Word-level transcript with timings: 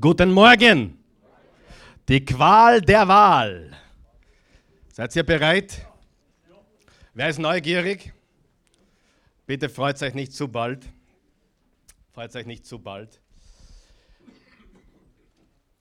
Guten 0.00 0.32
Morgen. 0.32 0.98
Die 2.08 2.24
Qual 2.24 2.80
der 2.80 3.06
Wahl. 3.06 3.76
Seid 4.90 5.14
ihr 5.14 5.22
bereit? 5.22 5.86
Wer 7.12 7.28
ist 7.28 7.38
neugierig? 7.38 8.10
Bitte 9.44 9.68
freut 9.68 10.02
euch 10.02 10.14
nicht 10.14 10.32
zu 10.32 10.48
bald. 10.48 10.88
Freut 12.14 12.34
euch 12.34 12.46
nicht 12.46 12.64
zu 12.64 12.78
bald. 12.78 13.20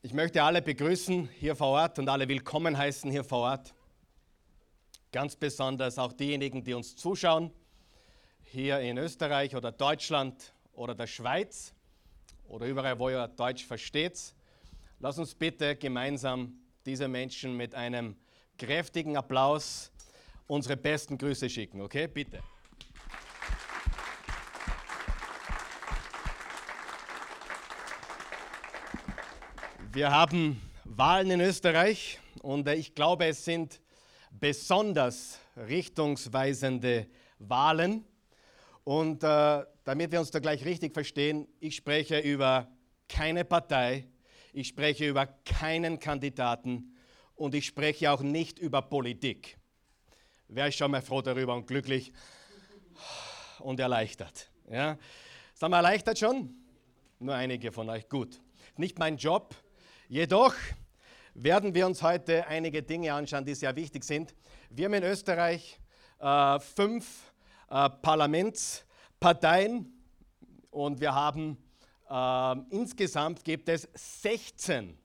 Ich 0.02 0.12
möchte 0.12 0.43
alle 0.43 0.62
begrüßen 0.62 1.30
hier 1.39 1.55
vor 1.55 1.68
Ort 1.68 1.98
und 1.98 2.09
alle 2.09 2.28
willkommen 2.28 2.78
heißen 2.78 3.09
hier 3.09 3.23
vor 3.23 3.39
Ort. 3.39 3.73
Ganz 5.14 5.38
besonders 5.38 5.98
auch 5.98 6.12
diejenigen, 6.12 6.66
die 6.66 6.73
uns 6.73 6.98
zuschauen, 6.98 7.50
hier 8.43 8.82
in 8.82 8.98
Österreich 8.98 9.55
oder 9.55 9.71
Deutschland 9.71 10.54
oder 10.73 10.96
der 10.96 11.07
Schweiz 11.07 11.73
oder 12.52 12.68
überall, 12.68 12.99
wo 12.99 13.09
ihr 13.09 13.27
Deutsch 13.29 13.65
versteht. 13.65 14.33
Lass 15.00 15.18
uns 15.18 15.33
bitte 15.33 15.75
gemeinsam 15.75 16.54
diese 16.86 17.07
Menschen 17.07 17.55
mit 17.55 17.73
einem 17.73 18.15
kräftigen 18.57 19.15
Applaus 19.15 19.92
unsere 20.47 20.75
besten 20.75 21.18
Grüße 21.18 21.50
schicken, 21.50 21.82
okay? 21.82 22.07
Bitte. 22.07 22.43
Wir 29.93 30.11
haben 30.11 30.61
Wahlen 30.83 31.31
in 31.31 31.42
Österreich 31.42 32.20
und 32.42 32.67
äh, 32.67 32.75
ich 32.75 32.94
glaube, 32.95 33.28
es 33.28 33.45
sind 33.45 33.80
besonders 34.30 35.39
richtungsweisende 35.56 37.08
Wahlen. 37.39 38.06
Und 38.84 39.23
äh, 39.23 39.64
damit 39.84 40.12
wir 40.12 40.20
uns 40.20 40.31
da 40.31 40.40
gleich 40.40 40.66
richtig 40.66 40.94
verstehen, 40.94 41.48
ich 41.59 41.76
spreche 41.76 42.20
über 42.20 42.67
keine 43.08 43.45
Partei, 43.45 44.08
ich 44.54 44.67
spreche 44.67 45.08
über 45.08 45.28
keinen 45.45 46.00
Kandidaten 46.00 46.95
und 47.36 47.56
ich 47.56 47.66
spreche 47.66 48.12
auch 48.12 48.22
nicht 48.22 48.60
über 48.60 48.82
Politik. 48.82 49.58
Wäre 50.48 50.70
ich 50.70 50.76
schon 50.76 50.92
mal 50.92 51.02
froh 51.02 51.22
darüber 51.22 51.56
und 51.56 51.68
glücklich 51.68 52.12
und 53.60 53.80
erleichtert. 53.80 54.50
Ja? 54.70 54.98
Sind 55.54 55.70
wir 55.70 55.78
erleichtert 55.78 56.20
schon? 56.20 56.54
Nur 57.20 57.36
einige 57.36 57.72
von 57.72 57.90
euch. 57.90 58.10
Gut. 58.10 58.42
Nicht 58.78 58.98
mein 58.98 59.18
Job. 59.18 59.56
Jedoch 60.08 60.56
werden 61.34 61.73
wir 61.73 61.86
uns 61.86 62.02
heute 62.02 62.48
einige 62.48 62.84
Dinge 62.84 63.14
anschauen, 63.14 63.45
die 63.45 63.56
sehr 63.56 63.76
wichtig 63.76 64.04
sind. 64.04 64.36
Wir 64.70 64.86
haben 64.86 64.94
in 64.95 65.04
Österreich 65.04 65.80
äh, 66.20 66.60
fünf 66.60 67.31
äh, 67.72 67.89
Parlamentsparteien 67.89 69.91
und 70.72 71.00
wir 71.00 71.16
haben 71.16 71.58
äh, 72.09 72.55
insgesamt 72.69 73.45
gibt 73.45 73.69
es 73.69 73.88
16 73.94 74.97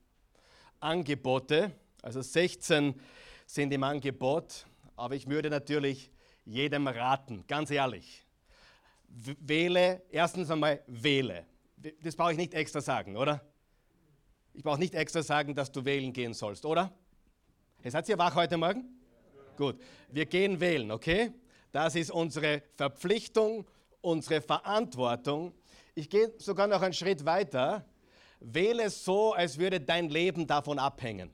Angebote, 0.81 1.71
also 2.03 2.21
16 2.21 3.01
sind 3.47 3.73
im 3.73 3.85
Angebot, 3.85 4.67
aber 4.97 5.15
ich 5.15 5.29
würde 5.29 5.49
natürlich 5.49 6.11
jedem 6.45 6.89
raten, 6.89 7.45
ganz 7.47 7.71
ehrlich, 7.71 8.27
wähle, 9.09 10.03
erstens 10.11 10.51
einmal 10.51 10.83
wähle. 10.89 11.47
Das 12.03 12.17
brauche 12.17 12.33
ich 12.33 12.39
nicht 12.39 12.55
extra 12.55 12.81
sagen, 12.81 13.17
oder? 13.17 13.41
Ich 14.55 14.65
brauche 14.65 14.81
nicht 14.81 14.95
extra 14.95 15.23
sagen, 15.23 15.55
dass 15.55 15.71
du 15.71 15.85
wählen 15.85 16.13
gehen 16.13 16.35
sollst, 16.35 16.67
oder? 16.67 16.93
seid 17.85 18.09
ihr 18.09 18.19
wach 18.19 18.35
heute 18.35 18.57
Morgen? 18.57 18.89
Gut, 19.57 19.81
wir 20.09 20.27
gehen 20.27 20.59
wählen, 20.59 20.91
okay? 20.91 21.33
Das 21.77 21.95
ist 21.95 22.11
unsere 22.11 22.63
Verpflichtung, 22.75 23.67
unsere 24.01 24.41
Verantwortung. 24.41 25.53
Ich 25.95 26.09
gehe 26.09 26.33
sogar 26.39 26.67
noch 26.67 26.81
einen 26.81 26.95
Schritt 26.95 27.27
weiter. 27.27 27.85
Wähle 28.41 28.89
so, 28.89 29.35
als 29.35 29.59
würde 29.59 29.79
dein 29.79 30.09
Leben 30.09 30.47
davon 30.47 30.79
abhängen. 30.79 31.31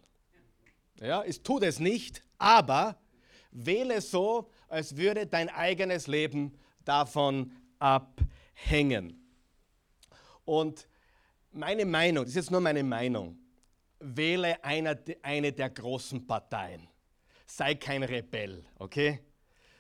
Ja, 0.99 1.23
es 1.23 1.45
tut 1.45 1.63
es 1.63 1.79
nicht, 1.79 2.25
aber 2.39 2.97
wähle 3.53 4.01
so, 4.01 4.51
als 4.67 4.97
würde 4.97 5.29
dein 5.29 5.49
eigenes 5.49 6.09
Leben 6.09 6.59
davon 6.85 7.53
abhängen. 7.79 9.25
Und 10.45 10.89
meine 11.53 11.85
Meinung, 11.85 12.25
das 12.25 12.31
ist 12.31 12.37
jetzt 12.37 12.51
nur 12.51 12.61
meine 12.61 12.83
Meinung, 12.83 13.39
wähle 14.01 14.57
eine 14.65 15.53
der 15.53 15.71
großen 15.71 16.27
Parteien. 16.27 16.89
Sei 17.47 17.77
kein 17.77 18.03
Rebell, 18.03 18.65
okay? 18.81 19.21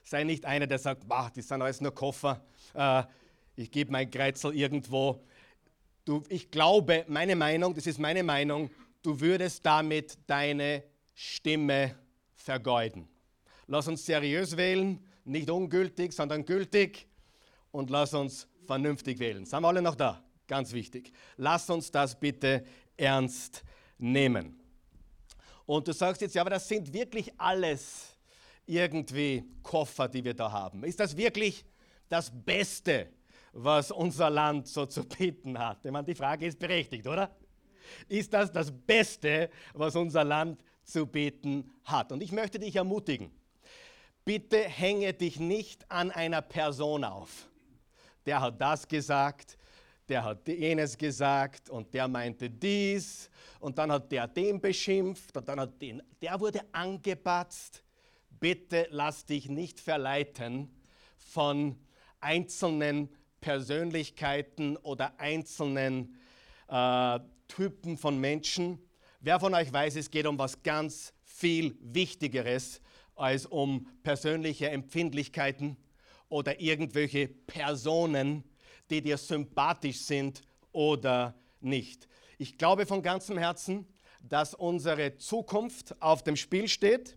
Sei 0.03 0.25
nicht 0.25 0.45
einer, 0.45 0.67
der 0.67 0.79
sagt, 0.79 1.07
bah, 1.09 1.31
das 1.35 1.49
sind 1.49 1.63
alles 1.63 1.81
nur 1.81 1.95
Koffer, 1.95 2.45
äh, 2.75 3.05
ich 3.55 3.71
gebe 3.71 3.93
mein 3.93 4.11
Kreuzel 4.11 4.55
irgendwo. 4.55 5.23
Du, 6.05 6.23
ich 6.29 6.51
glaube, 6.51 7.05
meine 7.09 7.37
Meinung, 7.37 7.75
das 7.75 7.87
ist 7.87 7.99
meine 7.99 8.23
Meinung, 8.23 8.71
du 9.03 9.21
würdest 9.21 9.65
damit 9.65 10.19
deine 10.27 10.83
Stimme 11.15 11.95
vergeuden. 12.35 13.09
Lass 13.67 13.89
uns 13.89 14.05
seriös 14.05 14.57
wählen, 14.57 14.99
nicht 15.25 15.51
ungültig, 15.51 16.13
sondern 16.13 16.45
gültig 16.45 17.07
und 17.71 17.91
lass 17.91 18.15
uns 18.15 18.49
vernünftig 18.67 19.19
wählen. 19.19 19.45
Sind 19.45 19.63
wir 19.63 19.69
alle 19.69 19.83
noch 19.83 19.95
da? 19.95 20.23
Ganz 20.49 20.73
wichtig. 20.73 21.13
Lass 21.37 21.69
uns 21.71 21.91
das 21.91 22.19
bitte 22.19 22.65
ernst 22.97 23.63
nehmen. 23.99 24.59
Und 25.67 25.87
du 25.87 25.93
sagst 25.93 26.21
jetzt, 26.21 26.35
ja, 26.35 26.43
aber 26.43 26.51
das 26.51 26.69
sind 26.69 26.93
wirklich 26.93 27.33
alles 27.39 28.12
irgendwie 28.67 29.45
Koffer, 29.63 30.09
die 30.09 30.25
wir 30.25 30.35
da 30.35 30.51
haben? 30.51 30.85
Ist 30.85 31.01
das 31.01 31.17
wirklich 31.17 31.65
das 32.09 32.31
Beste, 32.33 33.09
was 33.53 33.91
unser 33.91 34.31
Land 34.31 34.69
so 34.69 34.87
zu 34.87 35.05
bieten 35.05 35.59
hat? 35.59 35.85
Ich 35.85 35.91
meine, 35.91 36.07
die 36.07 36.15
Frage 36.15 36.47
ist 36.47 36.59
berechtigt, 36.59 37.07
oder? 37.07 37.35
Ist 38.09 38.33
das 38.33 38.51
das 38.51 38.71
Beste, 38.71 39.51
was 39.75 39.97
unser 39.97 40.25
Land 40.25 40.63
zu 40.85 41.07
bieten 41.07 41.71
hat? 41.85 42.13
Und 42.13 42.23
ich 42.23 42.33
möchte 42.33 42.59
dich 42.59 42.77
ermutigen, 42.77 43.31
bitte 44.25 44.59
hänge 44.59 45.13
dich 45.13 45.39
nicht 45.39 45.91
an 45.91 46.11
einer 46.11 46.43
Person 46.43 47.05
auf. 47.05 47.49
Der 48.25 48.41
hat 48.41 48.61
das 48.61 48.87
gesagt, 48.87 49.59
der 50.09 50.25
hat 50.25 50.47
jenes 50.47 50.97
gesagt 50.97 51.71
und 51.71 51.93
der 51.95 52.09
meinte 52.09 52.51
dies 52.51 53.31
und 53.61 53.79
dann 53.79 53.91
hat 53.91 54.11
der 54.11 54.27
den 54.29 54.61
beschimpft 54.61 55.37
und 55.37 55.49
dann 55.49 55.61
hat 55.61 55.81
den, 55.81 56.03
der 56.21 56.39
wurde 56.39 56.61
angebatzt 56.73 57.82
bitte 58.43 58.89
lass 58.91 59.25
dich 59.25 59.49
nicht 59.49 59.79
verleiten 59.79 60.69
von 61.17 61.77
einzelnen 62.19 63.09
Persönlichkeiten 63.41 64.77
oder 64.79 65.19
einzelnen 65.21 66.19
äh, 66.67 67.21
Typen 67.47 67.97
von 67.97 68.19
Menschen. 68.19 68.81
Wer 69.21 69.39
von 69.39 69.55
euch 69.55 69.73
weiß, 69.73 69.95
es 69.95 70.11
geht 70.11 70.27
um 70.27 70.41
was 70.41 70.61
ganz 70.65 71.15
viel 71.23 71.77
Wichtigeres 71.81 72.81
als 73.15 73.47
um 73.47 73.87
persönliche 74.03 74.71
Empfindlichkeiten 74.71 75.77
oder 76.29 76.61
irgendwelche 76.61 77.29
Personen, 77.29 78.43
die 78.91 79.03
dir 79.03 79.19
sympathisch 79.19 80.01
sind 80.01 80.43
oder 80.73 81.37
nicht. 81.61 82.09
Ich 82.39 82.59
glaube 82.59 82.87
von 82.87 83.03
ganzem 83.03 83.39
Herzen, 83.39 83.87
dass 84.21 84.53
unsere 84.53 85.17
Zukunft 85.17 85.95
auf 86.03 86.25
dem 86.25 86.35
Spiel 86.35 86.67
steht 86.67 87.17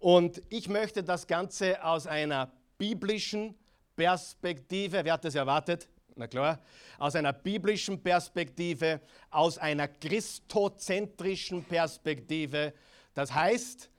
und 0.00 0.42
ich 0.48 0.68
möchte 0.68 1.04
das 1.04 1.26
Ganze 1.26 1.84
aus 1.84 2.06
einer 2.06 2.50
biblischen 2.78 3.54
Perspektive, 3.94 5.04
wer 5.04 5.12
hat 5.12 5.24
das 5.24 5.34
erwartet? 5.34 5.86
Na 6.16 6.26
klar, 6.26 6.58
aus 6.98 7.14
einer 7.14 7.34
biblischen 7.34 8.02
Perspektive, 8.02 9.02
aus 9.30 9.58
einer 9.58 9.88
christozentrischen 9.88 11.64
Perspektive. 11.64 12.72
Das 13.14 13.34
heißt, 13.34 13.90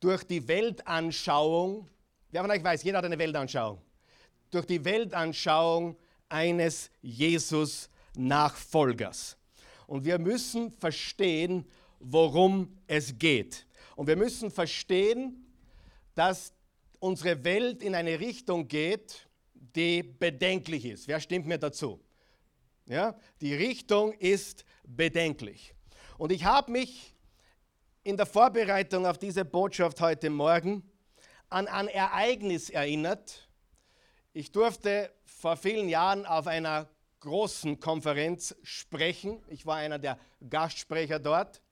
durch 0.00 0.24
die 0.24 0.48
Weltanschauung, 0.48 1.86
wer 2.30 2.40
von 2.40 2.50
euch 2.50 2.64
weiß, 2.64 2.82
jeder 2.82 2.96
hat 2.98 3.04
eine 3.04 3.18
Weltanschauung, 3.18 3.80
durch 4.50 4.64
die 4.66 4.84
Weltanschauung 4.84 5.96
eines 6.28 6.90
Jesus-Nachfolgers. 7.02 9.36
Und 9.86 10.04
wir 10.04 10.18
müssen 10.18 10.70
verstehen, 10.70 11.64
worum 12.00 12.76
es 12.86 13.18
geht. 13.18 13.66
Und 13.96 14.06
wir 14.06 14.16
müssen 14.16 14.50
verstehen, 14.50 15.42
dass 16.14 16.52
unsere 16.98 17.44
Welt 17.44 17.82
in 17.82 17.94
eine 17.94 18.20
Richtung 18.20 18.68
geht, 18.68 19.28
die 19.54 20.02
bedenklich 20.02 20.84
ist. 20.84 21.08
Wer 21.08 21.20
stimmt 21.20 21.46
mir 21.46 21.58
dazu? 21.58 22.00
Ja, 22.86 23.16
die 23.40 23.54
Richtung 23.54 24.12
ist 24.12 24.64
bedenklich. 24.84 25.74
Und 26.18 26.32
ich 26.32 26.44
habe 26.44 26.72
mich 26.72 27.14
in 28.04 28.16
der 28.16 28.26
Vorbereitung 28.26 29.06
auf 29.06 29.18
diese 29.18 29.44
Botschaft 29.44 30.00
heute 30.00 30.30
Morgen 30.30 30.82
an 31.48 31.68
ein 31.68 31.88
Ereignis 31.88 32.70
erinnert. 32.70 33.48
Ich 34.32 34.50
durfte 34.50 35.12
vor 35.24 35.56
vielen 35.56 35.88
Jahren 35.88 36.26
auf 36.26 36.46
einer 36.46 36.88
großen 37.20 37.78
Konferenz 37.78 38.54
sprechen. 38.62 39.42
Ich 39.48 39.64
war 39.64 39.76
einer 39.76 39.98
der 39.98 40.18
Gastsprecher 40.48 41.20
dort. 41.20 41.62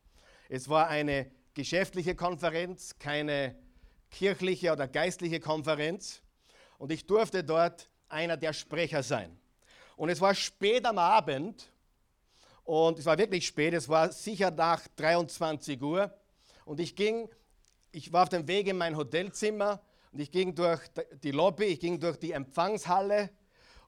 Es 0.48 0.68
war 0.68 0.88
eine 0.88 1.30
geschäftliche 1.54 2.14
Konferenz, 2.14 2.98
keine 2.98 3.56
kirchliche 4.10 4.72
oder 4.72 4.88
geistliche 4.88 5.40
Konferenz. 5.40 6.22
Und 6.78 6.92
ich 6.92 7.06
durfte 7.06 7.44
dort 7.44 7.88
einer 8.08 8.36
der 8.36 8.52
Sprecher 8.52 9.02
sein. 9.02 9.38
Und 9.96 10.08
es 10.08 10.20
war 10.20 10.34
spät 10.34 10.86
am 10.86 10.98
Abend. 10.98 11.70
Und 12.64 12.98
es 12.98 13.06
war 13.06 13.18
wirklich 13.18 13.46
spät, 13.46 13.74
es 13.74 13.88
war 13.88 14.12
sicher 14.12 14.50
nach 14.50 14.86
23 14.96 15.80
Uhr. 15.82 16.12
Und 16.64 16.80
ich 16.80 16.94
ging, 16.94 17.28
ich 17.92 18.12
war 18.12 18.22
auf 18.24 18.28
dem 18.28 18.46
Weg 18.46 18.68
in 18.68 18.78
mein 18.78 18.96
Hotelzimmer. 18.96 19.80
Und 20.12 20.20
ich 20.20 20.30
ging 20.30 20.54
durch 20.54 20.80
die 21.22 21.30
Lobby, 21.30 21.64
ich 21.64 21.80
ging 21.80 22.00
durch 22.00 22.16
die 22.16 22.32
Empfangshalle. 22.32 23.30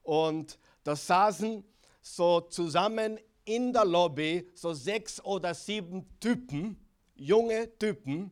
Und 0.03 0.59
da 0.85 0.97
saßen 0.97 1.65
so 2.01 2.41
zusammen 2.41 3.19
in 3.45 3.73
der 3.73 3.85
Lobby 3.85 4.49
so 4.55 4.73
sechs 4.73 5.23
oder 5.25 5.55
sieben 5.55 6.07
Typen, 6.21 6.77
junge 7.15 7.77
Typen, 7.79 8.31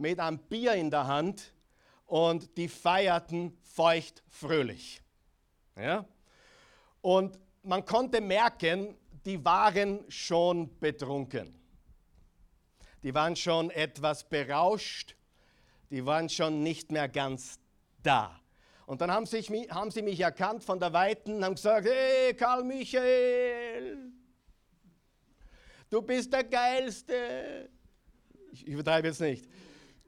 mit 0.00 0.18
einem 0.18 0.38
Bier 0.38 0.74
in 0.74 0.90
der 0.90 1.06
Hand 1.06 1.52
und 2.06 2.56
die 2.56 2.68
feierten 2.68 3.56
feucht 3.62 4.22
fröhlich. 4.28 5.02
Ja? 5.76 6.06
Und 7.02 7.38
man 7.62 7.84
konnte 7.84 8.20
merken, 8.20 8.96
die 9.24 9.44
waren 9.44 10.04
schon 10.08 10.78
betrunken. 10.78 11.54
Die 13.02 13.14
waren 13.14 13.36
schon 13.36 13.70
etwas 13.70 14.28
berauscht, 14.28 15.16
die 15.90 16.04
waren 16.04 16.28
schon 16.28 16.62
nicht 16.62 16.90
mehr 16.90 17.08
ganz 17.08 17.58
da. 18.02 18.40
Und 18.86 19.00
dann 19.00 19.10
haben, 19.10 19.26
sich, 19.26 19.50
haben 19.70 19.90
sie 19.90 20.02
mich 20.02 20.20
erkannt 20.20 20.64
von 20.64 20.80
der 20.80 20.92
Weiten 20.92 21.34
und 21.34 21.44
haben 21.44 21.54
gesagt, 21.54 21.86
hey 21.86 22.34
Karl 22.34 22.64
Michael, 22.64 23.98
du 25.88 26.02
bist 26.02 26.32
der 26.32 26.44
Geilste. 26.44 27.70
Ich 28.52 28.66
übertreibe 28.66 29.08
jetzt 29.08 29.20
nicht. 29.20 29.46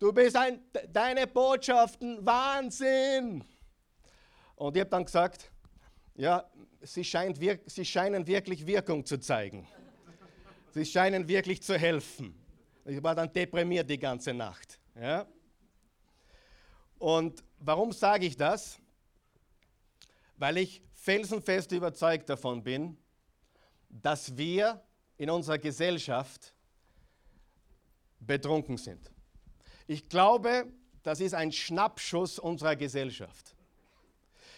Du 0.03 0.13
bist 0.13 0.35
ein, 0.35 0.59
deine 0.93 1.29
Botschaften, 1.29 2.27
Wahnsinn. 2.27 3.45
Und 4.57 4.77
ich 4.77 4.81
habe 4.81 4.91
dann 4.91 5.05
gesagt, 5.05 5.49
ja, 6.17 6.45
sie, 6.81 7.05
scheint, 7.05 7.39
sie 7.67 7.85
scheinen 7.85 8.27
wirklich 8.27 8.67
Wirkung 8.67 9.07
zu 9.07 9.19
zeigen. 9.19 9.69
Sie 10.73 10.85
scheinen 10.85 11.29
wirklich 11.29 11.63
zu 11.63 11.79
helfen. 11.79 12.35
Ich 12.85 13.01
war 13.01 13.15
dann 13.15 13.33
deprimiert 13.33 13.89
die 13.89 13.97
ganze 13.97 14.35
Nacht. 14.35 14.81
Ja? 15.01 15.25
Und 16.99 17.45
warum 17.61 17.93
sage 17.93 18.27
ich 18.27 18.37
das? 18.37 18.81
Weil 20.37 20.57
ich 20.57 20.83
felsenfest 20.95 21.71
überzeugt 21.71 22.29
davon 22.29 22.61
bin, 22.65 22.99
dass 23.89 24.37
wir 24.37 24.83
in 25.17 25.31
unserer 25.31 25.59
Gesellschaft 25.59 26.53
betrunken 28.19 28.77
sind. 28.77 29.13
Ich 29.93 30.09
glaube, 30.09 30.73
das 31.03 31.21
ist 31.21 31.35
ein 31.35 31.53
Schnappschuss 31.53 32.39
unserer 32.39 32.77
Gesellschaft. 32.77 33.55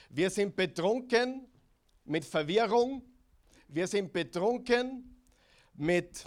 Wir 0.09 0.31
sind 0.31 0.55
betrunken 0.55 1.49
mit 2.05 2.25
Verwirrung, 2.25 3.03
wir 3.67 3.89
sind 3.89 4.13
betrunken 4.13 5.17
mit 5.75 6.27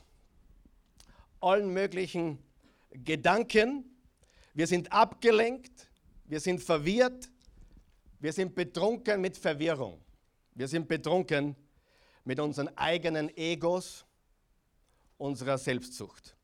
allen 1.40 1.72
möglichen 1.72 2.38
Gedanken, 2.92 3.86
wir 4.54 4.68
sind 4.68 4.92
abgelenkt, 4.92 5.88
wir 6.26 6.42
sind 6.42 6.62
verwirrt, 6.62 7.30
wir 8.20 8.34
sind 8.34 8.56
betrunken 8.56 9.22
mit 9.22 9.38
Verwirrung, 9.38 10.02
wir 10.54 10.68
sind 10.68 10.86
betrunken 10.86 11.56
mit 12.26 12.42
unseren 12.42 12.78
eigenen 12.78 13.30
Egos, 13.38 14.06
unserer 15.18 15.58
Selbstsucht. 15.58 16.37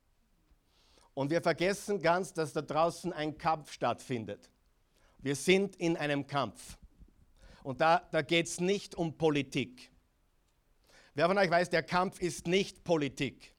Und 1.14 1.30
wir 1.30 1.40
vergessen 1.40 2.02
ganz, 2.02 2.32
dass 2.32 2.52
da 2.52 2.60
draußen 2.60 3.12
ein 3.12 3.38
Kampf 3.38 3.72
stattfindet. 3.72 4.50
Wir 5.18 5.36
sind 5.36 5.76
in 5.76 5.96
einem 5.96 6.26
Kampf. 6.26 6.76
Und 7.62 7.80
da, 7.80 8.06
da 8.10 8.20
geht 8.22 8.46
es 8.46 8.60
nicht 8.60 8.94
um 8.94 9.16
Politik. 9.16 9.90
Wer 11.14 11.28
von 11.28 11.38
euch 11.38 11.50
weiß, 11.50 11.70
der 11.70 11.84
Kampf 11.84 12.20
ist 12.20 12.46
nicht 12.46 12.84
Politik. 12.84 13.54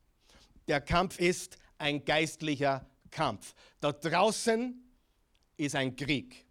Der 0.68 0.82
Kampf 0.82 1.20
ist 1.20 1.58
ein 1.78 2.04
geistlicher 2.04 2.86
Kampf. 3.10 3.56
Da 3.80 3.94
draußen 3.94 4.84
ist 5.58 5.76
ein 5.76 5.96
Krieg. 5.96 6.46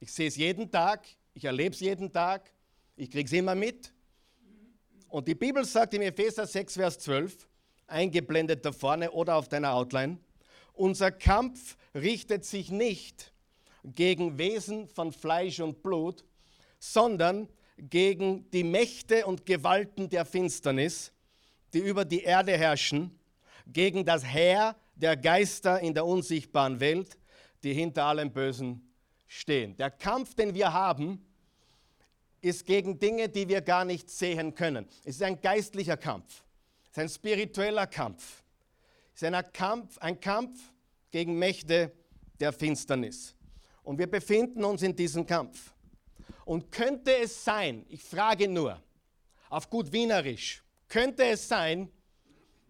Ich 0.00 0.12
sehe 0.12 0.28
es 0.28 0.36
jeden 0.36 0.70
Tag, 0.70 1.06
ich 1.34 1.44
erlebe 1.44 1.74
es 1.74 1.80
jeden 1.80 2.12
Tag, 2.12 2.50
ich 2.96 3.10
kriege 3.10 3.26
es 3.26 3.32
immer 3.32 3.54
mit. 3.54 3.92
Und 5.08 5.28
die 5.28 5.34
Bibel 5.34 5.64
sagt 5.64 5.94
im 5.94 6.02
Epheser 6.02 6.46
6, 6.46 6.74
Vers 6.74 6.98
12, 7.00 7.48
eingeblendet 7.86 8.64
da 8.64 8.72
vorne 8.72 9.10
oder 9.10 9.36
auf 9.36 9.48
deiner 9.48 9.74
Outline, 9.74 10.18
unser 10.78 11.10
Kampf 11.10 11.76
richtet 11.94 12.44
sich 12.44 12.70
nicht 12.70 13.32
gegen 13.84 14.38
Wesen 14.38 14.88
von 14.88 15.12
Fleisch 15.12 15.60
und 15.60 15.82
Blut, 15.82 16.24
sondern 16.78 17.48
gegen 17.76 18.50
die 18.50 18.64
Mächte 18.64 19.26
und 19.26 19.46
Gewalten 19.46 20.08
der 20.08 20.24
Finsternis, 20.24 21.12
die 21.72 21.78
über 21.78 22.04
die 22.04 22.22
Erde 22.22 22.56
herrschen, 22.56 23.18
gegen 23.66 24.04
das 24.04 24.24
Heer 24.24 24.76
der 24.94 25.16
Geister 25.16 25.80
in 25.80 25.94
der 25.94 26.06
unsichtbaren 26.06 26.80
Welt, 26.80 27.18
die 27.62 27.72
hinter 27.72 28.04
allem 28.04 28.32
Bösen 28.32 28.92
stehen. 29.26 29.76
Der 29.76 29.90
Kampf, 29.90 30.34
den 30.34 30.54
wir 30.54 30.72
haben, 30.72 31.24
ist 32.40 32.64
gegen 32.64 32.98
Dinge, 32.98 33.28
die 33.28 33.48
wir 33.48 33.60
gar 33.60 33.84
nicht 33.84 34.10
sehen 34.10 34.54
können. 34.54 34.86
Es 35.04 35.16
ist 35.16 35.22
ein 35.22 35.40
geistlicher 35.40 35.96
Kampf, 35.96 36.44
es 36.84 36.90
ist 36.90 36.98
ein 36.98 37.08
spiritueller 37.08 37.86
Kampf. 37.86 38.42
Ist 39.18 39.24
ein 39.24 39.52
Kampf, 39.52 39.98
ein 39.98 40.20
Kampf 40.20 40.60
gegen 41.10 41.36
Mächte 41.40 41.92
der 42.38 42.52
Finsternis. 42.52 43.34
Und 43.82 43.98
wir 43.98 44.08
befinden 44.08 44.62
uns 44.62 44.80
in 44.82 44.94
diesem 44.94 45.26
Kampf. 45.26 45.74
Und 46.44 46.70
könnte 46.70 47.16
es 47.16 47.42
sein, 47.42 47.84
ich 47.88 48.04
frage 48.04 48.46
nur, 48.46 48.80
auf 49.50 49.68
gut 49.68 49.90
Wienerisch, 49.90 50.62
könnte 50.86 51.24
es 51.24 51.48
sein, 51.48 51.90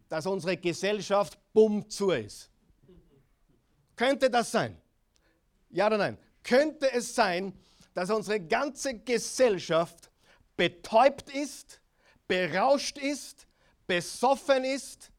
dass 0.09 0.25
unsere 0.25 0.57
Gesellschaft 0.57 1.39
bumm 1.53 1.87
zu 1.91 2.13
ist? 2.13 2.49
Könnte 3.95 4.31
das 4.31 4.51
sein? 4.51 4.81
Ja 5.69 5.89
oder 5.89 5.99
nein? 5.99 6.17
Könnte 6.43 6.91
es 6.91 7.15
sein, 7.15 7.53
dass 7.93 8.09
unsere 8.09 8.41
ganze 8.41 8.99
Gesellschaft 9.01 10.11
betäubt 10.57 11.29
ist, 11.29 11.83
berauscht 12.27 12.97
ist, 12.97 13.47
besoffen 13.87 14.65
ist 14.65 15.13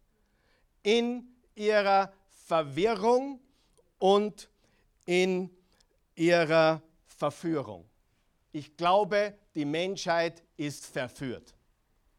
in 0.90 1.28
ihrer 1.54 2.12
Verwirrung 2.48 3.40
und 4.00 4.50
in 5.06 5.52
ihrer 6.16 6.82
Verführung. 7.06 7.88
Ich 8.52 8.76
glaube, 8.76 9.38
die 9.54 9.66
Menschheit 9.66 10.44
ist 10.58 10.88
verführt, 10.88 11.54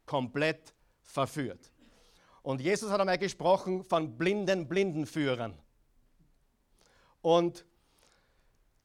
komplett 0.05 0.73
verführt. 1.01 1.69
Und 2.43 2.61
Jesus 2.61 2.89
hat 2.91 3.01
einmal 3.01 3.17
gesprochen 3.17 3.83
von 3.83 4.17
blinden 4.17 4.69
Blindenführern. 4.69 5.57
Und 7.21 7.65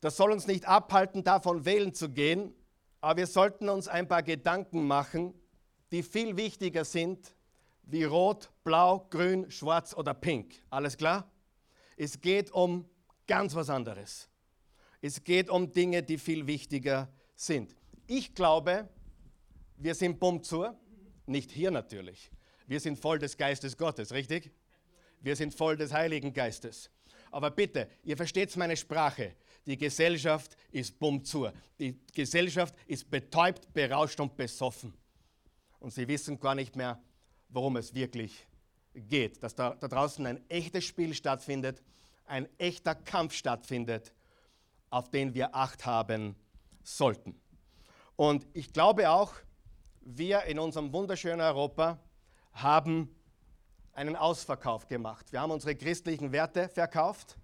das 0.00 0.16
soll 0.16 0.32
uns 0.32 0.48
nicht 0.48 0.66
abhalten, 0.66 1.22
davon 1.22 1.64
wählen 1.64 1.94
zu 1.94 2.10
gehen, 2.10 2.52
aber 3.00 3.18
wir 3.18 3.26
sollten 3.28 3.68
uns 3.68 3.86
ein 3.86 4.08
paar 4.08 4.24
Gedanken 4.24 4.84
machen, 4.84 5.32
die 5.92 6.02
viel 6.02 6.36
wichtiger 6.36 6.84
sind 6.84 7.35
wie 7.86 8.04
Rot, 8.04 8.50
Blau, 8.64 9.06
Grün, 9.10 9.50
Schwarz 9.50 9.94
oder 9.94 10.12
Pink. 10.12 10.62
Alles 10.70 10.96
klar? 10.96 11.30
Es 11.96 12.20
geht 12.20 12.50
um 12.52 12.88
ganz 13.26 13.54
was 13.54 13.70
anderes. 13.70 14.28
Es 15.00 15.22
geht 15.22 15.48
um 15.48 15.72
Dinge, 15.72 16.02
die 16.02 16.18
viel 16.18 16.46
wichtiger 16.46 17.08
sind. 17.34 17.74
Ich 18.06 18.34
glaube, 18.34 18.88
wir 19.76 19.94
sind 19.94 20.18
bumm 20.18 20.42
zu, 20.42 20.66
nicht 21.26 21.50
hier 21.50 21.70
natürlich. 21.70 22.30
Wir 22.66 22.80
sind 22.80 22.98
voll 22.98 23.18
des 23.18 23.36
Geistes 23.36 23.76
Gottes, 23.76 24.12
richtig? 24.12 24.50
Wir 25.20 25.36
sind 25.36 25.54
voll 25.54 25.76
des 25.76 25.92
Heiligen 25.92 26.32
Geistes. 26.32 26.90
Aber 27.30 27.50
bitte, 27.50 27.88
ihr 28.02 28.16
versteht 28.16 28.56
meine 28.56 28.76
Sprache. 28.76 29.34
Die 29.66 29.76
Gesellschaft 29.76 30.56
ist 30.70 30.98
bumm 30.98 31.24
zu. 31.24 31.48
Die 31.78 31.98
Gesellschaft 32.12 32.74
ist 32.86 33.10
betäubt, 33.10 33.72
berauscht 33.72 34.18
und 34.20 34.36
besoffen. 34.36 34.94
Und 35.78 35.92
sie 35.92 36.06
wissen 36.08 36.38
gar 36.38 36.54
nicht 36.54 36.76
mehr, 36.76 37.00
worum 37.56 37.76
es 37.76 37.92
wirklich 37.92 38.46
geht. 38.94 39.42
Dass 39.42 39.56
da, 39.56 39.74
da 39.74 39.88
draußen 39.88 40.24
ein 40.24 40.48
echtes 40.48 40.84
Spiel 40.84 41.12
stattfindet, 41.14 41.82
ein 42.26 42.48
echter 42.58 42.94
Kampf 42.94 43.34
stattfindet, 43.34 44.14
auf 44.90 45.10
den 45.10 45.34
wir 45.34 45.56
Acht 45.56 45.84
haben 45.84 46.36
sollten. 46.84 47.34
Und 48.14 48.46
ich 48.52 48.72
glaube 48.72 49.10
auch, 49.10 49.32
wir 50.02 50.44
in 50.44 50.60
unserem 50.60 50.92
wunderschönen 50.92 51.40
Europa 51.40 51.98
haben 52.52 53.12
einen 53.92 54.14
Ausverkauf 54.14 54.86
gemacht. 54.86 55.32
Wir 55.32 55.40
haben 55.40 55.50
unsere 55.50 55.74
christlichen 55.74 56.30
Werte 56.30 56.68
verkauft 56.68 57.36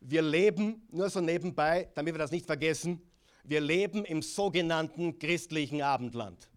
wir 0.00 0.22
leben, 0.22 0.82
nur 0.90 1.10
so 1.10 1.20
nebenbei, 1.20 1.90
damit 1.94 2.14
wir 2.14 2.18
das 2.18 2.30
nicht 2.30 2.46
vergessen, 2.46 3.02
wir 3.44 3.60
leben 3.60 4.04
im 4.04 4.22
sogenannten 4.22 5.18
christlichen 5.18 5.82
Abendland. 5.82 6.50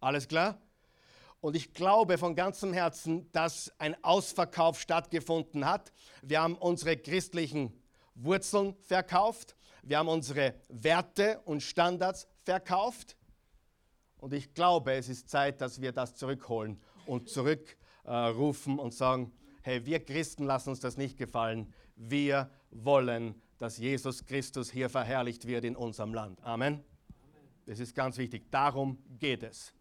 Alles 0.00 0.28
klar? 0.28 0.60
Und 1.46 1.54
ich 1.54 1.72
glaube 1.74 2.18
von 2.18 2.34
ganzem 2.34 2.72
Herzen, 2.72 3.30
dass 3.30 3.70
ein 3.78 3.94
Ausverkauf 4.02 4.80
stattgefunden 4.80 5.64
hat. 5.64 5.92
Wir 6.20 6.42
haben 6.42 6.56
unsere 6.56 6.96
christlichen 6.96 7.72
Wurzeln 8.16 8.74
verkauft. 8.80 9.54
Wir 9.84 9.98
haben 9.98 10.08
unsere 10.08 10.54
Werte 10.68 11.40
und 11.44 11.62
Standards 11.62 12.26
verkauft. 12.42 13.16
Und 14.18 14.32
ich 14.32 14.54
glaube, 14.54 14.94
es 14.94 15.08
ist 15.08 15.30
Zeit, 15.30 15.60
dass 15.60 15.80
wir 15.80 15.92
das 15.92 16.16
zurückholen 16.16 16.80
und 17.06 17.28
zurückrufen 17.28 18.78
äh, 18.78 18.82
und 18.82 18.92
sagen, 18.92 19.30
hey, 19.62 19.86
wir 19.86 20.04
Christen 20.04 20.46
lassen 20.46 20.70
uns 20.70 20.80
das 20.80 20.96
nicht 20.96 21.16
gefallen. 21.16 21.72
Wir 21.94 22.50
wollen, 22.72 23.40
dass 23.58 23.78
Jesus 23.78 24.24
Christus 24.24 24.68
hier 24.72 24.90
verherrlicht 24.90 25.46
wird 25.46 25.64
in 25.64 25.76
unserem 25.76 26.12
Land. 26.12 26.42
Amen. 26.42 26.82
Das 27.66 27.78
ist 27.78 27.94
ganz 27.94 28.18
wichtig. 28.18 28.50
Darum 28.50 28.98
geht 29.20 29.44
es. 29.44 29.75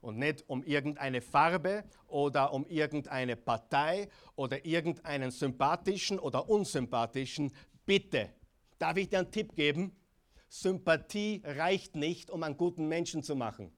Und 0.00 0.18
nicht 0.18 0.48
um 0.48 0.62
irgendeine 0.62 1.20
Farbe 1.20 1.84
oder 2.06 2.52
um 2.52 2.66
irgendeine 2.66 3.36
Partei 3.36 4.08
oder 4.34 4.64
irgendeinen 4.64 5.30
sympathischen 5.30 6.18
oder 6.18 6.48
unsympathischen. 6.48 7.52
Bitte, 7.84 8.30
darf 8.78 8.96
ich 8.96 9.10
dir 9.10 9.18
einen 9.18 9.30
Tipp 9.30 9.54
geben? 9.54 9.94
Sympathie 10.48 11.42
reicht 11.44 11.96
nicht, 11.96 12.30
um 12.30 12.42
einen 12.42 12.56
guten 12.56 12.88
Menschen 12.88 13.22
zu 13.22 13.36
machen. 13.36 13.72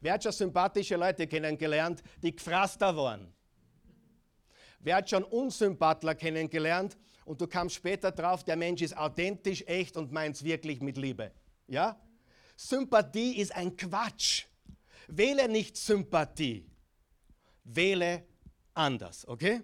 Wer 0.00 0.14
hat 0.14 0.22
schon 0.22 0.32
sympathische 0.32 0.96
Leute 0.96 1.26
kennengelernt, 1.26 2.02
die 2.22 2.34
gefraster 2.34 2.96
waren? 2.96 3.32
Wer 4.80 4.96
hat 4.96 5.10
schon 5.10 5.22
Unsympathler 5.22 6.14
kennengelernt 6.14 6.96
und 7.24 7.40
du 7.40 7.46
kamst 7.46 7.76
später 7.76 8.10
drauf, 8.10 8.42
der 8.44 8.56
Mensch 8.56 8.82
ist 8.82 8.96
authentisch, 8.96 9.62
echt 9.66 9.96
und 9.96 10.10
meint 10.10 10.36
es 10.36 10.44
wirklich 10.44 10.80
mit 10.80 10.96
Liebe? 10.96 11.32
Ja? 11.68 12.00
Sympathie 12.56 13.38
ist 13.38 13.54
ein 13.54 13.76
Quatsch. 13.76 14.46
Wähle 15.14 15.46
nicht 15.46 15.76
Sympathie. 15.76 16.66
Wähle 17.64 18.24
anders, 18.72 19.28
okay? 19.28 19.60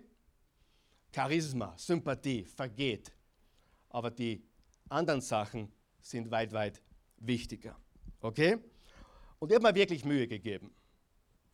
Charisma, 1.14 1.74
Sympathie 1.78 2.44
vergeht. 2.44 3.10
Aber 3.88 4.10
die 4.10 4.46
anderen 4.90 5.22
Sachen 5.22 5.72
sind 6.00 6.30
weit, 6.30 6.52
weit 6.52 6.82
wichtiger. 7.16 7.76
Okay? 8.20 8.58
Und 9.38 9.50
ich 9.50 9.54
habe 9.56 9.68
mir 9.68 9.74
wirklich 9.74 10.04
Mühe 10.04 10.28
gegeben. 10.28 10.70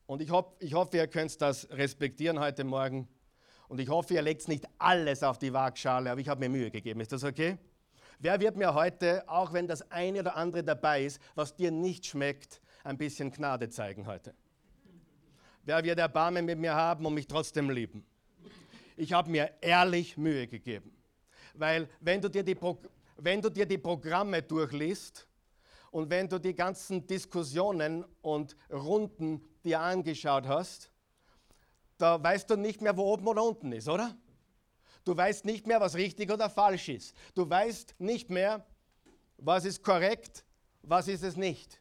Und 0.06 0.20
ich, 0.20 0.30
hoff, 0.30 0.56
ich 0.58 0.74
hoffe, 0.74 0.96
ihr 0.96 1.06
könnt 1.06 1.40
das 1.40 1.70
respektieren 1.70 2.40
heute 2.40 2.64
Morgen. 2.64 3.08
Und 3.68 3.80
ich 3.80 3.88
hoffe, 3.88 4.14
ihr 4.14 4.22
legt 4.22 4.48
nicht 4.48 4.66
alles 4.78 5.22
auf 5.22 5.38
die 5.38 5.52
Waagschale, 5.52 6.10
aber 6.10 6.20
ich 6.20 6.28
habe 6.28 6.40
mir 6.40 6.48
Mühe 6.48 6.70
gegeben. 6.72 7.00
Ist 7.00 7.12
das 7.12 7.22
okay? 7.22 7.58
Wer 8.18 8.40
wird 8.40 8.56
mir 8.56 8.74
heute, 8.74 9.28
auch 9.28 9.52
wenn 9.52 9.68
das 9.68 9.88
eine 9.92 10.20
oder 10.20 10.34
andere 10.34 10.64
dabei 10.64 11.04
ist, 11.04 11.20
was 11.36 11.54
dir 11.54 11.70
nicht 11.70 12.06
schmeckt, 12.06 12.60
ein 12.84 12.98
bisschen 12.98 13.32
Gnade 13.32 13.68
zeigen 13.70 14.06
heute? 14.06 14.34
Wer 15.64 15.82
wird 15.82 15.98
Erbarmen 15.98 16.44
mit 16.44 16.58
mir 16.58 16.74
haben 16.74 17.04
und 17.06 17.14
mich 17.14 17.26
trotzdem 17.26 17.70
lieben? 17.70 18.04
Ich 18.96 19.12
habe 19.12 19.30
mir 19.30 19.50
ehrlich 19.60 20.16
Mühe 20.16 20.46
gegeben. 20.46 20.92
Weil 21.54 21.88
wenn 22.00 22.20
du 22.20 22.28
dir 22.28 22.42
die, 22.42 22.56
wenn 23.16 23.40
du 23.40 23.48
dir 23.48 23.66
die 23.66 23.78
Programme 23.78 24.42
durchliest 24.42 25.26
und 25.90 26.10
wenn 26.10 26.28
du 26.28 26.38
die 26.38 26.54
ganzen 26.54 27.06
Diskussionen 27.06 28.04
und 28.20 28.54
Runden 28.70 29.42
dir 29.64 29.80
angeschaut 29.80 30.46
hast, 30.46 30.90
da 31.96 32.22
weißt 32.22 32.50
du 32.50 32.56
nicht 32.56 32.82
mehr, 32.82 32.96
wo 32.96 33.12
oben 33.12 33.26
oder 33.26 33.42
unten 33.42 33.72
ist, 33.72 33.88
oder? 33.88 34.14
Du 35.04 35.16
weißt 35.16 35.44
nicht 35.44 35.66
mehr, 35.66 35.80
was 35.80 35.94
richtig 35.94 36.30
oder 36.30 36.50
falsch 36.50 36.88
ist. 36.88 37.16
Du 37.34 37.48
weißt 37.48 37.94
nicht 37.98 38.30
mehr, 38.30 38.66
was 39.38 39.64
ist 39.64 39.82
korrekt, 39.82 40.44
was 40.82 41.08
ist 41.08 41.22
es 41.22 41.36
nicht. 41.36 41.80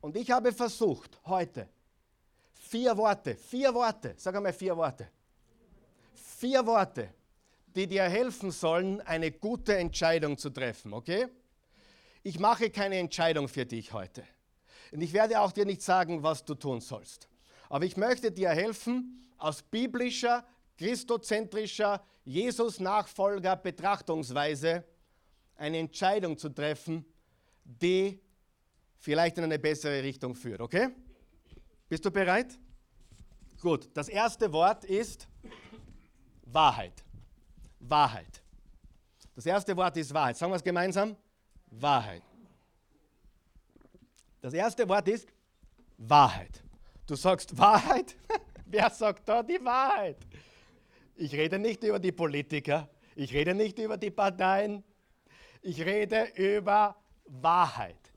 Und 0.00 0.16
ich 0.16 0.30
habe 0.30 0.52
versucht, 0.52 1.18
heute 1.26 1.68
vier 2.54 2.96
Worte, 2.96 3.34
vier 3.34 3.72
Worte, 3.74 4.14
sag 4.16 4.36
einmal 4.36 4.52
vier 4.52 4.76
Worte, 4.76 5.08
vier 6.14 6.64
Worte, 6.64 7.12
die 7.74 7.86
dir 7.86 8.04
helfen 8.04 8.50
sollen, 8.50 9.00
eine 9.02 9.32
gute 9.32 9.76
Entscheidung 9.76 10.38
zu 10.38 10.50
treffen, 10.50 10.92
okay? 10.92 11.28
Ich 12.22 12.38
mache 12.38 12.70
keine 12.70 12.96
Entscheidung 12.96 13.48
für 13.48 13.64
dich 13.64 13.92
heute. 13.92 14.24
Und 14.92 15.00
ich 15.00 15.12
werde 15.12 15.40
auch 15.40 15.52
dir 15.52 15.64
nicht 15.64 15.82
sagen, 15.82 16.22
was 16.22 16.44
du 16.44 16.54
tun 16.54 16.80
sollst. 16.80 17.28
Aber 17.68 17.84
ich 17.84 17.96
möchte 17.96 18.32
dir 18.32 18.50
helfen, 18.50 19.28
aus 19.36 19.62
biblischer, 19.62 20.44
christozentrischer, 20.76 22.04
Jesus-Nachfolger 22.24 23.56
Betrachtungsweise 23.56 24.84
eine 25.56 25.78
Entscheidung 25.78 26.36
zu 26.36 26.48
treffen, 26.48 27.04
die 27.64 28.20
vielleicht 28.98 29.38
in 29.38 29.44
eine 29.44 29.58
bessere 29.58 30.02
Richtung 30.02 30.34
führt. 30.34 30.60
Okay? 30.60 30.88
Bist 31.88 32.04
du 32.04 32.10
bereit? 32.10 32.58
Gut, 33.60 33.88
das 33.94 34.08
erste 34.08 34.52
Wort 34.52 34.84
ist 34.84 35.26
Wahrheit. 36.44 37.04
Wahrheit. 37.80 38.42
Das 39.34 39.46
erste 39.46 39.76
Wort 39.76 39.96
ist 39.96 40.12
Wahrheit. 40.12 40.36
Sagen 40.36 40.52
wir 40.52 40.56
es 40.56 40.64
gemeinsam? 40.64 41.16
Wahrheit. 41.70 42.22
Das 44.40 44.54
erste 44.54 44.88
Wort 44.88 45.08
ist 45.08 45.28
Wahrheit. 45.96 46.62
Du 47.06 47.14
sagst 47.14 47.56
Wahrheit? 47.56 48.16
Wer 48.66 48.90
sagt 48.90 49.28
da 49.28 49.42
die 49.42 49.62
Wahrheit? 49.64 50.18
Ich 51.16 51.32
rede 51.32 51.58
nicht 51.58 51.82
über 51.82 51.98
die 51.98 52.12
Politiker, 52.12 52.88
ich 53.16 53.32
rede 53.32 53.54
nicht 53.54 53.78
über 53.78 53.96
die 53.96 54.10
Parteien, 54.10 54.84
ich 55.62 55.84
rede 55.84 56.30
über 56.36 56.94
Wahrheit. 57.24 58.07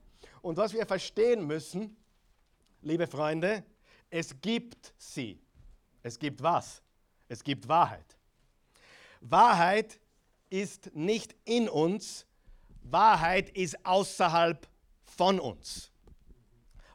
Und 0.42 0.56
was 0.56 0.72
wir 0.72 0.84
verstehen 0.84 1.46
müssen, 1.46 1.96
liebe 2.82 3.06
Freunde, 3.06 3.64
es 4.10 4.38
gibt 4.40 4.92
sie. 4.98 5.40
Es 6.02 6.18
gibt 6.18 6.42
was? 6.42 6.82
Es 7.28 7.42
gibt 7.42 7.68
Wahrheit. 7.68 8.18
Wahrheit 9.20 10.00
ist 10.50 10.94
nicht 10.94 11.34
in 11.44 11.68
uns, 11.68 12.26
Wahrheit 12.82 13.50
ist 13.50 13.86
außerhalb 13.86 14.68
von 15.04 15.38
uns. 15.38 15.92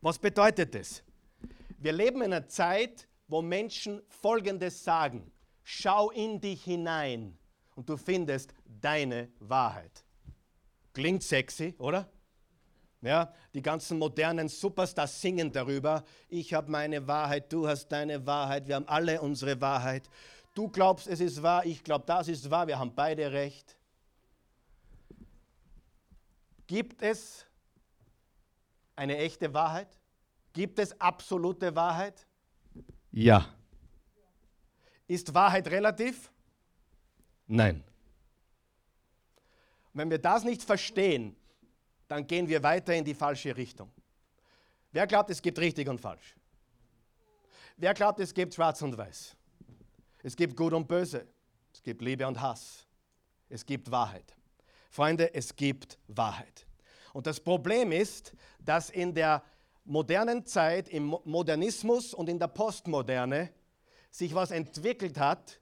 Was 0.02 0.20
bedeutet 0.20 0.76
das? 0.76 1.02
Wir 1.78 1.94
leben 1.94 2.22
in 2.22 2.34
einer 2.34 2.48
Zeit, 2.48 3.08
wo 3.28 3.42
Menschen 3.42 4.02
Folgendes 4.10 4.84
sagen. 4.84 5.32
Schau 5.64 6.12
in 6.12 6.40
dich 6.42 6.66
hinein 6.66 7.38
und 7.76 7.90
du 7.90 7.98
findest 7.98 8.54
deine 8.66 9.32
Wahrheit. 9.40 10.04
Klingt 10.94 11.24
sexy, 11.24 11.76
oder? 11.78 12.10
Ja, 13.02 13.32
die 13.54 13.62
ganzen 13.62 14.00
modernen 14.00 14.50
Superstars 14.50 15.22
singen 15.22 15.52
darüber. 15.52 16.04
Ich 16.30 16.54
habe 16.54 16.72
meine 16.72 17.08
Wahrheit, 17.08 17.52
du 17.54 17.68
hast 17.68 17.90
deine 17.90 18.26
Wahrheit, 18.26 18.68
wir 18.68 18.76
haben 18.76 18.88
alle 18.88 19.22
unsere 19.22 19.62
Wahrheit. 19.62 20.10
Du 20.56 20.68
glaubst, 20.68 21.08
es 21.08 21.20
ist 21.20 21.44
wahr, 21.44 21.64
ich 21.66 21.84
glaube, 21.84 22.06
das 22.08 22.28
ist 22.28 22.50
wahr, 22.50 22.66
wir 22.68 22.80
haben 22.80 22.96
beide 22.96 23.32
recht. 23.32 23.78
Gibt 26.66 27.02
es 27.04 27.46
eine 28.96 29.18
echte 29.18 29.54
Wahrheit? 29.54 29.88
Gibt 30.54 30.80
es 30.80 31.00
absolute 31.00 31.76
Wahrheit? 31.76 32.26
Ja. 33.12 33.48
Ist 35.08 35.34
Wahrheit 35.34 35.68
relativ? 35.68 36.32
Nein. 37.46 37.84
wenn 39.94 40.12
wir 40.12 40.20
das 40.20 40.44
nicht 40.44 40.62
verstehen, 40.62 41.36
dann 42.08 42.26
gehen 42.26 42.48
wir 42.48 42.62
weiter 42.64 42.94
in 42.94 43.04
die 43.04 43.14
falsche 43.14 43.56
Richtung. 43.56 43.92
Wer 44.92 45.06
glaubt, 45.08 45.30
es 45.30 45.42
gibt 45.42 45.60
richtig 45.60 45.88
und 45.88 46.00
falsch? 46.00 46.36
Wer 47.76 47.94
glaubt, 47.94 48.20
es 48.20 48.34
gibt 48.34 48.56
schwarz 48.56 48.82
und 48.82 48.98
weiß? 48.98 49.36
Es 50.24 50.36
gibt 50.36 50.56
Gut 50.56 50.74
und 50.74 50.88
Böse. 50.88 51.28
Es 51.74 51.84
gibt 51.84 52.02
Liebe 52.02 52.26
und 52.26 52.42
Hass. 52.42 52.88
Es 53.50 53.66
gibt 53.66 53.92
Wahrheit. 53.92 54.36
Freunde, 54.90 55.34
es 55.34 55.56
gibt 55.56 56.00
Wahrheit. 56.08 56.66
Und 57.14 57.28
das 57.28 57.40
Problem 57.40 57.92
ist, 57.92 58.34
dass 58.60 58.90
in 58.90 59.14
der 59.14 59.44
modernen 59.84 60.46
Zeit, 60.46 60.90
im 60.90 61.16
Modernismus 61.24 62.14
und 62.14 62.30
in 62.30 62.40
der 62.40 62.48
Postmoderne 62.48 63.52
sich 64.10 64.34
was 64.34 64.52
entwickelt 64.52 65.18
hat, 65.18 65.60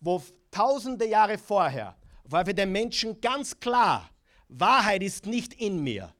wo 0.00 0.22
tausende 0.50 1.06
Jahre 1.06 1.38
vorher 1.38 1.96
war 2.24 2.44
für 2.44 2.54
den 2.54 2.72
Menschen 2.72 3.20
ganz 3.20 3.58
klar, 3.58 4.10
Wahrheit 4.50 5.02
ist 5.02 5.26
nicht 5.26 5.54
in 5.54 5.82
mir. 5.82 6.12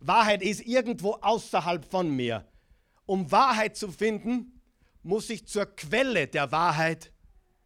Wahrheit 0.00 0.42
ist 0.42 0.62
irgendwo 0.62 1.12
außerhalb 1.12 1.84
von 1.84 2.10
mir. 2.10 2.46
Um 3.04 3.30
Wahrheit 3.30 3.76
zu 3.76 3.92
finden, 3.92 4.60
muss 5.02 5.28
ich 5.30 5.46
zur 5.46 5.66
Quelle 5.66 6.26
der 6.26 6.50
Wahrheit 6.52 7.12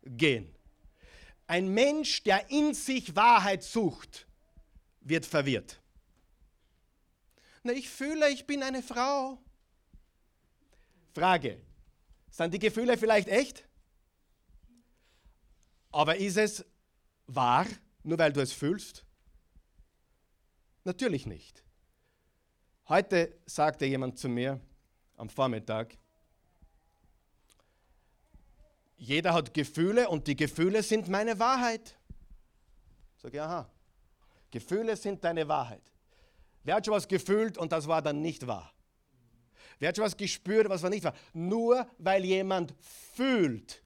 gehen. 0.04 0.54
Ein 1.46 1.68
Mensch, 1.72 2.22
der 2.24 2.50
in 2.50 2.74
sich 2.74 3.14
Wahrheit 3.14 3.62
sucht, 3.62 4.26
wird 5.00 5.26
verwirrt. 5.26 5.80
Na, 7.62 7.72
ich 7.72 7.88
fühle, 7.88 8.30
ich 8.30 8.46
bin 8.46 8.62
eine 8.62 8.82
Frau. 8.82 9.38
Frage, 11.14 11.60
sind 12.30 12.52
die 12.54 12.58
Gefühle 12.58 12.98
vielleicht 12.98 13.28
echt? 13.28 13.68
Aber 15.92 16.16
ist 16.16 16.36
es 16.36 16.64
wahr, 17.26 17.66
nur 18.02 18.18
weil 18.18 18.32
du 18.32 18.40
es 18.40 18.52
fühlst? 18.52 19.04
Natürlich 20.84 21.26
nicht. 21.26 21.62
Heute 22.88 23.38
sagte 23.46 23.86
jemand 23.86 24.18
zu 24.18 24.28
mir 24.28 24.60
am 25.16 25.28
Vormittag, 25.28 25.96
jeder 28.96 29.32
hat 29.32 29.54
Gefühle 29.54 30.08
und 30.08 30.26
die 30.26 30.36
Gefühle 30.36 30.82
sind 30.82 31.08
meine 31.08 31.38
Wahrheit. 31.38 31.96
Sag 33.16 33.32
ich, 33.32 33.40
aha. 33.40 33.70
Gefühle 34.50 34.96
sind 34.96 35.22
deine 35.24 35.48
Wahrheit. 35.48 35.82
Wer 36.64 36.76
hat 36.76 36.84
schon 36.84 36.94
was 36.94 37.08
gefühlt 37.08 37.56
und 37.56 37.72
das 37.72 37.86
war 37.86 38.02
dann 38.02 38.20
nicht 38.20 38.46
wahr? 38.46 38.72
Wer 39.78 39.88
hat 39.88 39.96
schon 39.96 40.04
was 40.04 40.16
gespürt, 40.16 40.68
was 40.68 40.82
war 40.82 40.90
nicht 40.90 41.04
wahr? 41.04 41.14
Nur 41.32 41.86
weil 41.96 42.24
jemand 42.24 42.74
fühlt, 42.80 43.82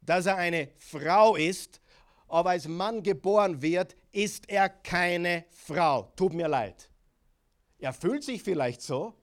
dass 0.00 0.24
er 0.26 0.36
eine 0.36 0.70
Frau 0.78 1.36
ist, 1.36 1.80
aber 2.26 2.50
als 2.50 2.66
Mann 2.66 3.02
geboren 3.02 3.60
wird, 3.60 3.96
ist 4.12 4.48
er 4.48 4.68
keine 4.68 5.44
Frau. 5.50 6.12
Tut 6.16 6.32
mir 6.32 6.48
leid. 6.48 6.90
Er 7.78 7.92
fühlt 7.92 8.24
sich 8.24 8.42
vielleicht 8.42 8.82
so, 8.82 9.14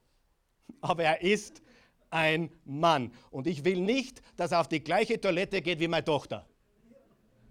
aber 0.82 1.04
er 1.04 1.22
ist 1.22 1.62
ein 2.10 2.52
Mann. 2.64 3.12
Und 3.32 3.48
ich 3.48 3.66
will 3.66 3.82
nicht, 3.82 4.22
dass 4.38 4.52
er 4.52 4.62
auf 4.62 4.70
die 4.70 4.84
gleiche 4.84 5.20
Toilette 5.20 5.62
geht 5.62 5.80
wie 5.80 5.88
meine 5.88 6.06
Tochter. 6.06 6.48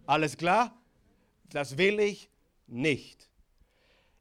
Alles 0.06 0.36
klar? 0.36 0.80
Das 1.50 1.76
will 1.76 2.00
ich 2.00 2.30
nicht. 2.66 3.28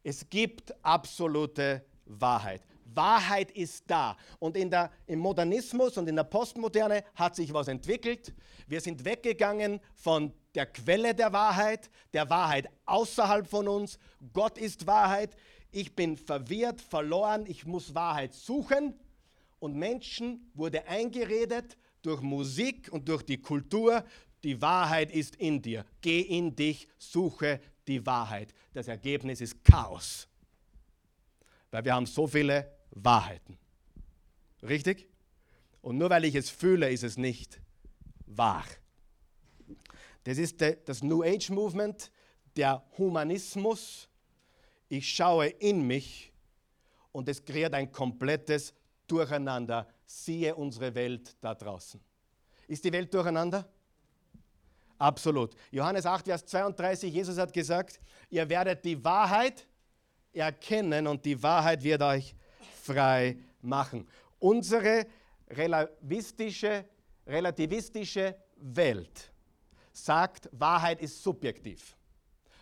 Es 0.02 0.28
gibt 0.28 0.74
absolute 0.84 1.84
Wahrheit. 2.04 2.62
Wahrheit 2.84 3.50
ist 3.52 3.84
da. 3.86 4.16
Und 4.38 4.56
in 4.56 4.70
der, 4.70 4.90
im 5.06 5.18
Modernismus 5.18 5.96
und 5.96 6.08
in 6.08 6.16
der 6.16 6.24
Postmoderne 6.24 7.04
hat 7.14 7.34
sich 7.34 7.52
was 7.52 7.68
entwickelt. 7.68 8.34
Wir 8.66 8.80
sind 8.80 9.04
weggegangen 9.04 9.80
von 9.94 10.32
der 10.54 10.66
Quelle 10.66 11.14
der 11.14 11.32
Wahrheit, 11.32 11.90
der 12.12 12.30
Wahrheit 12.30 12.68
außerhalb 12.86 13.46
von 13.46 13.68
uns. 13.68 13.98
Gott 14.32 14.58
ist 14.58 14.86
Wahrheit. 14.86 15.36
Ich 15.70 15.94
bin 15.94 16.16
verwirrt, 16.16 16.80
verloren, 16.80 17.46
ich 17.46 17.66
muss 17.66 17.94
Wahrheit 17.94 18.32
suchen. 18.32 18.94
Und 19.58 19.76
Menschen 19.76 20.50
wurde 20.54 20.86
eingeredet 20.86 21.76
durch 22.02 22.20
Musik 22.20 22.92
und 22.92 23.08
durch 23.08 23.22
die 23.22 23.38
Kultur, 23.38 24.04
die 24.44 24.60
Wahrheit 24.60 25.10
ist 25.10 25.36
in 25.36 25.62
dir. 25.62 25.84
Geh 26.02 26.20
in 26.20 26.54
dich, 26.54 26.86
suche 26.98 27.60
die 27.88 28.04
Wahrheit. 28.04 28.54
Das 28.72 28.88
Ergebnis 28.88 29.40
ist 29.40 29.64
Chaos. 29.64 30.28
Weil 31.70 31.84
wir 31.84 31.94
haben 31.94 32.06
so 32.06 32.26
viele 32.26 32.70
Wahrheiten. 32.90 33.58
Richtig? 34.62 35.08
Und 35.80 35.98
nur 35.98 36.10
weil 36.10 36.24
ich 36.24 36.34
es 36.34 36.50
fühle, 36.50 36.90
ist 36.90 37.02
es 37.02 37.16
nicht 37.16 37.60
wahr. 38.26 38.64
Das 40.24 40.38
ist 40.38 40.60
das 40.60 41.02
New 41.02 41.22
Age 41.22 41.50
Movement, 41.50 42.10
der 42.56 42.82
Humanismus. 42.96 44.08
Ich 44.88 45.08
schaue 45.08 45.48
in 45.48 45.86
mich 45.86 46.32
und 47.12 47.28
es 47.28 47.44
kreiert 47.44 47.74
ein 47.74 47.92
komplettes 47.92 48.72
Durcheinander. 49.06 49.86
Siehe 50.06 50.54
unsere 50.54 50.94
Welt 50.94 51.36
da 51.40 51.54
draußen. 51.54 52.00
Ist 52.66 52.84
die 52.84 52.92
Welt 52.92 53.12
durcheinander? 53.12 53.68
Absolut. 54.96 55.54
Johannes 55.70 56.06
8, 56.06 56.24
Vers 56.24 56.46
32, 56.46 57.12
Jesus 57.12 57.36
hat 57.36 57.52
gesagt, 57.52 58.00
ihr 58.30 58.48
werdet 58.48 58.82
die 58.84 59.02
Wahrheit 59.04 59.66
erkennen 60.32 61.06
und 61.06 61.24
die 61.24 61.40
Wahrheit 61.42 61.82
wird 61.82 62.00
euch 62.00 62.34
frei 62.82 63.36
machen. 63.60 64.08
Unsere 64.38 65.06
relativistische, 65.50 66.86
relativistische 67.26 68.36
Welt 68.56 69.33
sagt, 69.94 70.48
Wahrheit 70.52 71.00
ist 71.00 71.22
subjektiv. 71.22 71.96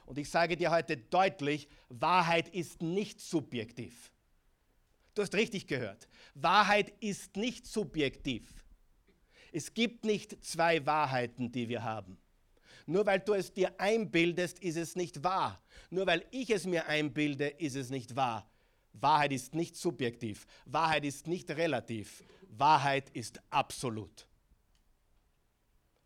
Und 0.07 0.19
ich 0.19 0.29
sage 0.29 0.57
dir 0.57 0.71
heute 0.71 0.97
deutlich, 0.97 1.69
Wahrheit 1.89 2.49
ist 2.49 2.83
nicht 2.83 3.21
subjektiv. 3.21 4.13
Du 5.15 5.23
hast 5.23 5.35
richtig 5.35 5.67
gehört. 5.67 6.09
Wahrheit 6.35 6.93
ist 7.01 7.37
nicht 7.37 7.67
subjektiv. 7.67 8.65
Es 9.53 9.75
gibt 9.75 10.05
nicht 10.05 10.43
zwei 10.45 10.85
Wahrheiten, 10.87 11.53
die 11.53 11.69
wir 11.69 11.83
haben. 11.83 12.19
Nur 12.87 13.07
weil 13.07 13.21
du 13.21 13.35
es 13.35 13.53
dir 13.53 13.79
einbildest, 13.79 14.59
ist 14.59 14.77
es 14.77 14.97
nicht 14.97 15.23
wahr. 15.23 15.63
Nur 15.91 16.07
weil 16.07 16.25
ich 16.31 16.51
es 16.51 16.67
mir 16.67 16.87
einbilde, 16.87 17.49
ist 17.49 17.77
es 17.77 17.91
nicht 17.91 18.17
wahr. 18.17 18.51
Wahrheit 18.95 19.33
ist 19.33 19.55
nicht 19.55 19.77
subjektiv. 19.77 20.47
Wahrheit 20.67 21.05
ist 21.05 21.27
nicht 21.27 21.51
relativ. 21.51 22.25
Wahrheit 22.49 23.11
ist 23.11 23.41
absolut. 23.51 24.27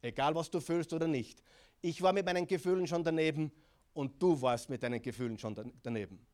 Egal, 0.07 0.35
was 0.35 0.51
du 0.51 0.61
fühlst 0.61 0.93
oder 0.93 1.09
nicht. 1.09 1.43
Ich 1.83 2.01
war 2.01 2.13
mit 2.13 2.25
meinen 2.25 2.47
Gefühlen 2.47 2.87
schon 2.87 3.03
daneben 3.03 3.51
und 3.93 4.23
du 4.23 4.41
warst 4.41 4.71
mit 4.71 4.83
deinen 4.83 5.03
Gefühlen 5.03 5.39
schon 5.39 5.73
daneben. 5.83 6.25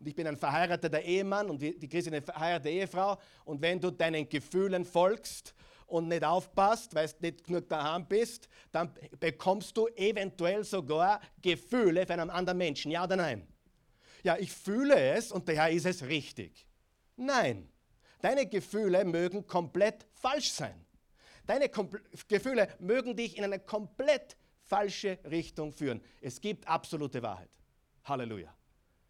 Und 0.00 0.08
ich 0.08 0.14
bin 0.16 0.26
ein 0.26 0.36
verheirateter 0.36 1.00
Ehemann 1.00 1.48
und 1.48 1.62
die 1.62 1.88
Christin 1.88 2.14
eine 2.14 2.22
verheiratete 2.22 2.70
Ehefrau. 2.70 3.18
Und 3.44 3.62
wenn 3.62 3.80
du 3.80 3.92
deinen 3.92 4.28
Gefühlen 4.28 4.84
folgst 4.84 5.54
und 5.86 6.08
nicht 6.08 6.24
aufpasst, 6.24 6.92
weil 6.94 7.06
du 7.06 7.14
nicht 7.20 7.44
genug 7.44 7.68
daheim 7.68 8.06
bist, 8.08 8.48
dann 8.72 8.92
bekommst 9.20 9.76
du 9.76 9.86
eventuell 9.88 10.64
sogar 10.64 11.20
Gefühle 11.40 12.04
von 12.04 12.18
einem 12.18 12.30
anderen 12.30 12.58
Menschen. 12.58 12.90
Ja 12.90 13.04
oder 13.04 13.14
nein? 13.14 13.46
Ja, 14.24 14.36
ich 14.38 14.50
fühle 14.50 14.96
es 14.96 15.30
und 15.30 15.48
daher 15.48 15.70
ist 15.70 15.86
es 15.86 16.02
richtig. 16.02 16.66
Nein, 17.16 17.68
deine 18.20 18.46
Gefühle 18.46 19.04
mögen 19.04 19.46
komplett 19.46 20.04
falsch 20.14 20.50
sein. 20.50 20.84
Deine 21.46 21.68
Kompl 21.68 22.02
Gefühle 22.28 22.68
mögen 22.78 23.16
dich 23.16 23.36
in 23.36 23.44
eine 23.44 23.58
komplett 23.58 24.36
falsche 24.64 25.18
Richtung 25.24 25.72
führen. 25.72 26.00
Es 26.20 26.40
gibt 26.40 26.66
absolute 26.66 27.22
Wahrheit. 27.22 27.50
Halleluja. 28.04 28.54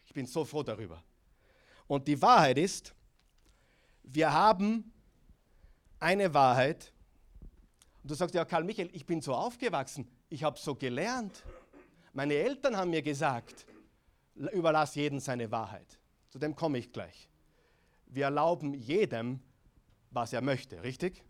Ich 0.07 0.13
bin 0.13 0.27
so 0.27 0.45
froh 0.45 0.63
darüber. 0.63 1.03
Und 1.87 2.09
die 2.09 2.21
Wahrheit 2.21 2.59
ist, 2.59 2.95
wir 4.03 4.33
haben 4.33 4.93
eine 5.99 6.33
Wahrheit. 6.35 6.93
Und 8.03 8.11
du 8.11 8.15
sagst, 8.15 8.35
ja, 8.35 8.45
Karl 8.45 8.65
Michael, 8.65 8.91
ich 8.93 9.07
bin 9.07 9.21
so 9.21 9.35
aufgewachsen, 9.35 10.09
ich 10.29 10.43
habe 10.43 10.59
so 10.59 10.75
gelernt. 10.75 11.45
Meine 12.13 12.35
Eltern 12.35 12.77
haben 12.77 12.91
mir 12.91 13.03
gesagt, 13.03 13.67
überlass 14.35 14.95
jedem 14.95 15.21
seine 15.21 15.51
Wahrheit. 15.51 15.99
Zu 16.31 16.39
dem 16.39 16.55
komme 16.57 16.79
ich 16.79 16.93
gleich. 16.93 17.29
Wir 18.07 18.25
erlauben 18.25 18.75
jedem, 18.75 19.41
was 20.11 20.33
er 20.33 20.43
möchte, 20.43 20.83
richtig? 20.83 21.23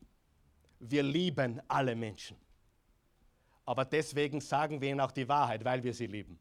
Wir 0.84 1.04
lieben 1.04 1.62
alle 1.68 1.94
Menschen. 1.94 2.36
Aber 3.64 3.84
deswegen 3.84 4.40
sagen 4.40 4.80
wir 4.80 4.90
ihnen 4.90 5.00
auch 5.00 5.12
die 5.12 5.28
Wahrheit, 5.28 5.64
weil 5.64 5.82
wir 5.84 5.94
sie 5.94 6.06
lieben. 6.06 6.38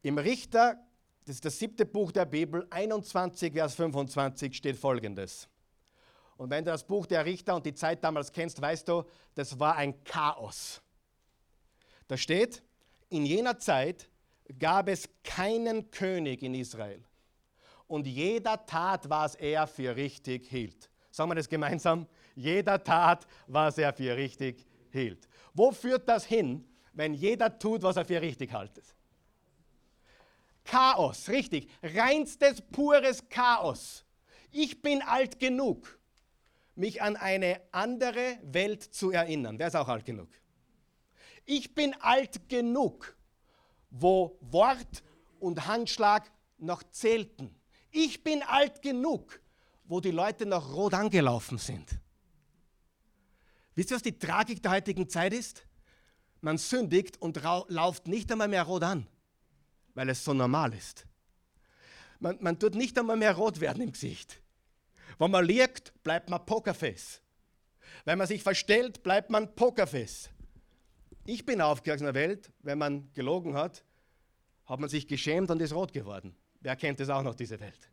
Im 0.00 0.16
Richter, 0.16 0.82
das 1.26 1.36
ist 1.36 1.44
das 1.44 1.58
siebte 1.58 1.84
Buch 1.84 2.10
der 2.10 2.24
Bibel, 2.24 2.66
21, 2.70 3.52
Vers 3.52 3.74
25 3.74 4.56
steht 4.56 4.78
folgendes. 4.78 5.46
Und 6.38 6.48
wenn 6.48 6.64
du 6.64 6.70
das 6.70 6.86
Buch 6.86 7.04
der 7.04 7.26
Richter 7.26 7.54
und 7.54 7.66
die 7.66 7.74
Zeit 7.74 8.02
damals 8.02 8.32
kennst, 8.32 8.62
weißt 8.62 8.88
du, 8.88 9.04
das 9.34 9.60
war 9.60 9.76
ein 9.76 10.02
Chaos. 10.04 10.80
Da 12.08 12.16
steht, 12.16 12.62
in 13.10 13.26
jener 13.26 13.58
Zeit 13.58 14.08
gab 14.58 14.88
es 14.88 15.06
keinen 15.22 15.90
König 15.90 16.42
in 16.42 16.54
Israel. 16.54 17.04
Und 17.86 18.06
jeder 18.06 18.64
tat, 18.64 19.10
was 19.10 19.34
er 19.34 19.66
für 19.66 19.94
richtig 19.94 20.48
hielt. 20.48 20.88
Sagen 21.10 21.30
wir 21.30 21.34
das 21.34 21.48
gemeinsam? 21.48 22.06
Jeder 22.34 22.82
tat, 22.82 23.26
was 23.46 23.78
er 23.78 23.92
für 23.92 24.16
richtig 24.16 24.66
hielt. 24.90 25.28
Wo 25.54 25.72
führt 25.72 26.08
das 26.08 26.24
hin, 26.24 26.64
wenn 26.92 27.14
jeder 27.14 27.58
tut, 27.58 27.82
was 27.82 27.96
er 27.96 28.04
für 28.04 28.20
richtig 28.20 28.52
hält? 28.52 28.80
Chaos, 30.64 31.28
richtig. 31.28 31.68
Reinstes, 31.82 32.62
pures 32.62 33.28
Chaos. 33.28 34.04
Ich 34.52 34.80
bin 34.82 35.02
alt 35.02 35.38
genug 35.38 36.00
mich 36.80 37.02
an 37.02 37.16
eine 37.16 37.60
andere 37.72 38.38
Welt 38.42 38.82
zu 38.82 39.10
erinnern. 39.10 39.58
Wer 39.58 39.68
ist 39.68 39.76
auch 39.76 39.88
alt 39.88 40.04
genug? 40.04 40.28
Ich 41.44 41.74
bin 41.74 41.94
alt 42.00 42.48
genug, 42.48 43.16
wo 43.90 44.38
Wort 44.40 45.02
und 45.38 45.66
Handschlag 45.66 46.30
noch 46.58 46.82
zählten. 46.90 47.54
Ich 47.90 48.24
bin 48.24 48.42
alt 48.42 48.82
genug, 48.82 49.40
wo 49.90 50.00
die 50.00 50.12
Leute 50.12 50.46
noch 50.46 50.72
rot 50.72 50.94
angelaufen 50.94 51.58
sind. 51.58 51.98
Wisst 53.74 53.90
ihr, 53.90 53.96
was 53.96 54.02
die 54.02 54.16
Tragik 54.16 54.62
der 54.62 54.70
heutigen 54.70 55.08
Zeit 55.08 55.32
ist? 55.32 55.66
Man 56.40 56.58
sündigt 56.58 57.20
und 57.20 57.42
lauft 57.68 58.06
nicht 58.06 58.30
einmal 58.30 58.46
mehr 58.46 58.62
rot 58.62 58.84
an, 58.84 59.08
weil 59.94 60.08
es 60.08 60.24
so 60.24 60.32
normal 60.32 60.72
ist. 60.74 61.06
Man, 62.20 62.38
man 62.40 62.56
tut 62.58 62.76
nicht 62.76 62.96
einmal 62.98 63.16
mehr 63.16 63.34
rot 63.34 63.60
werden 63.60 63.82
im 63.82 63.90
Gesicht. 63.90 64.40
Wenn 65.18 65.32
man 65.32 65.44
liegt, 65.44 65.92
bleibt 66.04 66.30
man 66.30 66.46
Pokerface. 66.46 67.20
Wenn 68.04 68.18
man 68.18 68.28
sich 68.28 68.44
verstellt, 68.44 69.02
bleibt 69.02 69.28
man 69.28 69.56
Pokerface. 69.56 70.30
Ich 71.26 71.44
bin 71.44 71.60
aufgewachsen 71.60 72.06
in 72.06 72.14
der 72.14 72.22
Welt, 72.22 72.52
wenn 72.60 72.78
man 72.78 73.12
gelogen 73.12 73.54
hat, 73.54 73.84
hat 74.66 74.78
man 74.78 74.88
sich 74.88 75.08
geschämt 75.08 75.50
und 75.50 75.60
ist 75.60 75.72
rot 75.72 75.92
geworden. 75.92 76.36
Wer 76.60 76.76
kennt 76.76 77.00
das 77.00 77.08
auch 77.08 77.22
noch, 77.22 77.34
diese 77.34 77.58
Welt? 77.58 77.89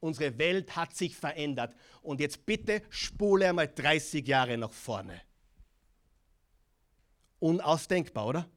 Unsere 0.00 0.38
Welt 0.38 0.76
hat 0.76 0.94
sich 0.94 1.16
verändert. 1.16 1.74
Und 2.02 2.20
jetzt 2.20 2.46
bitte 2.46 2.82
spule 2.90 3.48
einmal 3.48 3.68
30 3.68 4.26
Jahre 4.26 4.56
nach 4.56 4.72
vorne. 4.72 5.20
Unausdenkbar, 7.40 8.26
oder? 8.26 8.48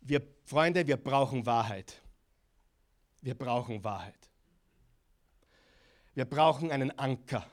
Wir, 0.00 0.22
Freunde, 0.44 0.86
wir 0.86 0.96
brauchen 0.96 1.46
Wahrheit. 1.46 2.00
Wir 3.20 3.34
brauchen 3.34 3.82
Wahrheit. 3.84 4.30
Wir 6.14 6.24
brauchen 6.24 6.70
einen 6.70 6.96
Anker. 6.98 7.46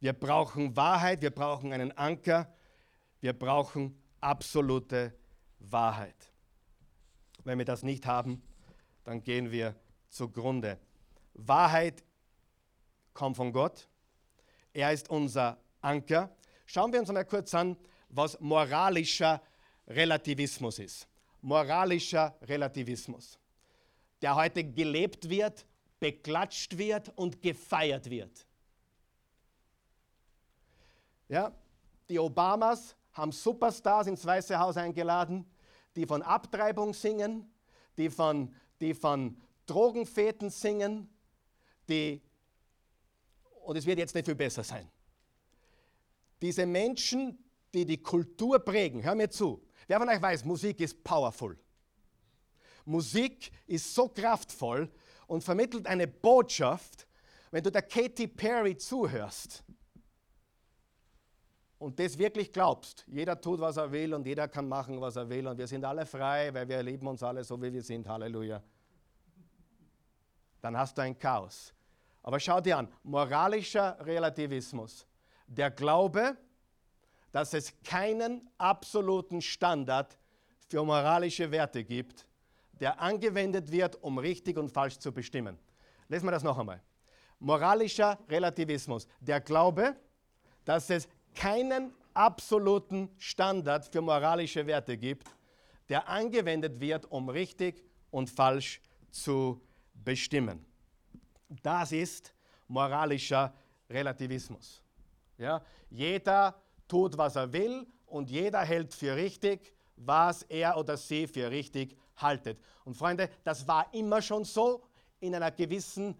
Wir 0.00 0.12
brauchen 0.12 0.76
Wahrheit, 0.76 1.22
wir 1.22 1.30
brauchen 1.30 1.72
einen 1.72 1.90
Anker, 1.96 2.52
wir 3.20 3.32
brauchen 3.32 4.00
absolute 4.20 5.14
Wahrheit. 5.58 6.32
Wenn 7.44 7.58
wir 7.58 7.64
das 7.64 7.82
nicht 7.82 8.06
haben, 8.06 8.42
dann 9.04 9.22
gehen 9.22 9.50
wir 9.50 9.74
zugrunde. 10.16 10.78
Wahrheit 11.34 12.02
kommt 13.12 13.36
von 13.36 13.52
Gott. 13.52 13.88
Er 14.72 14.92
ist 14.92 15.08
unser 15.10 15.58
Anker. 15.80 16.34
Schauen 16.64 16.92
wir 16.92 17.00
uns 17.00 17.08
einmal 17.08 17.24
kurz 17.24 17.54
an, 17.54 17.76
was 18.08 18.38
moralischer 18.40 19.42
Relativismus 19.86 20.78
ist. 20.78 21.08
Moralischer 21.42 22.34
Relativismus, 22.42 23.38
der 24.20 24.34
heute 24.34 24.64
gelebt 24.64 25.28
wird, 25.28 25.64
beklatscht 26.00 26.76
wird 26.76 27.12
und 27.16 27.40
gefeiert 27.40 28.10
wird. 28.10 28.46
Ja, 31.28 31.52
die 32.08 32.18
Obamas 32.18 32.96
haben 33.12 33.32
Superstars 33.32 34.06
ins 34.06 34.24
Weiße 34.24 34.58
Haus 34.58 34.76
eingeladen, 34.76 35.44
die 35.94 36.06
von 36.06 36.22
Abtreibung 36.22 36.92
singen, 36.94 37.50
die 37.96 38.10
von, 38.10 38.54
die 38.80 38.94
von 38.94 39.36
Drogenfäten 39.66 40.50
singen, 40.50 41.08
die, 41.88 42.22
und 43.64 43.76
es 43.76 43.86
wird 43.86 43.98
jetzt 43.98 44.14
nicht 44.14 44.24
viel 44.24 44.34
besser 44.34 44.64
sein. 44.64 44.88
Diese 46.40 46.66
Menschen, 46.66 47.38
die 47.74 47.84
die 47.84 48.02
Kultur 48.02 48.58
prägen, 48.58 49.02
hör 49.02 49.14
mir 49.14 49.28
zu, 49.28 49.62
wer 49.86 49.98
von 49.98 50.08
euch 50.08 50.20
weiß, 50.20 50.44
Musik 50.44 50.80
ist 50.80 51.02
powerful. 51.02 51.58
Musik 52.84 53.50
ist 53.66 53.94
so 53.94 54.08
kraftvoll 54.08 54.90
und 55.26 55.42
vermittelt 55.42 55.86
eine 55.86 56.06
Botschaft, 56.06 57.06
wenn 57.50 57.62
du 57.62 57.70
der 57.70 57.82
Katy 57.82 58.28
Perry 58.28 58.76
zuhörst 58.76 59.64
und 61.78 61.98
das 61.98 62.16
wirklich 62.16 62.52
glaubst, 62.52 63.04
jeder 63.06 63.40
tut, 63.40 63.60
was 63.60 63.76
er 63.76 63.90
will 63.90 64.14
und 64.14 64.26
jeder 64.26 64.48
kann 64.48 64.68
machen, 64.68 65.00
was 65.00 65.16
er 65.16 65.28
will 65.28 65.46
und 65.46 65.58
wir 65.58 65.66
sind 65.66 65.84
alle 65.84 66.06
frei, 66.06 66.52
weil 66.54 66.68
wir 66.68 66.82
lieben 66.82 67.06
uns 67.06 67.22
alle 67.22 67.44
so, 67.44 67.60
wie 67.60 67.72
wir 67.72 67.82
sind, 67.82 68.08
Halleluja, 68.08 68.62
dann 70.60 70.76
hast 70.76 70.96
du 70.96 71.02
ein 71.02 71.18
Chaos. 71.18 71.72
Aber 72.22 72.40
schau 72.40 72.60
dir 72.60 72.78
an, 72.78 72.88
moralischer 73.02 73.96
Relativismus, 74.04 75.06
der 75.46 75.70
Glaube, 75.70 76.36
dass 77.30 77.54
es 77.54 77.72
keinen 77.82 78.48
absoluten 78.58 79.40
Standard 79.40 80.18
für 80.68 80.84
moralische 80.84 81.50
Werte 81.50 81.84
gibt, 81.84 82.26
der 82.72 83.00
angewendet 83.00 83.70
wird, 83.70 84.02
um 84.02 84.18
richtig 84.18 84.56
und 84.58 84.70
falsch 84.70 84.98
zu 84.98 85.12
bestimmen. 85.12 85.58
Lesen 86.08 86.26
wir 86.26 86.32
das 86.32 86.42
noch 86.42 86.58
einmal. 86.58 86.82
Moralischer 87.38 88.18
Relativismus, 88.28 89.06
der 89.20 89.40
Glaube, 89.40 89.96
dass 90.64 90.90
es 90.90 91.08
keinen 91.34 91.92
absoluten 92.12 93.10
Standard 93.18 93.86
für 93.86 94.00
moralische 94.00 94.66
Werte 94.66 94.96
gibt, 94.96 95.28
der 95.88 96.08
angewendet 96.08 96.80
wird, 96.80 97.10
um 97.10 97.28
richtig 97.28 97.84
und 98.10 98.30
falsch 98.30 98.80
zu 99.10 99.60
bestimmen. 99.60 99.66
Das 101.62 101.92
ist 101.92 102.34
moralischer 102.68 103.52
Relativismus. 103.88 104.82
Ja? 105.38 105.62
Jeder 105.90 106.54
tut, 106.88 107.16
was 107.16 107.36
er 107.36 107.52
will 107.52 107.86
und 108.06 108.30
jeder 108.30 108.60
hält 108.60 108.94
für 108.94 109.14
richtig, 109.14 109.72
was 109.96 110.42
er 110.42 110.76
oder 110.76 110.96
sie 110.96 111.26
für 111.26 111.50
richtig 111.50 111.96
haltet. 112.16 112.58
Und 112.84 112.96
Freunde, 112.96 113.30
das 113.44 113.66
war 113.66 113.92
immer 113.94 114.20
schon 114.22 114.44
so 114.44 114.82
in 115.20 115.34
einer 115.34 115.50
gewissen 115.50 116.14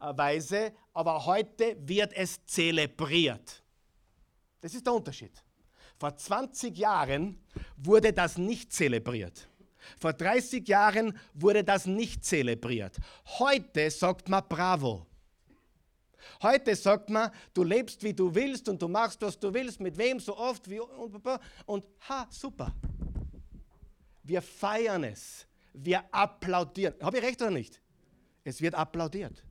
äh, 0.00 0.16
Weise, 0.16 0.72
aber 0.92 1.24
heute 1.24 1.76
wird 1.80 2.12
es 2.14 2.44
zelebriert. 2.44 3.62
Das 4.60 4.74
ist 4.74 4.86
der 4.86 4.92
Unterschied. 4.92 5.32
Vor 5.98 6.16
20 6.16 6.76
Jahren 6.76 7.40
wurde 7.76 8.12
das 8.12 8.38
nicht 8.38 8.72
zelebriert. 8.72 9.48
Vor 9.98 10.12
30 10.12 10.66
Jahren 10.68 11.16
wurde 11.34 11.64
das 11.64 11.86
nicht 11.86 12.24
zelebriert. 12.24 12.96
Heute 13.38 13.90
sagt 13.90 14.28
man 14.28 14.44
Bravo. 14.48 15.06
Heute 16.42 16.76
sagt 16.76 17.10
man, 17.10 17.30
du 17.54 17.62
lebst 17.62 18.02
wie 18.02 18.12
du 18.12 18.34
willst 18.34 18.68
und 18.68 18.80
du 18.80 18.88
machst, 18.88 19.20
was 19.22 19.38
du 19.38 19.52
willst, 19.52 19.80
mit 19.80 19.96
wem 19.96 20.20
so 20.20 20.36
oft 20.36 20.68
wie 20.68 20.80
und, 20.80 21.20
und 21.66 21.84
ha, 22.08 22.26
super. 22.30 22.74
Wir 24.22 24.42
feiern 24.42 25.04
es. 25.04 25.46
Wir 25.72 26.02
applaudieren. 26.12 26.94
Habe 27.00 27.18
ich 27.18 27.24
recht 27.24 27.40
oder 27.40 27.50
nicht? 27.50 27.80
Es 28.44 28.60
wird 28.60 28.74
applaudiert. 28.74 29.42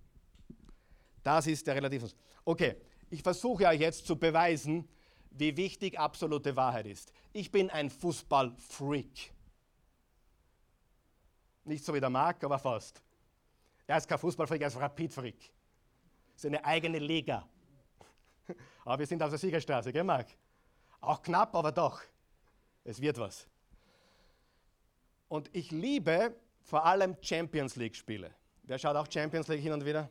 Das 1.24 1.48
ist 1.48 1.66
der 1.68 1.76
Relativismus. 1.76 2.16
Okay, 2.46 2.76
ich 3.10 3.22
versuche 3.22 3.68
euch 3.68 3.80
jetzt 3.80 4.06
zu 4.06 4.16
beweisen, 4.16 4.88
wie 5.32 5.56
wichtig 5.56 6.00
absolute 6.00 6.56
Wahrheit 6.56 6.88
ist. 6.88 7.12
Ich 7.34 7.52
bin 7.52 7.70
ein 7.70 7.90
Fußballfreak. 7.90 9.34
Nicht 11.68 11.84
so 11.84 11.94
wie 11.94 12.00
der 12.00 12.10
Marc, 12.10 12.44
aber 12.46 12.58
fast. 12.58 13.02
Er 13.86 13.98
ist 13.98 14.08
kein 14.08 14.18
Fußballfreak, 14.18 14.62
er 14.62 14.68
ist 14.68 14.80
Rapidfreak. 14.80 15.38
Das 16.34 16.44
ist 16.44 16.46
eine 16.46 16.64
eigene 16.64 17.00
Liga. 17.00 17.48
Aber 18.86 19.00
wir 19.00 19.08
sind 19.08 19.22
auf 19.24 19.30
der 19.30 19.40
Siegerstraße, 19.40 19.92
gell, 19.92 20.04
Marc? 20.04 20.28
Auch 21.02 21.22
knapp, 21.22 21.54
aber 21.56 21.72
doch. 21.72 22.02
Es 22.84 23.02
wird 23.02 23.18
was. 23.18 23.48
Und 25.28 25.50
ich 25.54 25.72
liebe 25.72 26.36
vor 26.62 26.86
allem 26.86 27.18
Champions 27.22 27.76
League-Spiele. 27.76 28.34
Wer 28.64 28.78
schaut 28.78 28.96
auch 28.96 29.08
Champions 29.12 29.48
League 29.48 29.62
hin 29.62 29.74
und 29.74 29.86
wieder? 29.86 30.10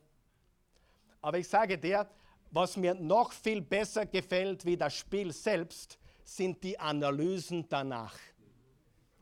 Aber 1.22 1.38
ich 1.38 1.48
sage 1.48 1.78
dir, 1.78 2.06
was 2.50 2.76
mir 2.76 2.94
noch 2.94 3.32
viel 3.32 3.62
besser 3.62 4.04
gefällt 4.04 4.64
wie 4.64 4.76
das 4.76 4.94
Spiel 4.94 5.32
selbst, 5.32 5.98
sind 6.22 6.62
die 6.62 6.78
Analysen 6.78 7.66
danach. 7.68 8.18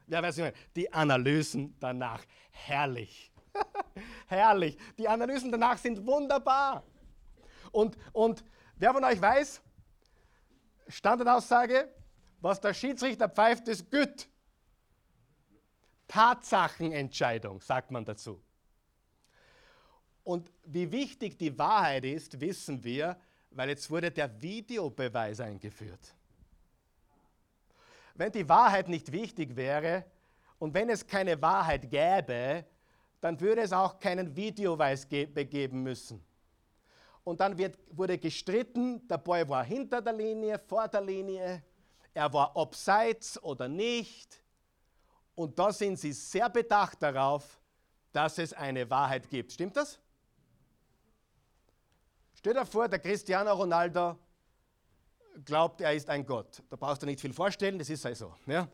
Ja, 0.07 0.23
weiß 0.23 0.39
ich 0.39 0.45
nicht, 0.45 0.57
die 0.77 0.93
Analysen 0.93 1.77
danach. 1.81 2.23
Herrlich. 2.51 3.33
Herrlich. 4.27 4.77
Die 4.99 5.09
Analysen 5.09 5.51
danach 5.51 5.79
sind 5.79 6.07
wunderbar. 6.07 6.85
Und, 7.73 7.97
und 8.13 8.45
wer 8.77 8.93
von 8.93 9.05
euch 9.05 9.21
weiß, 9.21 9.63
Standardaussage, 10.89 11.89
was 12.41 12.61
der 12.61 12.75
Schiedsrichter 12.75 13.29
pfeift, 13.29 13.69
ist 13.69 13.91
gut. 13.91 14.29
Tatsachenentscheidung, 16.07 17.61
sagt 17.61 17.91
man 17.91 18.05
dazu. 18.05 18.43
Und 20.23 20.51
wie 20.65 20.91
wichtig 20.93 21.39
die 21.39 21.57
Wahrheit 21.59 22.05
ist, 22.05 22.41
wissen 22.41 22.83
wir, 22.85 23.19
weil 23.51 23.69
jetzt 23.71 23.91
wurde 23.91 24.11
der 24.11 24.43
Videobeweis 24.43 25.41
eingeführt. 25.41 26.15
Wenn 28.15 28.33
die 28.33 28.49
Wahrheit 28.49 28.89
nicht 28.89 29.11
wichtig 29.11 29.57
wäre 29.57 30.05
und 30.59 30.73
wenn 30.73 30.89
es 30.89 31.07
keine 31.07 31.41
Wahrheit 31.43 31.91
gäbe, 31.91 32.65
dann 33.21 33.41
würde 33.41 33.63
es 33.63 33.73
auch 33.73 33.99
keinen 33.99 34.35
Videobeweis 34.37 35.09
geben 35.09 35.83
müssen. 35.83 36.25
Und 37.25 37.41
dann 37.41 37.57
wird, 37.57 37.79
wurde 37.91 38.19
gestritten, 38.19 39.07
der 39.09 39.19
Boy 39.19 39.49
war 39.49 39.65
hinter 39.65 40.03
der 40.03 40.13
Linie, 40.13 40.59
vor 40.59 40.87
der 40.87 41.01
Linie, 41.01 41.63
er 42.13 42.33
war 42.33 42.57
abseits 42.57 43.43
oder 43.43 43.67
nicht. 43.67 44.43
Und 45.35 45.59
da 45.59 45.73
sind 45.73 45.99
sie 45.99 46.13
sehr 46.13 46.49
bedacht 46.49 47.03
darauf, 47.03 47.61
dass 48.13 48.39
es 48.39 48.53
eine 48.53 48.89
Wahrheit 48.89 49.29
gibt. 49.29 49.53
Stimmt 49.53 49.77
das? 49.77 49.99
Stell 52.35 52.55
dir 52.55 52.67
vor, 52.67 52.89
der 52.89 53.01
Cristiano 53.01 53.53
Ronaldo 53.53 54.17
glaubt, 55.45 55.81
er 55.81 55.95
ist 55.95 56.09
ein 56.09 56.25
Gott. 56.25 56.63
Da 56.71 56.77
brauchst 56.77 57.03
du 57.03 57.07
nicht 57.07 57.21
viel 57.21 57.33
vorstellen, 57.33 57.79
das 57.79 57.91
ist 57.91 58.05
also. 58.07 58.35
Ja? 58.47 58.69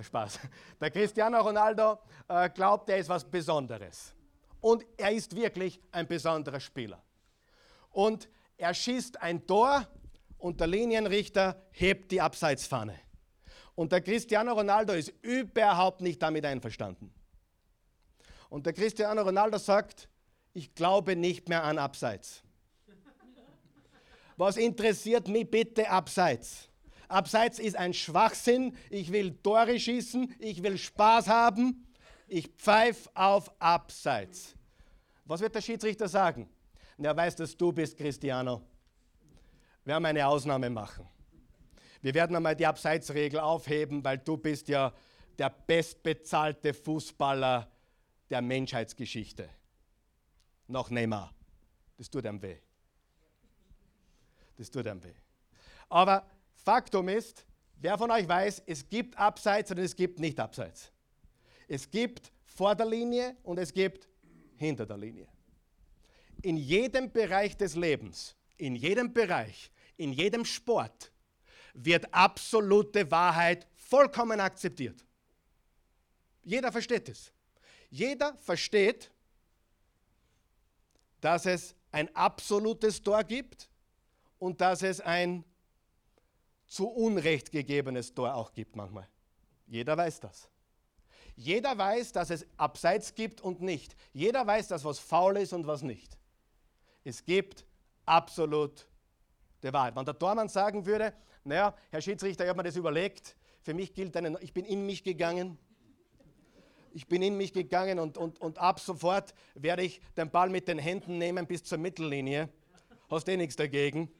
Spaß. 0.00 0.38
Der 0.80 0.90
Cristiano 0.90 1.40
Ronaldo 1.40 1.98
äh, 2.28 2.48
glaubt, 2.50 2.88
er 2.88 2.98
ist 2.98 3.08
was 3.08 3.24
Besonderes. 3.24 4.14
Und 4.60 4.84
er 4.96 5.12
ist 5.12 5.34
wirklich 5.34 5.80
ein 5.92 6.06
besonderer 6.06 6.60
Spieler. 6.60 7.02
Und 7.90 8.28
er 8.56 8.74
schießt 8.74 9.20
ein 9.22 9.46
Tor 9.46 9.86
und 10.36 10.60
der 10.60 10.66
Linienrichter 10.66 11.62
hebt 11.70 12.10
die 12.10 12.20
Abseitsfahne. 12.20 12.98
Und 13.74 13.92
der 13.92 14.00
Cristiano 14.00 14.52
Ronaldo 14.52 14.92
ist 14.92 15.12
überhaupt 15.22 16.00
nicht 16.00 16.20
damit 16.20 16.44
einverstanden. 16.44 17.12
Und 18.48 18.66
der 18.66 18.72
Cristiano 18.72 19.22
Ronaldo 19.22 19.58
sagt, 19.58 20.08
ich 20.52 20.74
glaube 20.74 21.14
nicht 21.14 21.48
mehr 21.48 21.62
an 21.62 21.78
Abseits. 21.78 22.42
Was 24.38 24.56
interessiert 24.56 25.26
mich 25.26 25.50
bitte 25.50 25.90
abseits? 25.90 26.68
Abseits 27.08 27.58
ist 27.58 27.76
ein 27.76 27.92
Schwachsinn. 27.92 28.76
Ich 28.88 29.10
will 29.10 29.36
Tore 29.42 29.80
schießen, 29.80 30.32
ich 30.38 30.62
will 30.62 30.78
Spaß 30.78 31.26
haben. 31.26 31.84
Ich 32.28 32.46
pfeife 32.46 33.10
auf 33.14 33.50
Abseits. 33.60 34.54
Was 35.24 35.40
wird 35.40 35.56
der 35.56 35.60
Schiedsrichter 35.60 36.06
sagen? 36.06 36.48
Er 36.98 37.16
weiß, 37.16 37.34
dass 37.34 37.56
du 37.56 37.72
bist 37.72 37.98
Cristiano. 37.98 38.62
Wir 39.84 39.94
werden 39.94 40.06
eine 40.06 40.26
Ausnahme 40.28 40.70
machen. 40.70 41.08
Wir 42.00 42.14
werden 42.14 42.36
einmal 42.36 42.54
die 42.54 42.66
Abseitsregel 42.66 43.40
aufheben, 43.40 44.04
weil 44.04 44.18
du 44.18 44.36
bist 44.36 44.68
ja 44.68 44.92
der 45.36 45.50
bestbezahlte 45.50 46.74
Fußballer 46.74 47.68
der 48.30 48.40
Menschheitsgeschichte. 48.40 49.48
Noch 50.68 50.90
Neymar. 50.90 51.34
Das 51.96 52.08
tut 52.08 52.24
ihm 52.24 52.40
weh. 52.40 52.58
Das 54.58 54.70
tut 54.70 54.86
einem 54.86 55.02
weh. 55.02 55.14
Aber 55.88 56.28
Faktum 56.54 57.08
ist, 57.08 57.46
wer 57.76 57.96
von 57.96 58.10
euch 58.10 58.28
weiß, 58.28 58.62
es 58.66 58.86
gibt 58.86 59.16
Abseits 59.16 59.70
und 59.70 59.78
es 59.78 59.96
gibt 59.96 60.18
nicht 60.18 60.38
Abseits. 60.38 60.92
Es 61.66 61.90
gibt 61.90 62.30
vor 62.44 62.74
der 62.74 62.86
Linie 62.86 63.34
und 63.42 63.58
es 63.58 63.72
gibt 63.72 64.06
hinter 64.56 64.84
der 64.84 64.98
Linie. 64.98 65.26
in 66.42 66.56
jedem 66.56 67.10
Bereich 67.10 67.56
des 67.56 67.74
Lebens, 67.74 68.36
in 68.56 68.76
jedem 68.76 69.12
Bereich, 69.12 69.70
in 69.96 70.12
jedem 70.12 70.44
Sport 70.44 71.10
wird 71.74 72.12
absolute 72.12 73.10
Wahrheit 73.10 73.66
vollkommen 73.76 74.40
akzeptiert. 74.40 75.04
Jeder 76.42 76.72
versteht 76.72 77.08
es. 77.08 77.32
Jeder 77.90 78.36
versteht, 78.38 79.10
dass 81.20 81.46
es 81.46 81.74
ein 81.90 82.14
absolutes 82.14 83.02
Tor 83.02 83.24
gibt 83.24 83.68
und 84.38 84.60
dass 84.60 84.82
es 84.82 85.00
ein 85.00 85.44
zu 86.66 86.88
Unrecht 86.88 87.50
gegebenes 87.50 88.14
Tor 88.14 88.34
auch 88.34 88.52
gibt 88.52 88.76
manchmal. 88.76 89.08
Jeder 89.66 89.96
weiß 89.96 90.20
das. 90.20 90.48
Jeder 91.34 91.78
weiß, 91.78 92.12
dass 92.12 92.30
es 92.30 92.46
Abseits 92.56 93.14
gibt 93.14 93.40
und 93.40 93.60
nicht. 93.60 93.94
Jeder 94.12 94.46
weiß, 94.46 94.68
dass 94.68 94.84
was 94.84 94.98
faul 94.98 95.36
ist 95.36 95.52
und 95.52 95.66
was 95.66 95.82
nicht. 95.82 96.18
Es 97.04 97.24
gibt 97.24 97.64
absolut 98.04 98.88
die 99.62 99.72
Wahrheit. 99.72 99.94
Wenn 99.94 100.04
der 100.04 100.18
Tormann 100.18 100.48
sagen 100.48 100.84
würde, 100.84 101.14
naja, 101.44 101.74
Herr 101.90 102.00
Schiedsrichter, 102.00 102.44
ich 102.44 102.48
habe 102.48 102.58
mir 102.58 102.64
das 102.64 102.76
überlegt, 102.76 103.36
für 103.62 103.72
mich 103.72 103.94
gilt 103.94 104.16
eine, 104.16 104.38
ich 104.40 104.52
bin 104.52 104.64
in 104.64 104.84
mich 104.84 105.04
gegangen, 105.04 105.58
ich 106.92 107.06
bin 107.06 107.22
in 107.22 107.36
mich 107.36 107.52
gegangen 107.52 107.98
und, 107.98 108.18
und, 108.18 108.40
und 108.40 108.58
ab 108.58 108.80
sofort 108.80 109.32
werde 109.54 109.82
ich 109.82 110.00
den 110.16 110.30
Ball 110.30 110.50
mit 110.50 110.68
den 110.68 110.78
Händen 110.78 111.18
nehmen 111.18 111.46
bis 111.46 111.62
zur 111.62 111.78
Mittellinie. 111.78 112.48
Hast 113.08 113.28
eh 113.28 113.36
nichts 113.36 113.56
dagegen. 113.56 114.10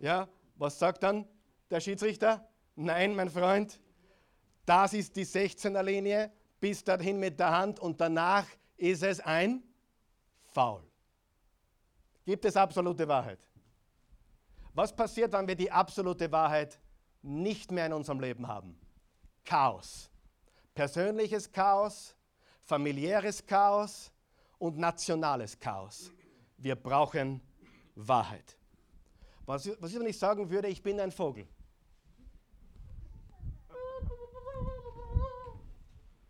Ja, 0.00 0.28
was 0.56 0.78
sagt 0.78 1.02
dann 1.02 1.26
der 1.70 1.80
Schiedsrichter? 1.80 2.48
Nein, 2.74 3.14
mein 3.14 3.28
Freund, 3.28 3.78
das 4.64 4.94
ist 4.94 5.14
die 5.14 5.26
16er 5.26 5.82
Linie, 5.82 6.32
bis 6.58 6.82
dahin 6.82 7.20
mit 7.20 7.38
der 7.38 7.50
Hand 7.50 7.78
und 7.78 8.00
danach 8.00 8.46
ist 8.76 9.02
es 9.02 9.20
ein 9.20 9.62
Foul. 10.42 10.82
Gibt 12.24 12.44
es 12.44 12.56
absolute 12.56 13.06
Wahrheit? 13.06 13.38
Was 14.72 14.94
passiert, 14.94 15.32
wenn 15.32 15.46
wir 15.46 15.54
die 15.54 15.70
absolute 15.70 16.30
Wahrheit 16.32 16.80
nicht 17.22 17.70
mehr 17.70 17.86
in 17.86 17.92
unserem 17.92 18.20
Leben 18.20 18.46
haben? 18.46 18.78
Chaos. 19.44 20.10
Persönliches 20.74 21.50
Chaos, 21.50 22.14
familiäres 22.62 23.44
Chaos 23.44 24.12
und 24.58 24.78
nationales 24.78 25.58
Chaos. 25.58 26.10
Wir 26.56 26.76
brauchen 26.76 27.42
Wahrheit. 27.94 28.59
Was, 29.50 29.68
was 29.80 29.92
ich, 29.92 29.98
wenn 29.98 30.06
ich 30.06 30.16
sagen 30.16 30.48
würde, 30.48 30.68
ich 30.68 30.80
bin 30.80 31.00
ein 31.00 31.10
Vogel? 31.10 31.44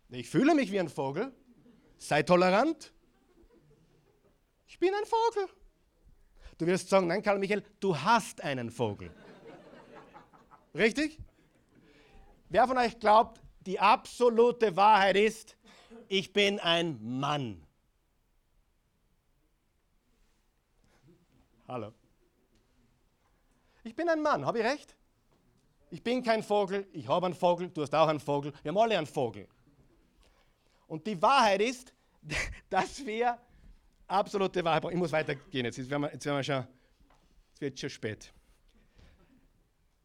Ich 0.09 0.27
fühle 0.31 0.55
mich 0.55 0.73
wie 0.73 0.81
ein 0.81 0.89
Vogel. 0.89 1.31
Sei 1.99 2.23
tolerant. 2.23 2.95
Ich 4.67 4.79
bin 4.79 4.95
ein 4.95 5.05
Vogel. 5.05 5.51
Du 6.57 6.67
wirst 6.67 6.89
sagen, 6.89 7.09
nein, 7.09 7.23
Karl 7.23 7.39
Michael, 7.39 7.63
du 7.79 7.95
hast 7.95 8.41
einen 8.41 8.71
Vogel. 8.71 9.11
Richtig? 10.75 11.19
Wer 12.49 12.67
von 12.67 12.79
euch 12.79 12.99
glaubt, 12.99 13.43
die 13.67 13.79
absolute 13.79 14.75
Wahrheit 14.77 15.17
ist, 15.17 15.59
ich 16.09 16.33
bin 16.33 16.59
ein 16.59 16.99
Mann? 17.21 17.67
Hallo. 21.69 21.93
Ich 23.91 23.97
bin 23.97 24.09
ein 24.09 24.23
Mann, 24.23 24.47
habe 24.47 24.61
ich 24.61 24.65
recht? 24.65 24.95
Ich 25.91 26.01
bin 26.01 26.23
kein 26.23 26.45
Vogel, 26.45 26.87
ich 26.93 27.09
habe 27.09 27.27
einen 27.27 27.35
Vogel, 27.35 27.71
du 27.71 27.83
hast 27.83 27.93
auch 27.93 28.07
einen 28.07 28.21
Vogel, 28.21 28.53
wir 28.63 28.69
haben 28.69 28.79
alle 28.79 28.97
einen 28.97 29.09
Vogel. 29.09 29.49
Und 30.87 31.05
die 31.05 31.21
Wahrheit 31.21 31.61
ist, 31.61 31.93
dass 32.71 33.05
wir 33.05 33.37
absolute 34.07 34.63
Wahrheit 34.63 34.83
brauchen. 34.83 34.93
Ich 34.93 34.99
muss 34.99 35.11
weitergehen, 35.11 35.65
jetzt, 35.65 35.91
werden 35.91 36.03
wir, 36.03 36.13
jetzt, 36.13 36.25
werden 36.25 36.37
wir 36.37 36.45
schon, 36.45 36.69
jetzt 37.49 37.61
wird 37.61 37.81
schon 37.81 37.91
spät. 37.91 38.33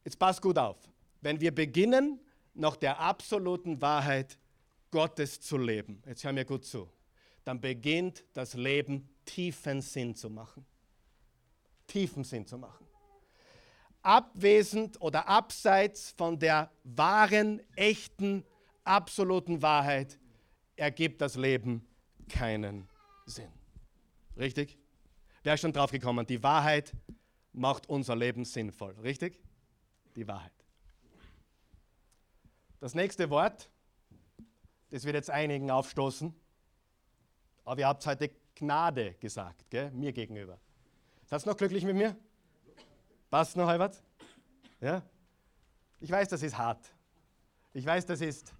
Jetzt 0.04 0.18
passt 0.18 0.42
gut 0.42 0.58
auf. 0.58 0.78
Wenn 1.20 1.40
wir 1.40 1.54
beginnen, 1.54 2.18
nach 2.54 2.74
der 2.74 2.98
absoluten 2.98 3.80
Wahrheit 3.80 4.36
Gottes 4.90 5.40
zu 5.40 5.58
leben, 5.58 6.02
jetzt 6.06 6.24
hör 6.24 6.32
mir 6.32 6.44
gut 6.44 6.64
zu, 6.64 6.90
dann 7.44 7.60
beginnt 7.60 8.24
das 8.32 8.54
Leben 8.54 9.08
tiefen 9.24 9.80
Sinn 9.80 10.12
zu 10.16 10.28
machen. 10.28 10.66
Tiefen 11.86 12.24
Sinn 12.24 12.44
zu 12.44 12.58
machen. 12.58 12.85
Abwesend 14.06 15.00
oder 15.00 15.28
abseits 15.28 16.12
von 16.16 16.38
der 16.38 16.70
wahren, 16.84 17.60
echten, 17.74 18.44
absoluten 18.84 19.62
Wahrheit 19.62 20.18
ergibt 20.76 21.20
das 21.20 21.34
Leben 21.34 21.84
keinen 22.28 22.88
Sinn. 23.26 23.50
Richtig? 24.36 24.78
Wer 25.42 25.54
ist 25.54 25.60
schon 25.60 25.72
drauf 25.72 25.90
gekommen? 25.90 26.24
Die 26.24 26.42
Wahrheit 26.42 26.92
macht 27.52 27.88
unser 27.88 28.14
Leben 28.14 28.44
sinnvoll. 28.44 28.94
Richtig? 29.02 29.40
Die 30.14 30.28
Wahrheit. 30.28 30.52
Das 32.78 32.94
nächste 32.94 33.28
Wort, 33.30 33.70
das 34.90 35.04
wird 35.04 35.16
jetzt 35.16 35.30
einigen 35.30 35.70
aufstoßen, 35.70 36.32
aber 37.64 37.80
ihr 37.80 37.88
habt 37.88 38.06
heute 38.06 38.30
Gnade 38.54 39.14
gesagt, 39.14 39.68
gell? 39.70 39.90
mir 39.90 40.12
gegenüber. 40.12 40.60
Seid 41.24 41.44
ihr 41.44 41.50
noch 41.50 41.56
glücklich 41.56 41.84
mit 41.84 41.96
mir? 41.96 42.16
Passt 43.30 43.56
noch, 43.56 43.68
Albert? 43.68 44.02
Ja? 44.80 45.02
Ich 46.00 46.10
weiß, 46.10 46.28
das 46.28 46.42
ist 46.42 46.56
hart. 46.56 46.92
Ich 47.72 47.84
weiß, 47.84 48.06
das 48.06 48.20
ist 48.20 48.54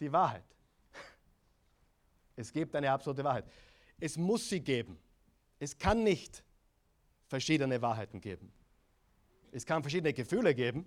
die 0.00 0.12
Wahrheit. 0.12 0.44
Es 2.36 2.52
gibt 2.52 2.74
eine 2.76 2.90
absolute 2.90 3.24
Wahrheit. 3.24 3.44
Es 4.00 4.16
muss 4.16 4.48
sie 4.48 4.60
geben. 4.60 4.98
Es 5.58 5.76
kann 5.76 6.04
nicht 6.04 6.44
verschiedene 7.26 7.80
Wahrheiten 7.82 8.20
geben. 8.20 8.52
Es 9.50 9.64
kann 9.64 9.82
verschiedene 9.82 10.12
Gefühle 10.12 10.54
geben, 10.54 10.86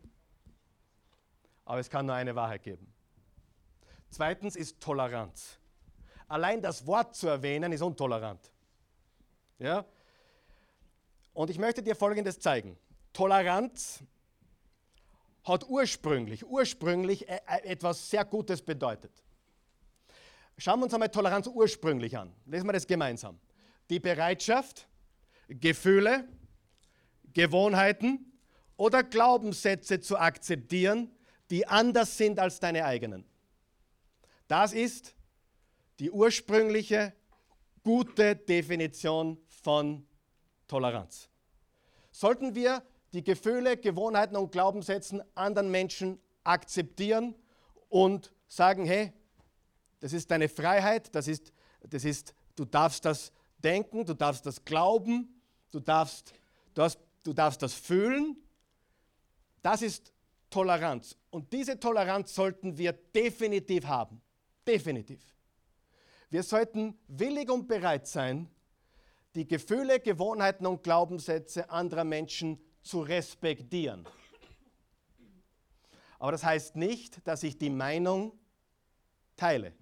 aber 1.66 1.80
es 1.80 1.90
kann 1.90 2.06
nur 2.06 2.16
eine 2.16 2.36
Wahrheit 2.36 2.64
geben. 2.64 2.92
Zweitens 4.10 4.56
ist 4.56 4.80
Toleranz. 4.80 5.58
Allein 6.28 6.62
das 6.62 6.86
Wort 6.86 7.16
zu 7.16 7.28
erwähnen 7.28 7.72
ist 7.72 7.82
untolerant. 7.82 8.52
Ja? 9.60 9.86
Und 11.34 11.50
ich 11.50 11.58
möchte 11.58 11.82
dir 11.82 11.96
Folgendes 11.96 12.40
zeigen. 12.40 12.78
Toleranz 13.14 14.04
hat 15.44 15.68
ursprünglich, 15.68 16.46
ursprünglich 16.46 17.28
e, 17.28 17.34
e, 17.34 17.40
etwas 17.64 18.10
sehr 18.10 18.26
Gutes 18.26 18.62
bedeutet. 18.62 19.12
Schauen 20.58 20.80
wir 20.80 20.86
uns 20.86 20.94
einmal 20.94 21.10
Toleranz 21.10 21.48
ursprünglich 21.48 22.18
an. 22.18 22.34
Lesen 22.46 22.68
wir 22.68 22.74
das 22.74 22.86
gemeinsam. 22.86 23.40
Die 23.90 24.00
Bereitschaft, 24.00 24.88
Gefühle, 25.48 26.28
Gewohnheiten 27.34 28.32
oder 28.78 29.04
Glaubenssätze 29.04 30.00
zu 30.00 30.18
akzeptieren, 30.18 31.12
die 31.50 31.68
anders 31.68 32.18
sind 32.18 32.40
als 32.40 32.60
deine 32.60 32.86
eigenen. 32.86 33.26
Das 34.48 34.74
ist 34.74 35.16
die 36.00 36.12
ursprüngliche 36.12 37.14
gute 37.84 38.36
Definition 38.36 39.38
von 39.48 40.06
Toleranz. 40.72 41.28
Sollten 42.12 42.56
wir 42.56 42.82
die 43.12 43.26
Gefühle, 43.26 43.76
Gewohnheiten 43.76 44.38
und 44.38 44.54
Glaubenssätze 44.54 45.26
anderen 45.36 45.70
Menschen 45.70 46.18
akzeptieren 46.46 47.36
und 47.90 48.34
sagen, 48.48 48.86
hey, 48.86 49.12
das 50.00 50.14
ist 50.14 50.32
deine 50.32 50.48
Freiheit, 50.48 51.14
das 51.14 51.28
ist, 51.28 51.52
das 51.82 52.06
ist, 52.06 52.34
du 52.56 52.64
darfst 52.64 53.04
das 53.04 53.34
denken, 53.58 54.06
du 54.06 54.14
darfst 54.14 54.46
das 54.46 54.64
glauben, 54.64 55.42
du 55.72 55.82
darfst, 55.82 56.34
du, 56.74 56.84
hast, 56.84 57.00
du 57.26 57.34
darfst 57.34 57.62
das 57.62 57.74
fühlen. 57.74 58.38
Das 59.62 59.82
ist 59.82 60.14
Toleranz. 60.50 61.18
Und 61.32 61.52
diese 61.52 61.82
Toleranz 61.82 62.34
sollten 62.34 62.78
wir 62.78 62.94
definitiv 62.94 63.86
haben. 63.88 64.22
Definitiv. 64.66 65.22
Wir 66.30 66.44
sollten 66.44 66.98
willig 67.10 67.52
und 67.52 67.68
bereit 67.68 68.08
sein, 68.08 68.50
die 69.36 69.48
Gefühle, 69.48 70.00
Gewohnheiten 70.00 70.66
und 70.66 70.84
Glaubenssätze 70.84 71.70
anderer 71.70 72.04
Menschen 72.04 72.60
zu 72.82 73.02
respektieren. 73.02 74.06
Aber 76.20 76.32
das 76.32 76.44
heißt 76.44 76.76
nicht, 76.76 77.26
dass 77.28 77.44
ich 77.44 77.58
die 77.58 77.70
Meinung 77.70 78.34
teile. 79.36 79.74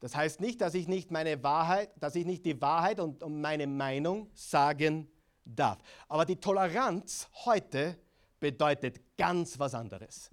Das 0.00 0.14
heißt 0.14 0.40
nicht, 0.40 0.60
dass 0.60 0.74
ich 0.74 0.88
nicht 0.88 1.10
meine 1.10 1.42
Wahrheit, 1.42 1.90
dass 2.00 2.14
ich 2.14 2.26
nicht 2.26 2.44
die 2.44 2.60
Wahrheit 2.60 3.00
und 3.00 3.22
meine 3.40 3.66
Meinung 3.66 4.28
sagen 4.34 5.08
darf. 5.44 5.78
Aber 6.08 6.24
die 6.26 6.36
Toleranz 6.36 7.28
heute 7.46 7.98
bedeutet 8.38 9.16
ganz 9.16 9.58
was 9.58 9.74
anderes, 9.74 10.30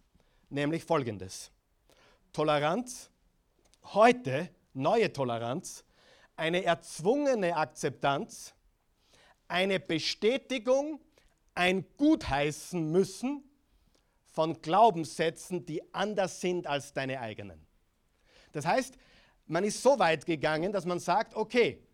nämlich 0.50 0.84
folgendes. 0.84 1.52
Toleranz 2.34 3.10
heute, 3.86 4.50
neue 4.74 5.14
Toleranz, 5.14 5.86
eine 6.36 6.64
erzwungene 6.64 7.56
Akzeptanz 7.56 8.54
eine 9.54 9.80
Bestätigung, 9.80 11.00
ein 11.54 11.86
Gutheißen 11.98 12.92
müssen 12.92 13.44
von 14.26 14.60
Glaubenssätzen, 14.62 15.66
die 15.66 15.94
anders 15.94 16.42
sind 16.42 16.66
als 16.66 16.94
deine 16.94 17.20
eigenen. 17.20 17.64
Das 18.52 18.66
heißt, 18.66 18.96
man 19.46 19.64
ist 19.64 19.82
so 19.82 20.00
weit 20.00 20.26
gegangen, 20.26 20.72
dass 20.72 20.86
man 20.86 21.00
sagt, 21.00 21.36
okay, 21.36 21.86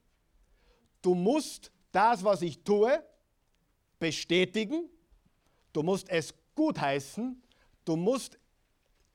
du 1.01 1.15
musst 1.15 1.71
das, 1.91 2.23
was 2.23 2.41
ich 2.41 2.63
tue, 2.63 3.03
bestätigen, 3.99 4.89
du 5.73 5.83
musst 5.83 6.07
es 6.09 6.33
gutheißen, 6.55 7.43
du 7.83 7.95
musst, 7.97 8.39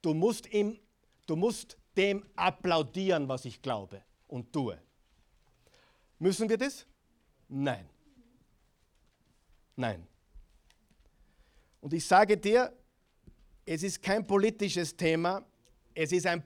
du 0.02 0.12
musst, 0.12 0.52
ihm, 0.52 0.78
du 1.26 1.36
musst 1.36 1.78
dem 1.96 2.26
applaudieren, 2.36 3.26
was 3.26 3.46
ich 3.46 3.62
glaube 3.62 4.02
und 4.28 4.52
tue. 4.52 4.78
Müssen 6.24 6.48
wir 6.48 6.56
das? 6.56 6.86
Nein. 7.50 7.86
Nein. 9.76 10.06
Und 11.82 11.92
ich 11.92 12.06
sage 12.06 12.38
dir, 12.38 12.72
es 13.66 13.82
ist 13.82 14.02
kein 14.02 14.26
politisches 14.26 14.96
Thema, 14.96 15.44
es 15.92 16.12
ist 16.12 16.26
ein 16.26 16.42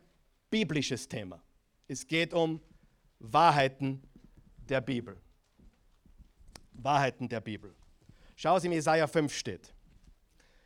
biblisches 0.51 1.07
Thema. 1.09 1.41
Es 1.87 2.05
geht 2.05 2.35
um 2.35 2.61
Wahrheiten 3.21 4.03
der 4.69 4.81
Bibel. 4.81 5.17
Wahrheiten 6.73 7.29
der 7.29 7.41
Bibel. 7.41 7.73
Schau, 8.35 8.55
was 8.55 8.65
im 8.65 8.73
Jesaja 8.73 9.07
5 9.07 9.33
steht. 9.33 9.73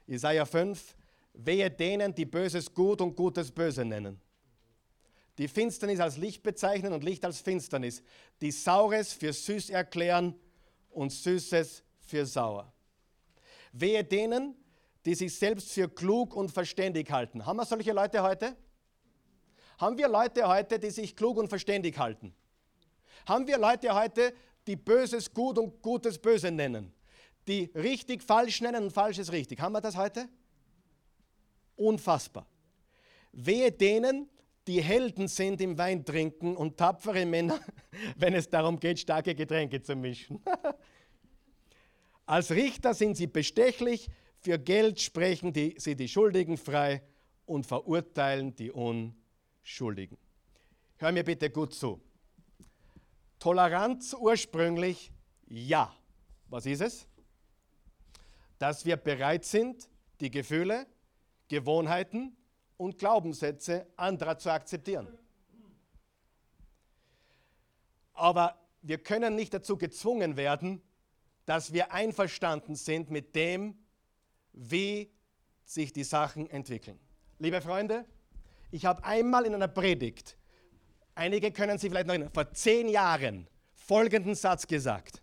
Jesaja 0.06 0.46
5, 0.46 0.96
wehe 1.34 1.70
denen, 1.70 2.14
die 2.14 2.24
Böses 2.24 2.72
gut 2.72 3.02
und 3.02 3.14
Gutes 3.14 3.52
böse 3.52 3.84
nennen. 3.84 4.18
Die 5.38 5.48
Finsternis 5.48 6.00
als 6.00 6.16
Licht 6.16 6.42
bezeichnen 6.42 6.92
und 6.92 7.04
Licht 7.04 7.24
als 7.24 7.40
Finsternis. 7.40 8.02
Die 8.40 8.50
Saures 8.50 9.12
für 9.12 9.32
süß 9.32 9.70
erklären 9.70 10.34
und 10.90 11.10
Süßes 11.10 11.82
für 12.00 12.26
sauer. 12.26 12.72
Wehe 13.72 14.04
denen, 14.04 14.54
die 15.04 15.14
sich 15.14 15.34
selbst 15.34 15.72
für 15.72 15.88
klug 15.88 16.34
und 16.34 16.50
verständig 16.50 17.10
halten. 17.10 17.44
Haben 17.46 17.56
wir 17.56 17.64
solche 17.64 17.92
Leute 17.92 18.22
heute? 18.22 18.56
Haben 19.78 19.96
wir 19.96 20.08
Leute 20.08 20.46
heute, 20.46 20.78
die 20.78 20.90
sich 20.90 21.16
klug 21.16 21.38
und 21.38 21.48
verständig 21.48 21.98
halten? 21.98 22.34
Haben 23.26 23.46
wir 23.46 23.58
Leute 23.58 23.94
heute, 23.94 24.34
die 24.66 24.76
Böses 24.76 25.32
gut 25.32 25.58
und 25.58 25.80
Gutes 25.82 26.18
böse 26.18 26.50
nennen? 26.50 26.92
Die 27.48 27.70
richtig 27.74 28.22
falsch 28.22 28.60
nennen 28.60 28.84
und 28.84 28.92
falsches 28.92 29.32
richtig? 29.32 29.60
Haben 29.60 29.72
wir 29.72 29.80
das 29.80 29.96
heute? 29.96 30.28
Unfassbar. 31.74 32.46
Wehe 33.32 33.72
denen, 33.72 34.28
die 34.66 34.82
Helden 34.82 35.28
sind 35.28 35.60
im 35.60 35.76
Weintrinken 35.76 36.56
und 36.56 36.76
tapfere 36.76 37.26
Männer, 37.26 37.60
wenn 38.16 38.34
es 38.34 38.48
darum 38.48 38.78
geht, 38.78 38.98
starke 38.98 39.34
Getränke 39.34 39.82
zu 39.82 39.96
mischen. 39.96 40.40
Als 42.26 42.50
Richter 42.50 42.94
sind 42.94 43.16
sie 43.16 43.26
bestechlich, 43.26 44.08
für 44.38 44.58
Geld 44.58 45.00
sprechen 45.00 45.52
die, 45.52 45.74
sie 45.78 45.94
die 45.94 46.08
Schuldigen 46.08 46.56
frei 46.56 47.02
und 47.46 47.66
verurteilen 47.66 48.54
die 48.54 48.70
Unschuldigen. 48.70 50.16
Hör 50.96 51.12
mir 51.12 51.24
bitte 51.24 51.50
gut 51.50 51.74
zu. 51.74 52.00
Toleranz 53.38 54.14
ursprünglich 54.14 55.12
ja. 55.48 55.94
Was 56.48 56.66
ist 56.66 56.80
es? 56.80 57.08
Dass 58.58 58.84
wir 58.84 58.96
bereit 58.96 59.44
sind, 59.44 59.88
die 60.20 60.30
Gefühle, 60.30 60.86
Gewohnheiten 61.48 62.36
und 62.82 62.98
Glaubenssätze 62.98 63.86
anderer 63.96 64.38
zu 64.38 64.50
akzeptieren. 64.50 65.06
Aber 68.12 68.58
wir 68.82 68.98
können 68.98 69.36
nicht 69.36 69.54
dazu 69.54 69.76
gezwungen 69.76 70.36
werden, 70.36 70.82
dass 71.44 71.72
wir 71.72 71.92
einverstanden 71.92 72.74
sind 72.74 73.08
mit 73.08 73.36
dem, 73.36 73.78
wie 74.52 75.12
sich 75.64 75.92
die 75.92 76.02
Sachen 76.02 76.50
entwickeln. 76.50 76.98
Liebe 77.38 77.60
Freunde, 77.60 78.04
ich 78.72 78.84
habe 78.84 79.04
einmal 79.04 79.46
in 79.46 79.54
einer 79.54 79.68
Predigt, 79.68 80.36
einige 81.14 81.52
können 81.52 81.78
sich 81.78 81.88
vielleicht 81.88 82.08
noch 82.08 82.14
erinnern, 82.14 82.32
vor 82.34 82.52
zehn 82.52 82.88
Jahren 82.88 83.46
folgenden 83.74 84.34
Satz 84.34 84.66
gesagt. 84.66 85.22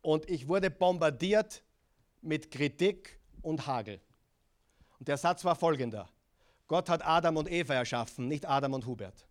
Und 0.00 0.30
ich 0.30 0.48
wurde 0.48 0.70
bombardiert 0.70 1.62
mit 2.22 2.50
Kritik 2.50 3.20
und 3.42 3.66
Hagel. 3.66 4.00
Und 4.98 5.08
der 5.08 5.18
Satz 5.18 5.44
war 5.44 5.54
folgender. 5.54 6.08
Gott 6.68 6.90
hat 6.90 7.04
Adam 7.04 7.38
und 7.38 7.50
Eva 7.50 7.74
erschaffen, 7.74 8.28
nicht 8.28 8.46
Adam 8.46 8.74
und 8.74 8.86
Hubert. 8.86 9.26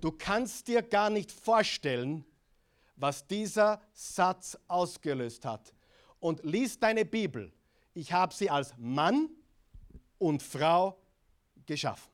Du 0.00 0.12
kannst 0.12 0.68
dir 0.68 0.82
gar 0.82 1.10
nicht 1.10 1.30
vorstellen, 1.30 2.24
was 2.96 3.26
dieser 3.26 3.82
Satz 3.92 4.56
ausgelöst 4.68 5.44
hat. 5.44 5.74
Und 6.20 6.42
lies 6.44 6.78
deine 6.78 7.04
Bibel. 7.04 7.52
Ich 7.92 8.12
habe 8.12 8.32
sie 8.32 8.48
als 8.48 8.74
Mann 8.78 9.28
und 10.18 10.42
Frau 10.42 10.98
geschaffen. 11.66 12.10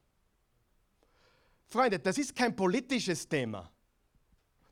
Freunde, 1.66 1.98
das 1.98 2.18
ist 2.18 2.34
kein 2.34 2.54
politisches 2.54 3.28
Thema. 3.28 3.70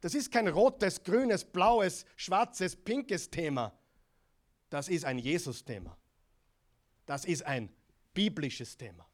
Das 0.00 0.14
ist 0.14 0.30
kein 0.30 0.48
rotes, 0.48 1.02
grünes, 1.02 1.44
blaues, 1.44 2.04
schwarzes, 2.16 2.76
pinkes 2.76 3.30
Thema. 3.30 3.72
Das 4.70 4.88
ist 4.88 5.04
ein 5.04 5.18
Jesus-Thema. 5.18 5.96
Das 7.06 7.24
ist 7.24 7.44
ein 7.44 7.68
biblisches 8.12 8.76
Thema. 8.76 9.06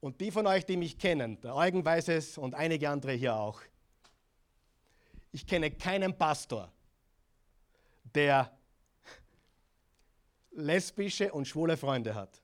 Und 0.00 0.20
die 0.20 0.30
von 0.30 0.46
euch, 0.46 0.64
die 0.64 0.76
mich 0.76 0.98
kennen, 0.98 1.40
der 1.40 1.56
Eugen 1.56 1.84
weiß 1.84 2.08
es 2.08 2.38
und 2.38 2.54
einige 2.54 2.88
andere 2.88 3.12
hier 3.12 3.34
auch, 3.34 3.60
ich 5.32 5.46
kenne 5.46 5.70
keinen 5.70 6.16
Pastor, 6.16 6.72
der 8.14 8.56
lesbische 10.52 11.32
und 11.32 11.46
schwule 11.46 11.76
Freunde 11.76 12.14
hat. 12.14 12.40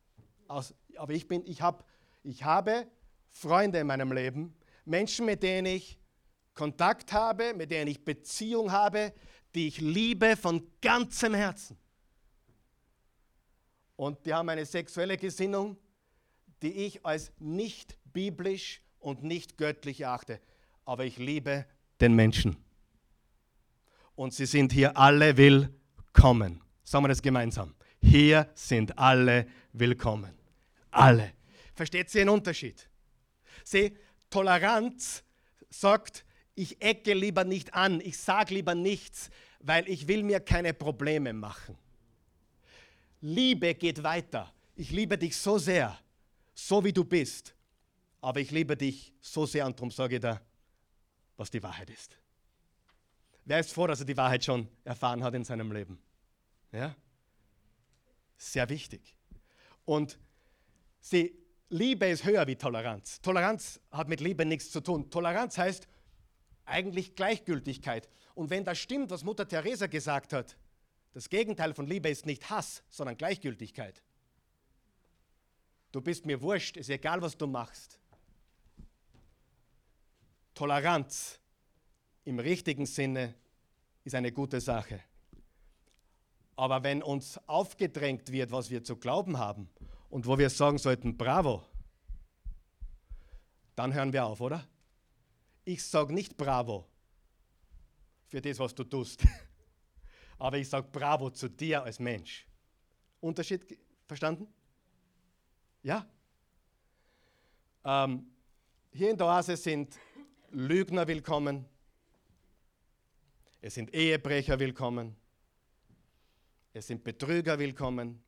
Aber 0.48 1.12
ich, 1.12 1.26
bin, 1.26 1.46
ich, 1.46 1.62
hab, 1.62 1.88
ich 2.22 2.44
habe 2.44 2.86
Freunde 3.30 3.78
in 3.78 3.86
meinem 3.86 4.12
Leben, 4.12 4.54
Menschen, 4.84 5.26
mit 5.26 5.42
denen 5.42 5.66
ich 5.66 5.98
Kontakt 6.54 7.12
habe, 7.12 7.54
mit 7.54 7.70
denen 7.70 7.88
ich 7.88 8.04
Beziehung 8.04 8.70
habe, 8.70 9.12
die 9.54 9.68
ich 9.68 9.80
liebe 9.80 10.36
von 10.36 10.70
ganzem 10.80 11.34
Herzen. 11.34 11.78
Und 13.96 14.26
die 14.26 14.34
haben 14.34 14.48
eine 14.48 14.66
sexuelle 14.66 15.16
Gesinnung, 15.16 15.76
die 16.62 16.72
ich 16.72 17.04
als 17.04 17.32
nicht 17.38 17.98
biblisch 18.12 18.82
und 18.98 19.22
nicht 19.22 19.58
göttlich 19.58 20.00
erachte. 20.00 20.40
Aber 20.84 21.04
ich 21.04 21.18
liebe 21.18 21.66
den 22.00 22.14
Menschen 22.14 22.56
und 24.16 24.32
sie 24.32 24.46
sind 24.46 24.72
hier 24.72 24.96
alle 24.96 25.36
willkommen. 25.36 26.60
Sagen 26.84 27.04
wir 27.04 27.08
das 27.08 27.22
gemeinsam. 27.22 27.74
Hier 28.00 28.48
sind 28.54 28.98
alle 28.98 29.46
willkommen. 29.72 30.32
Alle. 30.90 31.32
Versteht 31.74 32.10
sie 32.10 32.18
den 32.18 32.28
Unterschied? 32.28 32.88
Sie, 33.64 33.96
Toleranz 34.30 35.24
sagt, 35.70 36.24
ich 36.54 36.80
ecke 36.82 37.14
lieber 37.14 37.44
nicht 37.44 37.74
an, 37.74 38.00
ich 38.00 38.18
sage 38.18 38.54
lieber 38.54 38.74
nichts, 38.74 39.30
weil 39.58 39.88
ich 39.88 40.06
will 40.06 40.22
mir 40.22 40.40
keine 40.40 40.72
Probleme 40.72 41.32
machen. 41.32 41.76
Liebe 43.26 43.74
geht 43.74 44.02
weiter. 44.02 44.52
Ich 44.76 44.90
liebe 44.90 45.16
dich 45.16 45.34
so 45.34 45.56
sehr, 45.56 45.98
so 46.52 46.84
wie 46.84 46.92
du 46.92 47.04
bist. 47.04 47.54
Aber 48.20 48.38
ich 48.38 48.50
liebe 48.50 48.76
dich 48.76 49.14
so 49.22 49.46
sehr 49.46 49.64
und 49.64 49.78
darum 49.78 49.90
sage 49.90 50.16
ich 50.16 50.20
dir, 50.20 50.42
was 51.38 51.50
die 51.50 51.62
Wahrheit 51.62 51.88
ist. 51.88 52.18
Wer 53.46 53.60
ist 53.60 53.72
froh, 53.72 53.86
dass 53.86 54.00
er 54.00 54.04
die 54.04 54.16
Wahrheit 54.18 54.44
schon 54.44 54.68
erfahren 54.84 55.24
hat 55.24 55.32
in 55.34 55.42
seinem 55.42 55.72
Leben? 55.72 55.98
Ja? 56.70 56.94
Sehr 58.36 58.68
wichtig. 58.68 59.16
Und 59.86 60.18
sie, 61.00 61.34
Liebe 61.70 62.04
ist 62.04 62.24
höher 62.24 62.46
wie 62.46 62.56
Toleranz. 62.56 63.22
Toleranz 63.22 63.80
hat 63.90 64.06
mit 64.06 64.20
Liebe 64.20 64.44
nichts 64.44 64.70
zu 64.70 64.82
tun. 64.82 65.08
Toleranz 65.08 65.56
heißt 65.56 65.88
eigentlich 66.66 67.14
Gleichgültigkeit. 67.14 68.06
Und 68.34 68.50
wenn 68.50 68.66
das 68.66 68.78
stimmt, 68.78 69.08
was 69.08 69.24
Mutter 69.24 69.48
Teresa 69.48 69.86
gesagt 69.86 70.34
hat, 70.34 70.58
das 71.14 71.30
Gegenteil 71.30 71.72
von 71.74 71.86
Liebe 71.86 72.08
ist 72.08 72.26
nicht 72.26 72.50
Hass, 72.50 72.82
sondern 72.90 73.16
Gleichgültigkeit. 73.16 74.02
Du 75.92 76.00
bist 76.00 76.26
mir 76.26 76.42
wurscht, 76.42 76.76
ist 76.76 76.90
egal, 76.90 77.22
was 77.22 77.38
du 77.38 77.46
machst. 77.46 78.00
Toleranz 80.54 81.38
im 82.24 82.40
richtigen 82.40 82.84
Sinne 82.84 83.34
ist 84.02 84.16
eine 84.16 84.32
gute 84.32 84.60
Sache. 84.60 85.00
Aber 86.56 86.82
wenn 86.82 87.00
uns 87.00 87.38
aufgedrängt 87.46 88.32
wird, 88.32 88.50
was 88.50 88.70
wir 88.70 88.82
zu 88.82 88.96
glauben 88.96 89.38
haben 89.38 89.70
und 90.10 90.26
wo 90.26 90.36
wir 90.36 90.50
sagen 90.50 90.78
sollten, 90.78 91.16
bravo, 91.16 91.64
dann 93.76 93.94
hören 93.94 94.12
wir 94.12 94.26
auf, 94.26 94.40
oder? 94.40 94.66
Ich 95.64 95.84
sage 95.84 96.12
nicht 96.12 96.36
bravo 96.36 96.86
für 98.26 98.40
das, 98.40 98.58
was 98.58 98.74
du 98.74 98.82
tust, 98.82 99.24
aber 100.38 100.58
ich 100.58 100.68
sage 100.68 100.88
bravo 100.90 101.30
zu 101.30 101.48
dir 101.48 101.82
als 101.82 101.98
Mensch. 101.98 102.46
Unterschied 103.20 103.78
verstanden? 104.06 104.46
Ja? 105.82 106.06
Ähm, 107.84 108.26
hier 108.92 109.10
in 109.10 109.16
der 109.16 109.26
Oase 109.26 109.56
sind 109.56 109.98
Lügner 110.50 111.06
willkommen, 111.06 111.66
es 113.66 113.72
sind 113.72 113.94
Ehebrecher 113.94 114.58
willkommen. 114.58 115.16
Es 116.74 116.86
sind 116.86 117.02
Betrüger 117.02 117.58
willkommen. 117.58 118.22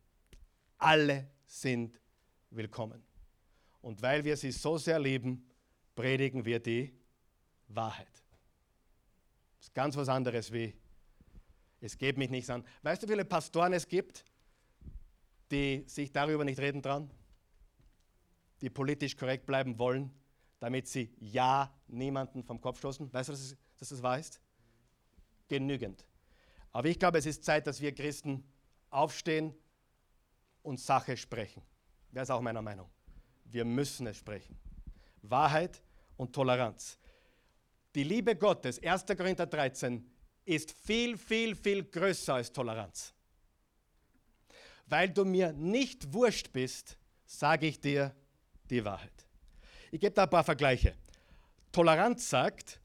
Alle 0.79 1.29
sind 1.45 2.01
willkommen. 2.49 3.05
Und 3.83 4.01
weil 4.01 4.25
wir 4.25 4.35
sie 4.39 4.51
so 4.51 4.79
sehr 4.79 4.99
lieben, 4.99 5.47
predigen 5.95 6.43
wir 6.43 6.59
die 6.59 6.91
Wahrheit. 7.69 8.09
Das 9.59 9.67
ist 9.67 9.75
ganz 9.75 9.95
was 9.95 10.09
anderes 10.09 10.51
wie, 10.51 10.73
es 11.81 11.99
geht 11.99 12.17
mich 12.19 12.31
nichts 12.31 12.51
an. 12.51 12.65
Weißt 12.83 13.03
du, 13.03 13.07
wie 13.07 13.13
viele 13.13 13.25
Pastoren 13.25 13.73
es 13.73 13.87
gibt, 13.87 14.25
die 15.51 15.85
sich 15.87 16.13
darüber 16.13 16.45
nicht 16.45 16.59
reden 16.59 16.83
trauen? 16.83 17.11
Die 18.61 18.71
politisch 18.71 19.17
korrekt 19.17 19.47
bleiben 19.47 19.79
wollen, 19.79 20.11
damit 20.59 20.89
sie 20.89 21.15
ja 21.19 21.73
niemanden 21.89 22.43
vom 22.43 22.61
Kopf 22.61 22.79
stoßen? 22.79 23.13
Weißt 23.13 23.29
du, 23.29 23.33
dass, 23.33 23.41
es, 23.41 23.57
dass 23.79 23.89
das 23.91 24.03
wahr 24.03 24.19
ist? 24.19 24.41
Genügend. 25.49 26.07
Aber 26.73 26.89
ich 26.89 26.99
glaube, 26.99 27.19
es 27.19 27.27
ist 27.27 27.45
Zeit, 27.45 27.67
dass 27.67 27.81
wir 27.81 27.95
Christen 27.95 28.45
aufstehen 28.91 29.55
und 30.63 30.81
Sache 30.81 31.17
sprechen. 31.17 31.63
Das 32.11 32.25
ist 32.25 32.31
auch 32.31 32.41
meiner 32.41 32.63
Meinung. 32.63 32.91
Wir 33.45 33.65
müssen 33.65 34.07
es 34.07 34.17
sprechen. 34.17 34.59
Wahrheit 35.23 35.83
und 36.17 36.33
Toleranz. 36.33 36.99
Die 37.95 38.03
Liebe 38.03 38.37
Gottes, 38.37 38.83
1. 38.83 39.05
Korinther 39.17 39.47
13, 39.47 40.05
ist 40.47 40.73
viel, 40.73 41.19
viel, 41.19 41.55
viel 41.55 41.85
größer 41.85 42.35
als 42.35 42.53
Toleranz. 42.53 43.13
Weil 44.87 45.11
du 45.11 45.25
mir 45.25 45.53
nicht 45.53 46.13
wurscht 46.13 46.53
bist, 46.53 46.97
sage 47.27 47.67
ich 47.67 47.81
dir 47.81 48.15
die 48.71 48.85
Wahrheit. 48.85 49.27
Ich 49.91 50.01
gebe 50.01 50.15
da 50.15 50.23
ein 50.23 50.31
paar 50.31 50.45
Vergleiche. 50.45 50.95
Toleranz 51.73 52.31
sagt, 52.31 52.81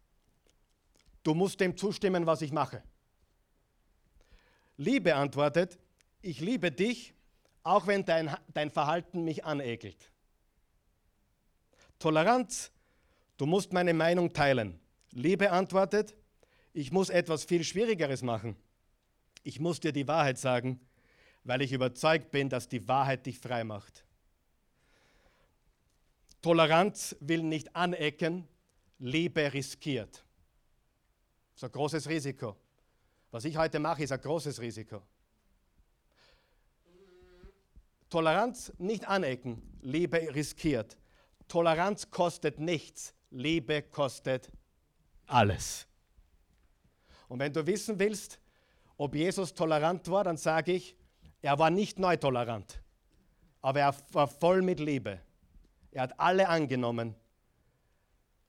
du 1.24 1.34
musst 1.34 1.60
dem 1.60 1.78
zustimmen, 1.78 2.26
was 2.26 2.42
ich 2.42 2.52
mache. 2.52 2.84
Liebe 4.78 5.16
antwortet, 5.16 5.78
ich 6.22 6.40
liebe 6.40 6.72
dich, 6.72 7.14
auch 7.64 7.86
wenn 7.86 8.04
dein, 8.04 8.36
dein 8.54 8.72
Verhalten 8.72 9.24
mich 9.24 9.46
anekelt. 9.46 10.12
Toleranz, 12.00 12.72
du 13.38 13.46
musst 13.46 13.72
meine 13.72 13.94
Meinung 13.94 14.34
teilen. 14.34 14.80
Liebe 15.12 15.52
antwortet, 15.52 16.16
ich 16.74 16.92
muss 16.92 17.10
etwas 17.10 17.44
viel 17.44 17.64
Schwierigeres 17.64 18.22
machen. 18.22 18.56
Ich 19.44 19.60
muss 19.60 19.80
dir 19.80 19.92
die 19.92 20.08
Wahrheit 20.08 20.38
sagen, 20.38 20.80
weil 21.44 21.62
ich 21.62 21.72
überzeugt 21.72 22.32
bin, 22.32 22.50
dass 22.50 22.70
die 22.70 22.88
Wahrheit 22.88 23.26
dich 23.26 23.40
frei 23.40 23.64
macht. 23.64 24.06
Toleranz 26.42 27.16
will 27.20 27.44
nicht 27.44 27.76
anecken, 27.76 28.48
Liebe 29.00 29.54
riskiert. 29.54 30.24
Das 31.54 31.58
ist 31.58 31.64
ein 31.64 31.72
großes 31.72 32.08
Risiko. 32.08 32.56
Was 33.32 33.46
ich 33.46 33.58
heute 33.58 33.80
mache, 33.80 34.04
ist 34.04 34.12
ein 34.12 34.22
großes 34.22 34.60
Risiko. 34.62 35.02
Toleranz 38.10 38.74
nicht 38.78 39.08
anecken, 39.08 39.62
Liebe 39.82 40.34
riskiert. 40.36 40.98
Toleranz 41.48 42.12
kostet 42.12 42.60
nichts, 42.60 43.14
Liebe 43.30 43.82
kostet 43.84 44.52
alles. 45.28 45.88
Und 47.32 47.40
wenn 47.40 47.54
du 47.54 47.66
wissen 47.66 47.98
willst, 47.98 48.42
ob 48.98 49.16
Jesus 49.16 49.54
tolerant 49.54 50.06
war, 50.12 50.26
dann 50.26 50.36
sage 50.36 50.74
ich, 50.74 50.98
er 51.42 51.58
war 51.58 51.70
nicht 51.70 51.98
neu 51.98 52.18
tolerant, 52.18 52.82
aber 53.62 53.80
er 53.80 53.96
war 54.12 54.28
voll 54.28 54.62
mit 54.62 54.82
Liebe. 54.82 55.18
Er 55.92 56.02
hat 56.02 56.20
alle 56.20 56.50
angenommen 56.50 57.16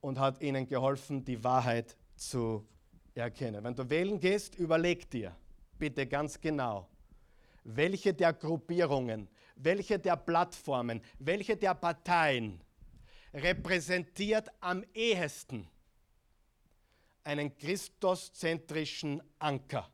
und 0.01 0.19
hat 0.19 0.41
ihnen 0.41 0.67
geholfen, 0.67 1.23
die 1.23 1.41
Wahrheit 1.45 1.95
zu 2.17 2.67
erkennen. 3.15 3.63
Wenn 3.63 3.73
du 3.73 3.89
wählen 3.89 4.19
gehst, 4.19 4.55
überleg 4.55 5.09
dir 5.09 5.33
bitte 5.79 6.05
ganz 6.05 6.41
genau, 6.41 6.89
welche 7.63 8.13
der 8.13 8.33
Gruppierungen, 8.33 9.29
welche 9.55 9.97
der 9.97 10.17
Plattformen, 10.17 10.99
welche 11.19 11.55
der 11.55 11.73
Parteien 11.73 12.59
repräsentiert 13.33 14.49
am 14.59 14.83
ehesten 14.93 15.69
einen 17.23 17.55
christuszentrischen 17.55 19.21
Anker. 19.39 19.91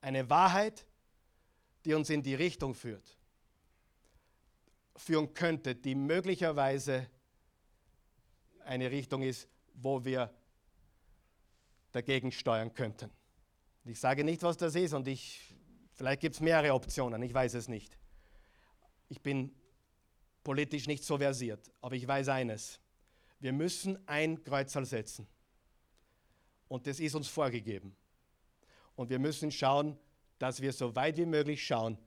Eine 0.00 0.28
Wahrheit, 0.30 0.86
die 1.84 1.94
uns 1.94 2.10
in 2.10 2.22
die 2.22 2.34
Richtung 2.34 2.74
führt, 2.74 3.18
führen 4.96 5.32
könnte, 5.34 5.74
die 5.74 5.94
möglicherweise 5.94 7.08
eine 8.64 8.90
Richtung 8.90 9.22
ist, 9.22 9.48
wo 9.74 10.04
wir 10.04 10.32
dagegen 11.92 12.32
steuern 12.32 12.72
könnten. 12.74 13.10
Ich 13.84 13.98
sage 13.98 14.24
nicht, 14.24 14.42
was 14.42 14.56
das 14.56 14.74
ist 14.74 14.92
und 14.92 15.08
ich, 15.08 15.54
vielleicht 15.94 16.20
gibt 16.20 16.34
es 16.34 16.40
mehrere 16.40 16.74
Optionen, 16.74 17.22
ich 17.22 17.32
weiß 17.32 17.54
es 17.54 17.68
nicht. 17.68 17.98
Ich 19.08 19.22
bin 19.22 19.54
politisch 20.44 20.86
nicht 20.86 21.04
so 21.04 21.16
versiert, 21.16 21.70
aber 21.80 21.96
ich 21.96 22.06
weiß 22.06 22.28
eines. 22.28 22.80
Wir 23.40 23.52
müssen 23.52 24.06
ein 24.06 24.42
Kreuzal 24.42 24.84
setzen. 24.84 25.26
Und 26.68 26.86
das 26.86 27.00
ist 27.00 27.14
uns 27.14 27.28
vorgegeben. 27.28 27.96
Und 28.94 29.10
wir 29.10 29.18
müssen 29.18 29.50
schauen, 29.50 29.98
dass 30.38 30.60
wir 30.60 30.72
so 30.72 30.94
weit 30.94 31.16
wie 31.16 31.26
möglich 31.26 31.64
schauen, 31.64 31.98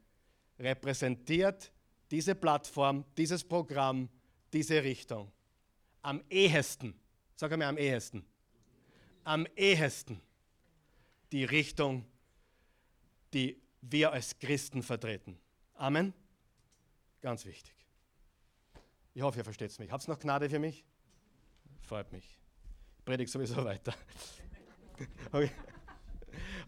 repräsentiert 0.60 1.72
diese 2.10 2.36
Plattform, 2.36 3.06
dieses 3.18 3.44
Programm, 3.44 4.10
diese 4.54 4.84
Richtung. 4.84 5.32
Am 6.02 6.24
ehesten, 6.30 6.94
sag 7.36 7.56
mir 7.58 7.68
am 7.68 7.78
ehesten, 7.78 8.26
am 9.24 9.46
ehesten 9.56 10.22
die 11.32 11.46
Richtung, 11.46 12.06
die 13.34 13.62
wir 13.82 14.12
als 14.12 14.38
Christen 14.38 14.84
vertreten. 14.84 15.40
Amen. 15.76 16.14
Ganz 17.22 17.46
wichtig. 17.46 17.74
Ich 19.14 19.22
hoffe, 19.22 19.40
ihr 19.40 19.44
versteht 19.44 19.72
es 19.72 19.80
mich. 19.80 19.92
Habt 19.92 20.08
ihr 20.08 20.12
noch 20.12 20.20
Gnade 20.20 20.50
für 20.50 20.60
mich? 20.60 20.84
Freut 21.82 22.12
mich. 22.12 22.40
Ich 22.98 23.06
predige 23.06 23.30
sowieso 23.30 23.64
weiter. 23.64 23.94
Okay. 25.32 25.52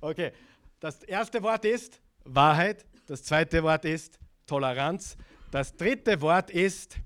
okay. 0.02 0.32
Das 0.80 1.04
erste 1.04 1.42
Wort 1.44 1.66
ist 1.66 2.00
Wahrheit. 2.24 2.86
Das 3.08 3.24
zweite 3.24 3.62
Wort 3.64 3.86
ist 3.86 4.20
Toleranz. 4.46 5.18
Das 5.52 5.76
dritte 5.76 6.20
Wort 6.22 6.50
ist 6.50 6.98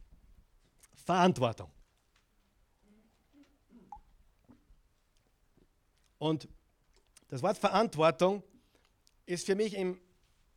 Verantwortung. 0.94 1.70
Und 6.18 6.48
das 7.30 7.42
Wort 7.42 7.58
Verantwortung 7.58 8.44
ist 9.26 9.46
für 9.46 9.56
mich 9.56 9.76
im, 9.76 10.00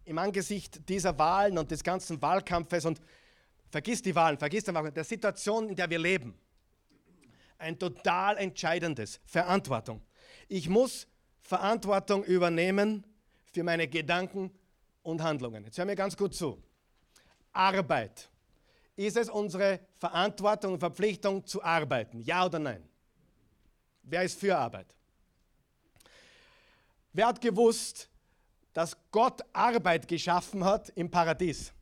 im 0.05 0.19
Angesicht 0.19 0.89
dieser 0.89 1.19
Wahlen 1.19 1.59
und 1.59 1.71
des 1.71 1.83
ganzen 1.83 2.21
Wahlkampfes 2.23 2.85
und 2.85 3.01
vergiss 3.71 4.03
die 4.03 4.15
Wahlen, 4.15 4.39
vergiss 4.39 4.65
die 4.65 4.75
Wahlen, 4.75 4.95
der 4.95 5.05
Situation, 5.05 5.69
in 5.69 5.77
der 5.77 5.91
wir 5.91 5.99
leben, 5.99 6.39
ein 7.59 7.79
total 7.79 8.39
entscheidendes 8.39 9.21
Verantwortung. 9.25 10.01
Ich 10.53 10.69
muss 10.69 11.07
Verantwortung 11.43 12.25
übernehmen 12.25 13.07
für 13.53 13.63
meine 13.63 13.87
Gedanken 13.87 14.51
und 15.05 15.23
Handlungen. 15.23 15.65
Jetzt 15.65 15.79
hör 15.79 15.85
mir 15.85 15.95
ganz 15.95 16.17
gut 16.17 16.35
zu. 16.35 16.61
Arbeit. 17.53 18.29
Ist 18.97 19.17
es 19.17 19.31
unsere 19.31 19.79
Verantwortung 19.97 20.73
und 20.73 20.81
Verpflichtung 20.81 21.47
zu 21.47 21.63
arbeiten? 21.63 22.21
Ja 22.21 22.45
oder 22.47 22.59
nein? 22.59 22.83
Wer 24.03 24.25
ist 24.25 24.41
für 24.41 24.59
Arbeit? 24.59 24.93
Wer 27.13 27.29
hat 27.29 27.41
gewusst, 27.41 28.11
dass 28.73 28.97
Gott 29.13 29.43
Arbeit 29.53 30.09
geschaffen 30.09 30.65
hat 30.65 30.89
im 30.97 31.09
Paradies? 31.09 31.73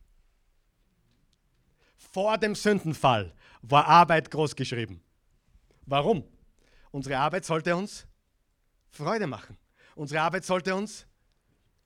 Vor 1.97 2.37
dem 2.37 2.55
Sündenfall 2.55 3.33
war 3.63 3.87
Arbeit 3.87 4.31
groß 4.31 4.55
geschrieben. 4.55 5.03
Warum? 5.87 6.23
Unsere 6.91 7.17
Arbeit 7.17 7.47
sollte 7.47 7.75
uns 7.75 8.07
Freude 8.91 9.27
machen. 9.27 9.57
Unsere 9.95 10.21
Arbeit 10.21 10.45
sollte 10.45 10.75
uns 10.75 11.07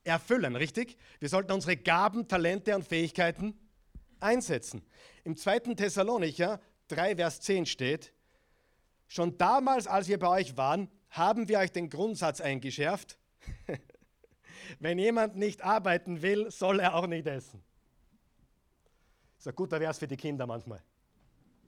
erfüllen, 0.04 0.56
richtig? 0.56 0.96
Wir 1.18 1.28
sollten 1.28 1.52
unsere 1.52 1.76
Gaben, 1.76 2.28
Talente 2.28 2.74
und 2.74 2.84
Fähigkeiten 2.84 3.58
einsetzen. 4.20 4.82
Im 5.24 5.36
2. 5.36 5.74
Thessalonicher 5.74 6.60
3, 6.88 7.16
Vers 7.16 7.40
10 7.40 7.66
steht, 7.66 8.12
schon 9.08 9.36
damals, 9.38 9.86
als 9.86 10.08
wir 10.08 10.18
bei 10.18 10.28
euch 10.28 10.56
waren, 10.56 10.90
haben 11.10 11.48
wir 11.48 11.58
euch 11.58 11.72
den 11.72 11.90
Grundsatz 11.90 12.40
eingeschärft, 12.40 13.18
wenn 14.78 14.98
jemand 14.98 15.36
nicht 15.36 15.62
arbeiten 15.62 16.22
will, 16.22 16.50
soll 16.50 16.80
er 16.80 16.94
auch 16.94 17.06
nicht 17.06 17.26
essen. 17.26 17.62
Das 19.36 19.46
ist 19.46 19.48
ein 19.48 19.56
guter 19.56 19.78
Vers 19.78 19.98
für 19.98 20.08
die 20.08 20.16
Kinder 20.16 20.46
manchmal. 20.46 20.82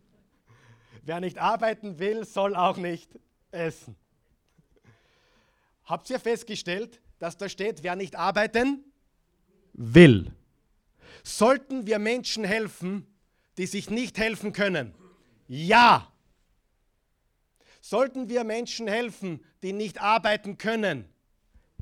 Wer 1.02 1.20
nicht 1.20 1.38
arbeiten 1.38 1.98
will, 1.98 2.24
soll 2.24 2.54
auch 2.54 2.76
nicht 2.76 3.18
essen. 3.50 3.96
Habt 5.84 6.08
ihr 6.10 6.18
festgestellt, 6.18 7.00
dass 7.18 7.36
da 7.36 7.48
steht, 7.48 7.82
wer 7.82 7.96
nicht 7.96 8.16
arbeiten 8.16 8.84
will? 9.72 10.32
Sollten 11.22 11.86
wir 11.86 11.98
Menschen 11.98 12.44
helfen, 12.44 13.06
die 13.58 13.66
sich 13.66 13.90
nicht 13.90 14.18
helfen 14.18 14.52
können? 14.52 14.94
Ja. 15.48 16.12
Sollten 17.80 18.28
wir 18.28 18.44
Menschen 18.44 18.88
helfen, 18.88 19.44
die 19.62 19.72
nicht 19.72 20.00
arbeiten 20.00 20.58
können? 20.58 21.08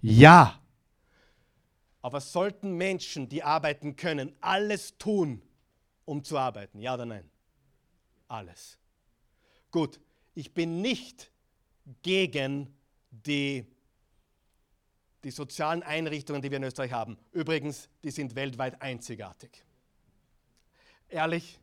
Ja. 0.01 0.61
Aber 2.01 2.21
sollten 2.21 2.77
Menschen, 2.77 3.29
die 3.29 3.43
arbeiten 3.43 3.95
können, 3.95 4.35
alles 4.41 4.99
tun, 4.99 5.43
um 6.05 6.25
zu 6.25 6.37
arbeiten? 6.37 6.81
Ja 6.81 6.95
oder 6.95 7.07
nein? 7.07 7.33
alles. 8.33 8.79
Gut, 9.71 10.01
ich 10.35 10.53
bin 10.55 10.81
nicht 10.81 11.31
gegen 12.03 12.75
die, 13.11 13.67
die 15.25 15.31
sozialen 15.31 15.83
Einrichtungen, 15.83 16.43
die 16.43 16.51
wir 16.51 16.59
in 16.59 16.65
Österreich 16.65 16.93
haben. 16.93 17.17
Übrigens, 17.33 17.89
die 18.03 18.11
sind 18.11 18.35
weltweit 18.35 18.81
einzigartig. 18.83 19.65
Ehrlich, 21.09 21.61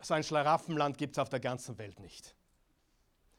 so 0.00 0.14
ein 0.14 0.22
Schlaraffenland 0.22 0.98
gibt 0.98 1.16
es 1.16 1.18
auf 1.18 1.28
der 1.28 1.40
ganzen 1.40 1.78
Welt 1.78 2.00
nicht. 2.00 2.34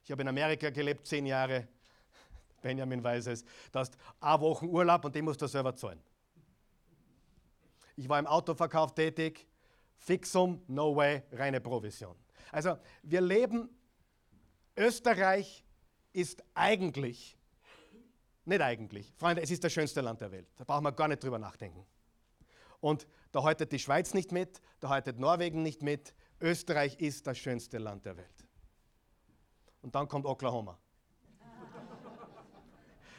Ich 0.04 0.12
habe 0.12 0.22
in 0.22 0.28
Amerika 0.28 0.70
gelebt, 0.70 1.06
zehn 1.06 1.26
Jahre. 1.26 1.68
Benjamin 2.62 3.04
weiß 3.04 3.28
es. 3.28 3.46
Da 3.72 3.80
hast 3.82 3.98
eine 4.20 4.42
Woche 4.42 4.66
Urlaub 4.66 5.06
und 5.06 5.16
den 5.16 5.26
musst 5.26 5.42
du 5.42 5.48
selber 5.48 5.76
zahlen. 5.76 6.02
Ich 7.96 8.10
war 8.10 8.20
im 8.20 8.28
Autoverkauf 8.28 8.94
tätig. 8.94 9.48
Fixum, 9.98 10.62
no 10.68 10.96
way, 10.96 11.24
reine 11.32 11.62
Provision. 11.62 12.16
Also 12.52 12.78
wir 13.04 13.22
leben, 13.22 13.70
Österreich 14.76 15.64
ist 16.12 16.44
eigentlich, 16.54 17.38
nicht 18.46 18.62
eigentlich, 18.62 19.14
Freunde, 19.16 19.42
es 19.42 19.52
ist 19.52 19.64
das 19.64 19.72
schönste 19.72 20.02
Land 20.02 20.22
der 20.22 20.32
Welt. 20.32 20.48
Da 20.56 20.64
brauchen 20.64 20.84
wir 20.84 20.92
gar 20.92 21.08
nicht 21.08 21.24
drüber 21.24 21.40
nachdenken. 21.40 21.86
Und 22.80 23.08
da 23.32 23.44
haltet 23.44 23.72
die 23.72 23.80
Schweiz 23.80 24.14
nicht 24.14 24.32
mit, 24.32 24.62
da 24.82 24.90
haltet 24.90 25.18
Norwegen 25.18 25.64
nicht 25.64 25.82
mit. 25.82 26.14
Österreich 26.42 27.00
ist 27.00 27.26
das 27.26 27.38
schönste 27.38 27.78
Land 27.78 28.06
der 28.06 28.18
Welt. 28.18 28.48
Und 29.82 29.96
dann 29.96 30.08
kommt 30.08 30.26
Oklahoma. 30.26 30.78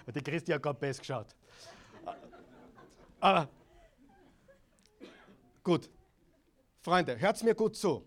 die 0.14 0.22
Christi 0.22 0.52
hat 0.52 0.62
gerade 0.62 0.78
best 0.78 1.00
geschaut. 1.00 1.34
Aber 3.20 3.48
gut, 5.62 5.90
Freunde, 6.80 7.18
hört 7.18 7.42
mir 7.42 7.54
gut 7.54 7.76
zu. 7.76 8.06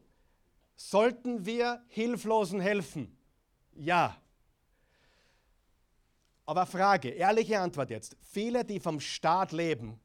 Sollten 0.75 1.43
wir 1.43 1.83
Hilflosen 1.87 2.59
helfen? 2.59 3.17
Ja. 3.73 4.15
Aber 6.47 6.65
Frage, 6.65 7.09
ehrliche 7.09 7.59
Antwort 7.59 7.89
jetzt. 7.89 8.15
Viele, 8.21 8.63
die 8.63 8.79
vom 8.79 9.01
Staat 9.01 9.51
leben, 9.51 9.99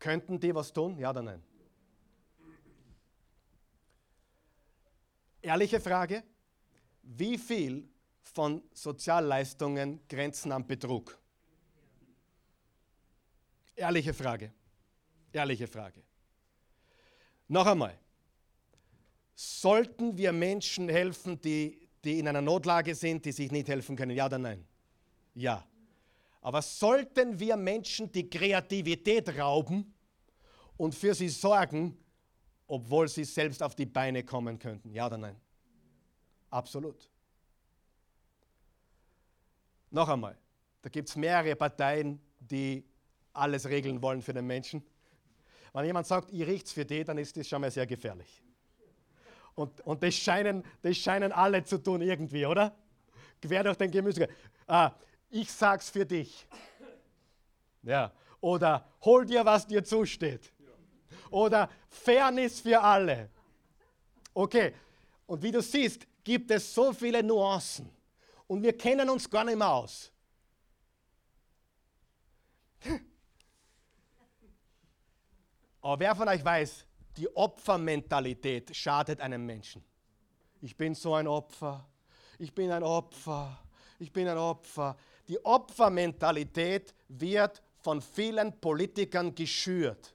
könnten 0.00 0.40
die 0.40 0.52
was 0.52 0.72
tun? 0.72 0.98
Ja 0.98 1.10
oder 1.10 1.22
nein? 1.22 1.42
Ehrliche 5.40 5.80
Frage, 5.80 6.24
wie 7.02 7.38
viel 7.38 7.88
von 8.20 8.62
Sozialleistungen 8.72 10.00
grenzen 10.08 10.50
an 10.50 10.66
Betrug? 10.66 11.16
Ehrliche 13.76 14.12
Frage. 14.12 14.52
Ehrliche 15.32 15.68
Frage. 15.68 16.02
Noch 17.46 17.66
einmal, 17.66 17.96
sollten 19.36 20.18
wir 20.18 20.32
Menschen 20.32 20.88
helfen, 20.88 21.40
die, 21.40 21.88
die 22.02 22.18
in 22.18 22.26
einer 22.26 22.42
Notlage 22.42 22.96
sind, 22.96 23.24
die 23.24 23.30
sich 23.30 23.52
nicht 23.52 23.68
helfen 23.68 23.94
können? 23.94 24.10
Ja 24.10 24.26
oder 24.26 24.38
nein? 24.38 24.66
Ja. 25.38 25.64
Aber 26.40 26.62
sollten 26.62 27.38
wir 27.38 27.56
Menschen 27.56 28.10
die 28.10 28.28
Kreativität 28.28 29.28
rauben 29.38 29.94
und 30.76 30.96
für 30.96 31.14
sie 31.14 31.28
sorgen, 31.28 31.96
obwohl 32.66 33.06
sie 33.06 33.22
selbst 33.22 33.62
auf 33.62 33.76
die 33.76 33.86
Beine 33.86 34.24
kommen 34.24 34.58
könnten? 34.58 34.90
Ja 34.90 35.06
oder 35.06 35.16
nein? 35.16 35.36
Absolut. 36.50 37.08
Noch 39.90 40.08
einmal, 40.08 40.36
da 40.82 40.88
gibt 40.88 41.08
es 41.08 41.14
mehrere 41.14 41.54
Parteien, 41.54 42.20
die 42.40 42.84
alles 43.32 43.68
regeln 43.68 44.02
wollen 44.02 44.22
für 44.22 44.32
den 44.32 44.46
Menschen. 44.46 44.82
Wenn 45.72 45.84
jemand 45.84 46.08
sagt, 46.08 46.32
ich 46.32 46.44
richte 46.44 46.66
es 46.66 46.72
für 46.72 46.84
die, 46.84 47.04
dann 47.04 47.16
ist 47.16 47.36
das 47.36 47.46
schon 47.46 47.60
mal 47.60 47.70
sehr 47.70 47.86
gefährlich. 47.86 48.42
Und, 49.54 49.80
und 49.82 50.02
das, 50.02 50.14
scheinen, 50.14 50.64
das 50.82 50.96
scheinen 50.96 51.30
alle 51.30 51.62
zu 51.62 51.78
tun 51.78 52.02
irgendwie, 52.02 52.44
oder? 52.44 52.76
Quer 53.40 53.62
durch 53.62 53.76
den 53.76 53.90
Gemüse. 53.90 54.28
Ah, 54.66 54.92
ich 55.30 55.50
sag's 55.52 55.90
für 55.90 56.06
dich. 56.06 56.46
Ja. 57.82 58.12
Oder 58.40 58.86
hol 59.04 59.26
dir, 59.26 59.44
was 59.44 59.66
dir 59.66 59.82
zusteht. 59.82 60.52
Oder 61.30 61.68
Fairness 61.88 62.60
für 62.60 62.80
alle. 62.80 63.30
Okay. 64.32 64.74
Und 65.26 65.42
wie 65.42 65.50
du 65.50 65.60
siehst, 65.60 66.06
gibt 66.24 66.50
es 66.50 66.72
so 66.72 66.92
viele 66.92 67.22
Nuancen. 67.22 67.90
Und 68.46 68.62
wir 68.62 68.76
kennen 68.76 69.08
uns 69.10 69.28
gar 69.28 69.44
nicht 69.44 69.58
mehr 69.58 69.68
aus. 69.68 70.10
Aber 75.80 76.00
wer 76.00 76.14
von 76.14 76.28
euch 76.28 76.44
weiß, 76.44 76.86
die 77.16 77.34
Opfermentalität 77.34 78.74
schadet 78.74 79.20
einem 79.20 79.44
Menschen. 79.44 79.84
Ich 80.60 80.76
bin 80.76 80.94
so 80.94 81.14
ein 81.14 81.26
Opfer. 81.26 81.86
Ich 82.38 82.54
bin 82.54 82.70
ein 82.70 82.82
Opfer. 82.82 83.58
Ich 83.98 84.12
bin 84.12 84.28
ein 84.28 84.38
Opfer. 84.38 84.96
Die 85.26 85.44
Opfermentalität 85.44 86.94
wird 87.08 87.62
von 87.80 88.00
vielen 88.00 88.58
Politikern 88.60 89.34
geschürt. 89.34 90.14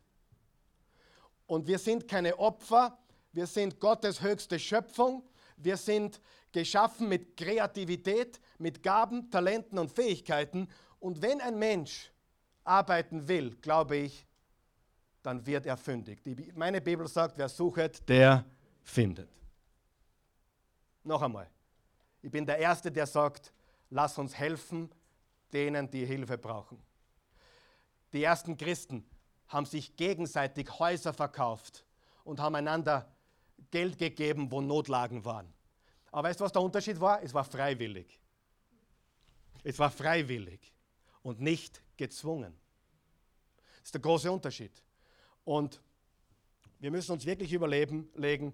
Und 1.45 1.67
wir 1.67 1.77
sind 1.77 2.07
keine 2.07 2.39
Opfer, 2.39 2.97
wir 3.33 3.47
sind 3.47 3.79
Gottes 3.79 4.21
höchste 4.21 4.59
Schöpfung. 4.59 5.23
Wir 5.57 5.75
sind 5.75 6.21
geschaffen 6.51 7.09
mit 7.09 7.35
Kreativität, 7.35 8.39
mit 8.59 8.83
Gaben, 8.83 9.29
Talenten 9.31 9.79
und 9.79 9.91
Fähigkeiten. 9.91 10.67
Und 10.99 11.21
wenn 11.21 11.41
ein 11.41 11.57
Mensch 11.57 12.11
arbeiten 12.63 13.27
will, 13.27 13.55
glaube 13.55 13.97
ich, 13.97 14.25
dann 15.23 15.45
wird 15.45 15.65
er 15.65 15.77
fündig. 15.77 16.19
Meine 16.53 16.79
Bibel 16.79 17.07
sagt, 17.07 17.37
wer 17.37 17.49
sucht, 17.49 18.07
der 18.07 18.45
findet. 18.83 19.29
Noch 21.03 21.21
einmal, 21.21 21.49
ich 22.21 22.31
bin 22.31 22.45
der 22.45 22.57
Erste, 22.57 22.91
der 22.91 23.07
sagt, 23.07 23.51
lass 23.93 24.17
uns 24.17 24.35
helfen 24.35 24.89
denen, 25.53 25.89
die 25.89 26.05
Hilfe 26.05 26.37
brauchen. 26.37 26.81
Die 28.11 28.23
ersten 28.23 28.57
Christen 28.57 29.05
haben 29.47 29.67
sich 29.67 29.95
gegenseitig 29.95 30.79
Häuser 30.79 31.13
verkauft 31.13 31.85
und 32.23 32.39
haben 32.39 32.55
einander 32.55 33.07
Geld 33.69 33.99
gegeben, 33.99 34.51
wo 34.51 34.61
Notlagen 34.61 35.23
waren. 35.25 35.53
Aber 36.11 36.27
weißt 36.27 36.39
du, 36.39 36.43
was 36.43 36.51
der 36.51 36.63
Unterschied 36.63 36.99
war? 36.99 37.21
Es 37.21 37.33
war 37.33 37.43
freiwillig. 37.43 38.19
Es 39.63 39.77
war 39.77 39.91
freiwillig 39.91 40.73
und 41.21 41.39
nicht 41.39 41.81
gezwungen. 41.95 42.55
Das 43.77 43.85
ist 43.85 43.93
der 43.93 44.01
große 44.01 44.31
Unterschied. 44.31 44.71
Und 45.45 45.81
wir 46.79 46.89
müssen 46.89 47.11
uns 47.11 47.25
wirklich 47.25 47.53
überlegen, 47.53 48.53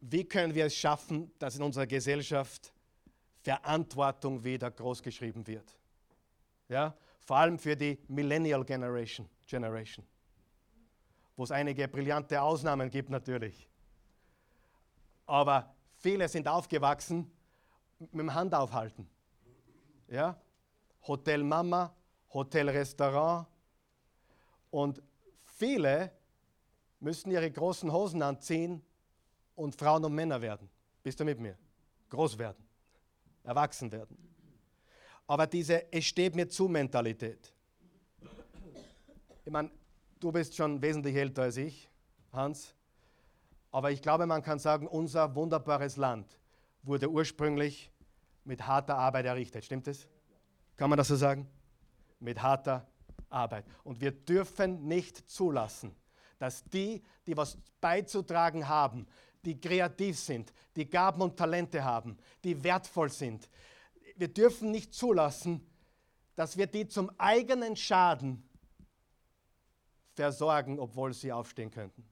wie 0.00 0.24
können 0.24 0.54
wir 0.54 0.66
es 0.66 0.76
schaffen, 0.76 1.32
dass 1.40 1.56
in 1.56 1.62
unserer 1.62 1.86
Gesellschaft 1.86 2.72
Verantwortung 3.46 4.42
wieder 4.42 4.70
großgeschrieben 4.70 5.46
wird. 5.46 5.78
Ja? 6.68 6.94
Vor 7.20 7.36
allem 7.36 7.58
für 7.58 7.76
die 7.76 7.98
Millennial 8.08 8.64
Generation, 8.64 9.28
Generation, 9.46 10.04
wo 11.36 11.44
es 11.44 11.50
einige 11.50 11.86
brillante 11.86 12.40
Ausnahmen 12.42 12.90
gibt 12.90 13.08
natürlich. 13.08 13.68
Aber 15.26 15.74
viele 15.94 16.28
sind 16.28 16.48
aufgewachsen 16.48 17.30
mit 17.98 18.12
dem 18.14 18.34
Handaufhalten. 18.34 19.08
Ja? 20.08 20.40
Hotel 21.06 21.42
Mama, 21.44 21.94
Hotel 22.32 22.68
Restaurant 22.68 23.46
und 24.70 25.02
Viele 25.58 26.12
müssen 27.00 27.30
ihre 27.30 27.50
großen 27.50 27.90
Hosen 27.90 28.20
anziehen 28.20 28.82
und 29.54 29.74
Frauen 29.74 30.04
und 30.04 30.14
Männer 30.14 30.42
werden. 30.42 30.68
Bist 31.02 31.18
du 31.18 31.24
mit 31.24 31.40
mir? 31.40 31.56
Groß 32.10 32.36
werden, 32.36 32.65
erwachsen 33.46 33.90
werden. 33.92 34.16
Aber 35.26 35.46
diese 35.46 35.92
Es 35.92 36.04
steht 36.04 36.34
mir 36.34 36.48
zu 36.48 36.68
Mentalität. 36.68 37.52
Ich 39.44 39.52
meine, 39.52 39.70
du 40.20 40.32
bist 40.32 40.54
schon 40.56 40.82
wesentlich 40.82 41.14
älter 41.16 41.42
als 41.42 41.56
ich, 41.56 41.88
Hans. 42.32 42.74
Aber 43.70 43.90
ich 43.90 44.02
glaube, 44.02 44.26
man 44.26 44.42
kann 44.42 44.58
sagen, 44.58 44.86
unser 44.86 45.34
wunderbares 45.34 45.96
Land 45.96 46.38
wurde 46.82 47.10
ursprünglich 47.10 47.90
mit 48.44 48.66
harter 48.66 48.96
Arbeit 48.96 49.26
errichtet. 49.26 49.64
Stimmt 49.64 49.88
es? 49.88 50.08
Kann 50.76 50.90
man 50.90 50.96
das 50.96 51.08
so 51.08 51.16
sagen? 51.16 51.48
Mit 52.20 52.42
harter 52.42 52.86
Arbeit. 53.28 53.64
Und 53.84 54.00
wir 54.00 54.12
dürfen 54.12 54.86
nicht 54.86 55.28
zulassen, 55.28 55.94
dass 56.38 56.64
die, 56.64 57.02
die 57.26 57.36
was 57.36 57.58
beizutragen 57.80 58.68
haben, 58.68 59.06
die 59.44 59.60
kreativ 59.60 60.18
sind, 60.18 60.52
die 60.74 60.88
Gaben 60.88 61.22
und 61.22 61.36
Talente 61.36 61.84
haben, 61.84 62.16
die 62.42 62.62
wertvoll 62.62 63.10
sind, 63.10 63.48
wir 64.16 64.28
dürfen 64.28 64.70
nicht 64.70 64.94
zulassen, 64.94 65.66
dass 66.34 66.56
wir 66.56 66.66
die 66.66 66.88
zum 66.88 67.10
eigenen 67.18 67.76
Schaden 67.76 68.48
versorgen, 70.14 70.78
obwohl 70.78 71.12
sie 71.12 71.32
aufstehen 71.32 71.70
könnten. 71.70 72.04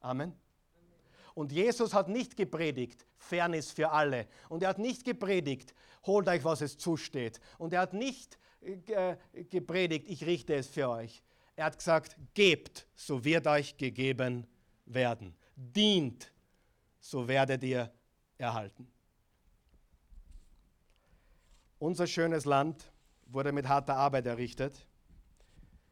Amen. 0.00 0.32
Und 1.34 1.52
Jesus 1.52 1.94
hat 1.94 2.08
nicht 2.08 2.36
gepredigt, 2.36 3.06
Fairness 3.16 3.70
für 3.70 3.90
alle. 3.90 4.26
Und 4.48 4.62
er 4.62 4.70
hat 4.70 4.78
nicht 4.78 5.04
gepredigt, 5.04 5.74
holt 6.04 6.28
euch, 6.28 6.44
was 6.44 6.60
es 6.60 6.76
zusteht. 6.76 7.40
Und 7.58 7.72
er 7.72 7.80
hat 7.80 7.94
nicht 7.94 8.38
äh, 8.60 9.16
gepredigt, 9.50 10.08
ich 10.08 10.26
richte 10.26 10.54
es 10.54 10.68
für 10.68 10.88
euch. 10.88 11.22
Er 11.56 11.66
hat 11.66 11.78
gesagt, 11.78 12.16
gebt, 12.34 12.86
so 12.94 13.24
wird 13.24 13.46
euch 13.46 13.76
gegeben 13.76 14.46
werden. 14.84 15.34
Dient, 15.70 16.32
so 16.98 17.28
werdet 17.28 17.62
ihr 17.62 17.92
erhalten. 18.36 18.90
Unser 21.78 22.06
schönes 22.06 22.44
Land 22.44 22.92
wurde 23.26 23.52
mit 23.52 23.68
harter 23.68 23.96
Arbeit 23.96 24.26
errichtet. 24.26 24.86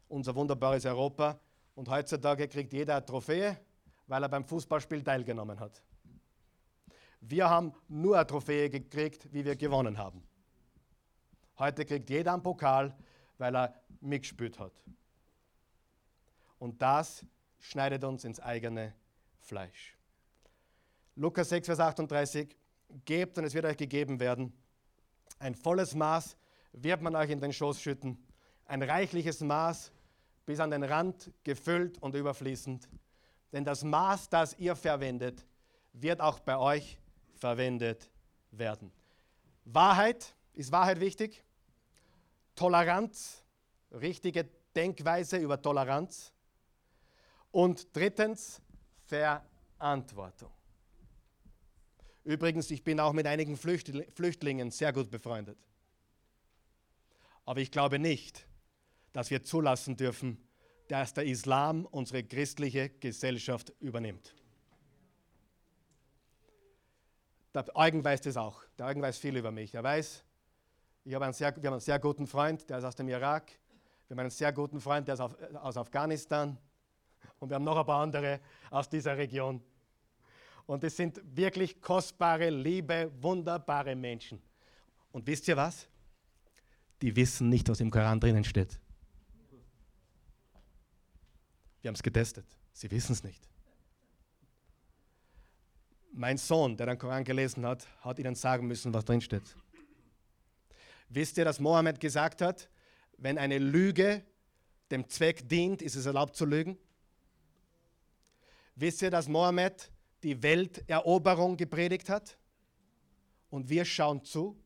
Unser 0.09 0.35
wunderbares 0.35 0.85
Europa. 0.85 1.39
Und 1.75 1.89
heutzutage 1.89 2.47
kriegt 2.47 2.73
jeder 2.73 2.97
eine 2.97 3.05
Trophäe, 3.05 3.57
weil 4.07 4.23
er 4.23 4.29
beim 4.29 4.43
Fußballspiel 4.43 5.03
teilgenommen 5.03 5.59
hat. 5.59 5.81
Wir 7.21 7.49
haben 7.49 7.73
nur 7.87 8.17
eine 8.17 8.27
Trophäe 8.27 8.69
gekriegt, 8.69 9.31
wie 9.31 9.45
wir 9.45 9.55
gewonnen 9.55 9.97
haben. 9.97 10.21
Heute 11.59 11.85
kriegt 11.85 12.09
jeder 12.09 12.33
einen 12.33 12.43
Pokal, 12.43 12.93
weil 13.37 13.55
er 13.55 13.81
mitgespielt 14.01 14.59
hat. 14.59 14.73
Und 16.59 16.81
das 16.81 17.25
schneidet 17.59 18.03
uns 18.03 18.25
ins 18.25 18.39
eigene 18.39 18.93
Fleisch. 19.41 19.97
Lukas 21.15 21.49
6, 21.49 21.65
Vers 21.67 21.79
38, 21.79 22.55
gebt 23.05 23.37
und 23.37 23.43
es 23.43 23.53
wird 23.53 23.65
euch 23.65 23.77
gegeben 23.77 24.19
werden. 24.19 24.53
Ein 25.39 25.55
volles 25.55 25.93
Maß 25.93 26.37
wird 26.73 27.01
man 27.01 27.15
euch 27.15 27.29
in 27.29 27.39
den 27.39 27.51
Schoß 27.51 27.81
schütten. 27.81 28.17
Ein 28.65 28.81
reichliches 28.81 29.41
Maß 29.41 29.91
bis 30.45 30.59
an 30.59 30.71
den 30.71 30.83
Rand 30.83 31.31
gefüllt 31.43 31.97
und 31.99 32.15
überfließend. 32.15 32.87
Denn 33.51 33.65
das 33.65 33.83
Maß, 33.83 34.29
das 34.29 34.57
ihr 34.57 34.75
verwendet, 34.75 35.45
wird 35.93 36.21
auch 36.21 36.39
bei 36.39 36.57
euch 36.57 36.97
verwendet 37.35 38.09
werden. 38.51 38.91
Wahrheit, 39.65 40.35
ist 40.53 40.71
Wahrheit 40.71 40.99
wichtig? 40.99 41.43
Toleranz, 42.55 43.43
richtige 43.91 44.47
Denkweise 44.75 45.37
über 45.37 45.61
Toleranz. 45.61 46.31
Und 47.51 47.95
drittens, 47.95 48.61
Verantwortung. 49.11 50.51
Übrigens, 52.23 52.71
ich 52.71 52.83
bin 52.83 52.99
auch 52.99 53.11
mit 53.11 53.27
einigen 53.27 53.57
Flüchtlingen 53.57 54.71
sehr 54.71 54.93
gut 54.93 55.11
befreundet. 55.11 55.57
Aber 57.45 57.59
ich 57.59 57.71
glaube 57.71 57.99
nicht, 57.99 58.47
dass 59.11 59.29
wir 59.29 59.43
zulassen 59.43 59.97
dürfen, 59.97 60.37
dass 60.87 61.13
der 61.13 61.25
Islam 61.25 61.85
unsere 61.85 62.23
christliche 62.23 62.89
Gesellschaft 62.89 63.73
übernimmt. 63.79 64.33
Der 67.53 67.65
Eugen 67.75 68.03
weiß 68.03 68.21
das 68.21 68.37
auch. 68.37 68.63
Der 68.77 68.85
Eugen 68.85 69.01
weiß 69.01 69.17
viel 69.17 69.35
über 69.35 69.51
mich. 69.51 69.73
Er 69.73 69.83
weiß, 69.83 70.23
ich 71.03 71.13
habe 71.13 71.25
einen 71.25 71.33
sehr, 71.33 71.53
wir 71.57 71.67
haben 71.67 71.73
einen 71.73 71.81
sehr 71.81 71.99
guten 71.99 72.27
Freund, 72.27 72.69
der 72.69 72.77
ist 72.77 72.85
aus 72.85 72.95
dem 72.95 73.09
Irak. 73.09 73.51
Wir 74.07 74.15
haben 74.15 74.19
einen 74.19 74.29
sehr 74.29 74.53
guten 74.53 74.79
Freund, 74.79 75.07
der 75.07 75.15
ist 75.15 75.21
aus 75.21 75.75
Afghanistan. 75.75 76.57
Und 77.39 77.49
wir 77.49 77.55
haben 77.55 77.63
noch 77.63 77.77
ein 77.77 77.85
paar 77.85 78.01
andere 78.01 78.39
aus 78.69 78.89
dieser 78.89 79.17
Region. 79.17 79.61
Und 80.65 80.83
es 80.83 80.95
sind 80.95 81.21
wirklich 81.35 81.81
kostbare, 81.81 82.49
liebe, 82.49 83.11
wunderbare 83.19 83.95
Menschen. 83.95 84.41
Und 85.11 85.27
wisst 85.27 85.47
ihr 85.47 85.57
was? 85.57 85.87
Die 87.01 87.15
wissen 87.15 87.49
nicht, 87.49 87.67
was 87.67 87.79
im 87.79 87.89
Koran 87.89 88.19
drinnen 88.19 88.43
steht. 88.43 88.79
Wir 91.81 91.89
haben 91.89 91.95
es 91.95 92.03
getestet. 92.03 92.45
Sie 92.73 92.89
wissen 92.91 93.13
es 93.13 93.23
nicht. 93.23 93.41
Mein 96.13 96.37
Sohn, 96.37 96.77
der 96.77 96.85
den 96.87 96.97
Koran 96.97 97.23
gelesen 97.23 97.65
hat, 97.65 97.87
hat 98.01 98.19
ihnen 98.19 98.35
sagen 98.35 98.67
müssen, 98.67 98.93
was 98.93 99.05
drin 99.05 99.21
steht. 99.21 99.55
Wisst 101.09 101.37
ihr, 101.37 101.45
dass 101.45 101.59
Mohammed 101.59 101.99
gesagt 101.99 102.41
hat, 102.41 102.69
wenn 103.17 103.37
eine 103.37 103.57
Lüge 103.57 104.23
dem 104.91 105.07
Zweck 105.09 105.47
dient, 105.47 105.81
ist 105.81 105.95
es 105.95 106.05
erlaubt 106.05 106.35
zu 106.35 106.45
lügen? 106.45 106.77
Wisst 108.81 109.03
ihr, 109.03 109.11
dass 109.11 109.27
Mohammed 109.27 109.91
die 110.23 110.41
Welteroberung 110.41 111.55
gepredigt 111.55 112.09
hat? 112.09 112.35
Und 113.51 113.69
wir 113.69 113.85
schauen 113.85 114.23
zu? 114.23 114.59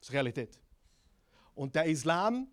Das 0.00 0.08
ist 0.08 0.12
Realität. 0.12 0.58
Und 1.54 1.76
der 1.76 1.84
Islam 1.84 2.48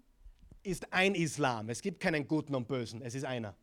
ist 0.62 0.94
ein 0.94 1.16
Islam. 1.16 1.70
Es 1.70 1.82
gibt 1.82 2.00
keinen 2.00 2.28
Guten 2.28 2.54
und 2.54 2.68
Bösen, 2.68 3.02
es 3.02 3.16
ist 3.16 3.26
einer. 3.26 3.56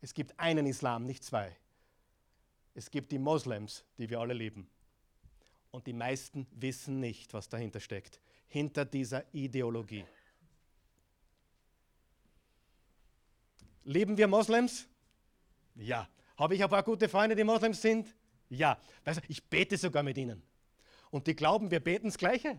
Es 0.00 0.14
gibt 0.14 0.38
einen 0.38 0.64
Islam, 0.64 1.04
nicht 1.04 1.24
zwei. 1.24 1.56
Es 2.74 2.92
gibt 2.92 3.10
die 3.10 3.18
Moslems, 3.18 3.84
die 3.98 4.08
wir 4.08 4.20
alle 4.20 4.34
lieben. 4.34 4.70
Und 5.72 5.88
die 5.88 5.94
meisten 5.94 6.46
wissen 6.52 7.00
nicht, 7.00 7.34
was 7.34 7.48
dahinter 7.48 7.80
steckt, 7.80 8.20
hinter 8.46 8.84
dieser 8.84 9.24
Ideologie. 9.34 10.04
Lieben 13.86 14.18
wir 14.18 14.26
Moslems? 14.26 14.88
Ja. 15.76 16.08
Habe 16.36 16.56
ich 16.56 16.62
ein 16.62 16.68
paar 16.68 16.82
gute 16.82 17.08
Freunde, 17.08 17.36
die 17.36 17.44
Moslems 17.44 17.80
sind? 17.80 18.12
Ja. 18.48 18.78
Ich 19.28 19.44
bete 19.44 19.76
sogar 19.76 20.02
mit 20.02 20.18
ihnen. 20.18 20.42
Und 21.10 21.28
die 21.28 21.36
glauben, 21.36 21.70
wir 21.70 21.78
beten 21.78 22.08
das 22.08 22.18
Gleiche. 22.18 22.58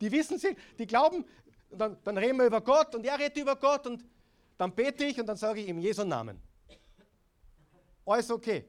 Die 0.00 0.10
wissen 0.10 0.36
sie, 0.36 0.56
die 0.78 0.86
glauben, 0.86 1.24
dann, 1.70 1.96
dann 2.02 2.18
reden 2.18 2.38
wir 2.38 2.46
über 2.46 2.60
Gott 2.60 2.92
und 2.96 3.06
er 3.06 3.18
redet 3.20 3.36
über 3.36 3.54
Gott 3.54 3.86
und 3.86 4.04
dann 4.58 4.74
bete 4.74 5.04
ich 5.04 5.20
und 5.20 5.26
dann 5.26 5.36
sage 5.36 5.60
ich 5.60 5.68
im 5.68 5.78
Jesu 5.78 6.04
Namen. 6.04 6.42
Alles 8.04 8.32
okay. 8.32 8.64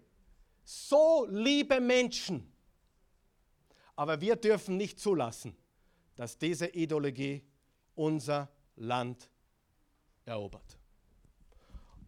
So 0.63 1.25
liebe 1.27 1.81
Menschen. 1.81 2.53
Aber 3.95 4.21
wir 4.21 4.35
dürfen 4.35 4.77
nicht 4.77 4.99
zulassen, 4.99 5.57
dass 6.15 6.37
diese 6.37 6.67
Ideologie 6.67 7.43
unser 7.95 8.47
Land 8.75 9.31
erobert. 10.31 10.77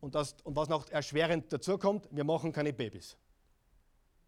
Und, 0.02 0.16
das, 0.16 0.36
und 0.44 0.56
was 0.56 0.68
noch 0.68 0.90
erschwerend 0.90 1.52
dazu 1.52 1.78
kommt, 1.78 2.08
wir 2.12 2.24
machen 2.24 2.52
keine 2.52 2.74
Babys. 2.74 3.16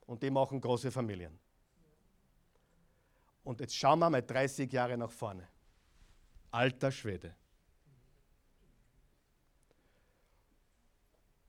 Und 0.05 0.21
die 0.23 0.29
machen 0.29 0.61
große 0.61 0.91
Familien. 0.91 1.37
Und 3.43 3.59
jetzt 3.59 3.75
schauen 3.75 3.99
wir 3.99 4.09
mal 4.09 4.21
30 4.21 4.71
Jahre 4.71 4.97
nach 4.97 5.11
vorne. 5.11 5.47
Alter 6.51 6.91
Schwede. 6.91 7.35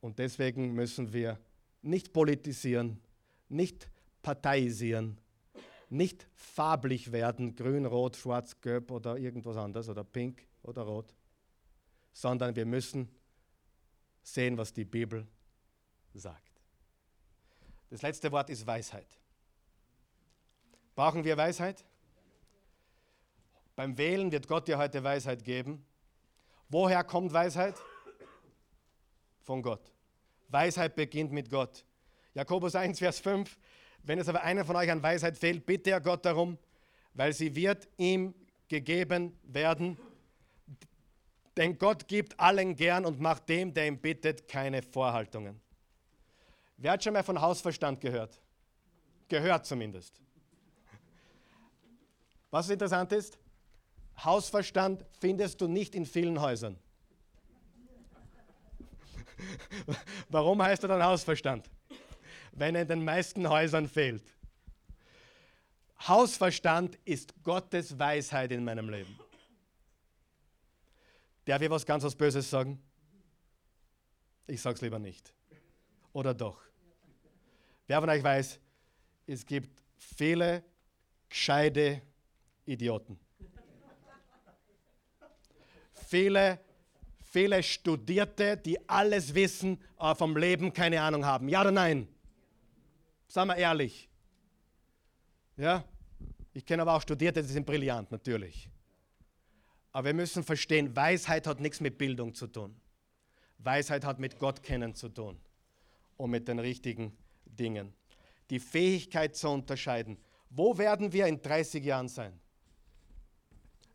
Und 0.01 0.19
deswegen 0.19 0.73
müssen 0.73 1.11
wir 1.11 1.39
nicht 1.81 2.13
politisieren, 2.13 2.99
nicht 3.49 3.89
parteiisieren, 4.21 5.17
nicht 5.89 6.27
farblich 6.33 7.11
werden, 7.11 7.55
grün, 7.55 7.85
rot, 7.85 8.15
schwarz, 8.17 8.59
gelb 8.61 8.91
oder 8.91 9.17
irgendwas 9.17 9.57
anderes 9.57 9.89
oder 9.89 10.03
pink 10.03 10.45
oder 10.63 10.83
rot, 10.83 11.15
sondern 12.17 12.55
wir 12.55 12.65
müssen 12.65 13.07
sehen, 14.23 14.57
was 14.57 14.73
die 14.73 14.85
Bibel 14.85 15.27
sagt. 16.15 16.63
Das 17.91 18.01
letzte 18.01 18.31
Wort 18.31 18.49
ist 18.49 18.65
Weisheit. 18.65 19.07
Brauchen 20.95 21.23
wir 21.23 21.37
Weisheit? 21.37 21.85
Beim 23.75 23.95
Wählen 23.99 24.31
wird 24.31 24.47
Gott 24.47 24.67
dir 24.67 24.79
heute 24.79 25.03
Weisheit 25.03 25.43
geben. 25.43 25.85
Woher 26.69 27.03
kommt 27.03 27.31
Weisheit? 27.33 27.75
von 29.47 29.61
Gott. 29.61 29.93
Weisheit 30.49 30.95
beginnt 30.95 31.31
mit 31.31 31.49
Gott. 31.49 31.85
Jakobus 32.33 32.75
1, 32.75 32.99
Vers 32.99 33.19
5. 33.19 33.57
Wenn 34.03 34.19
es 34.19 34.27
aber 34.27 34.41
einer 34.41 34.65
von 34.65 34.75
euch 34.75 34.91
an 34.91 35.01
Weisheit 35.01 35.37
fehlt, 35.37 35.65
bitte 35.65 35.91
er 35.91 36.01
Gott 36.01 36.25
darum, 36.25 36.57
weil 37.13 37.31
sie 37.31 37.55
wird 37.55 37.87
ihm 37.95 38.33
gegeben 38.67 39.39
werden. 39.43 39.97
Denn 41.57 41.77
Gott 41.77 42.07
gibt 42.07 42.39
allen 42.39 42.75
gern 42.75 43.03
und 43.03 43.19
macht 43.19 43.49
dem, 43.49 43.73
der 43.73 43.87
ihn 43.87 43.99
bittet, 43.99 44.47
keine 44.47 44.83
Vorhaltungen. 44.83 45.59
Wer 46.77 46.91
hat 46.91 47.03
schon 47.03 47.13
mal 47.13 47.23
von 47.23 47.41
Hausverstand 47.41 47.99
gehört? 47.99 48.39
Gehört 49.27 49.65
zumindest. 49.65 50.21
Was 52.51 52.69
interessant 52.69 53.11
ist, 53.11 53.39
Hausverstand 54.23 55.03
findest 55.19 55.59
du 55.59 55.67
nicht 55.67 55.95
in 55.95 56.05
vielen 56.05 56.39
Häusern. 56.39 56.77
Warum 60.29 60.61
heißt 60.61 60.83
er 60.83 60.89
dann 60.89 61.03
Hausverstand? 61.03 61.69
Wenn 62.51 62.75
er 62.75 62.83
in 62.83 62.87
den 62.87 63.03
meisten 63.03 63.49
Häusern 63.49 63.87
fehlt. 63.89 64.23
Hausverstand 66.07 66.97
ist 67.05 67.33
Gottes 67.43 67.97
Weisheit 67.97 68.51
in 68.51 68.63
meinem 68.63 68.89
Leben. 68.89 69.19
Darf 71.47 71.61
ich 71.61 71.69
was 71.69 71.85
ganz 71.85 72.03
was 72.03 72.13
Böses 72.13 72.49
sagen? 72.49 72.77
Ich 74.47 74.61
sage 74.61 74.75
es 74.75 74.81
lieber 74.81 74.99
nicht. 74.99 75.33
Oder 76.11 76.33
doch? 76.33 76.59
Wer 77.87 78.01
von 78.01 78.09
euch 78.09 78.21
weiß, 78.21 78.59
es 79.27 79.45
gibt 79.45 79.81
viele 79.95 80.61
gescheite 81.29 82.01
Idioten. 82.65 83.17
viele 85.93 86.59
viele 87.23 87.63
Studierte, 87.63 88.57
die 88.57 88.89
alles 88.89 89.33
wissen, 89.33 89.81
aber 89.95 90.15
vom 90.15 90.35
Leben 90.35 90.73
keine 90.73 91.01
Ahnung 91.01 91.25
haben. 91.25 91.47
Ja 91.47 91.61
oder 91.61 91.71
nein? 91.71 92.09
Sagen 93.27 93.49
wir 93.49 93.55
ehrlich. 93.55 94.09
Ja? 95.55 95.85
Ich 96.53 96.65
kenne 96.65 96.81
aber 96.81 96.93
auch 96.93 97.01
Studierte, 97.01 97.41
die 97.41 97.47
sind 97.47 97.65
brillant, 97.65 98.11
natürlich. 98.11 98.69
Aber 99.97 100.05
wir 100.05 100.13
müssen 100.13 100.43
verstehen, 100.43 100.95
Weisheit 100.95 101.47
hat 101.47 101.59
nichts 101.59 101.81
mit 101.81 101.97
Bildung 101.97 102.35
zu 102.35 102.45
tun. 102.45 102.79
Weisheit 103.57 104.05
hat 104.05 104.19
mit 104.19 104.37
Gott 104.37 104.61
kennen 104.61 104.93
zu 104.93 105.09
tun 105.09 105.39
und 106.17 106.29
mit 106.29 106.47
den 106.47 106.59
richtigen 106.59 107.17
Dingen. 107.45 107.95
Die 108.51 108.59
Fähigkeit 108.59 109.35
zu 109.35 109.49
unterscheiden. 109.49 110.19
Wo 110.51 110.77
werden 110.77 111.13
wir 111.13 111.25
in 111.25 111.41
30 111.41 111.83
Jahren 111.83 112.09
sein, 112.09 112.39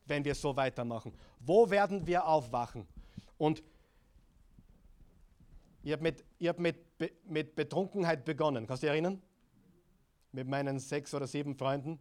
wenn 0.06 0.24
wir 0.24 0.34
so 0.34 0.56
weitermachen? 0.56 1.12
Wo 1.38 1.70
werden 1.70 2.04
wir 2.04 2.26
aufwachen? 2.26 2.88
Und 3.38 3.62
ich 5.84 5.92
habe 5.92 6.02
mit, 6.02 6.24
hab 6.42 6.58
mit, 6.58 6.78
mit 7.28 7.54
Betrunkenheit 7.54 8.24
begonnen. 8.24 8.66
Kannst 8.66 8.82
du 8.82 8.86
dich 8.86 8.90
erinnern? 8.90 9.22
Mit 10.32 10.48
meinen 10.48 10.80
sechs 10.80 11.14
oder 11.14 11.28
sieben 11.28 11.54
Freunden, 11.54 12.00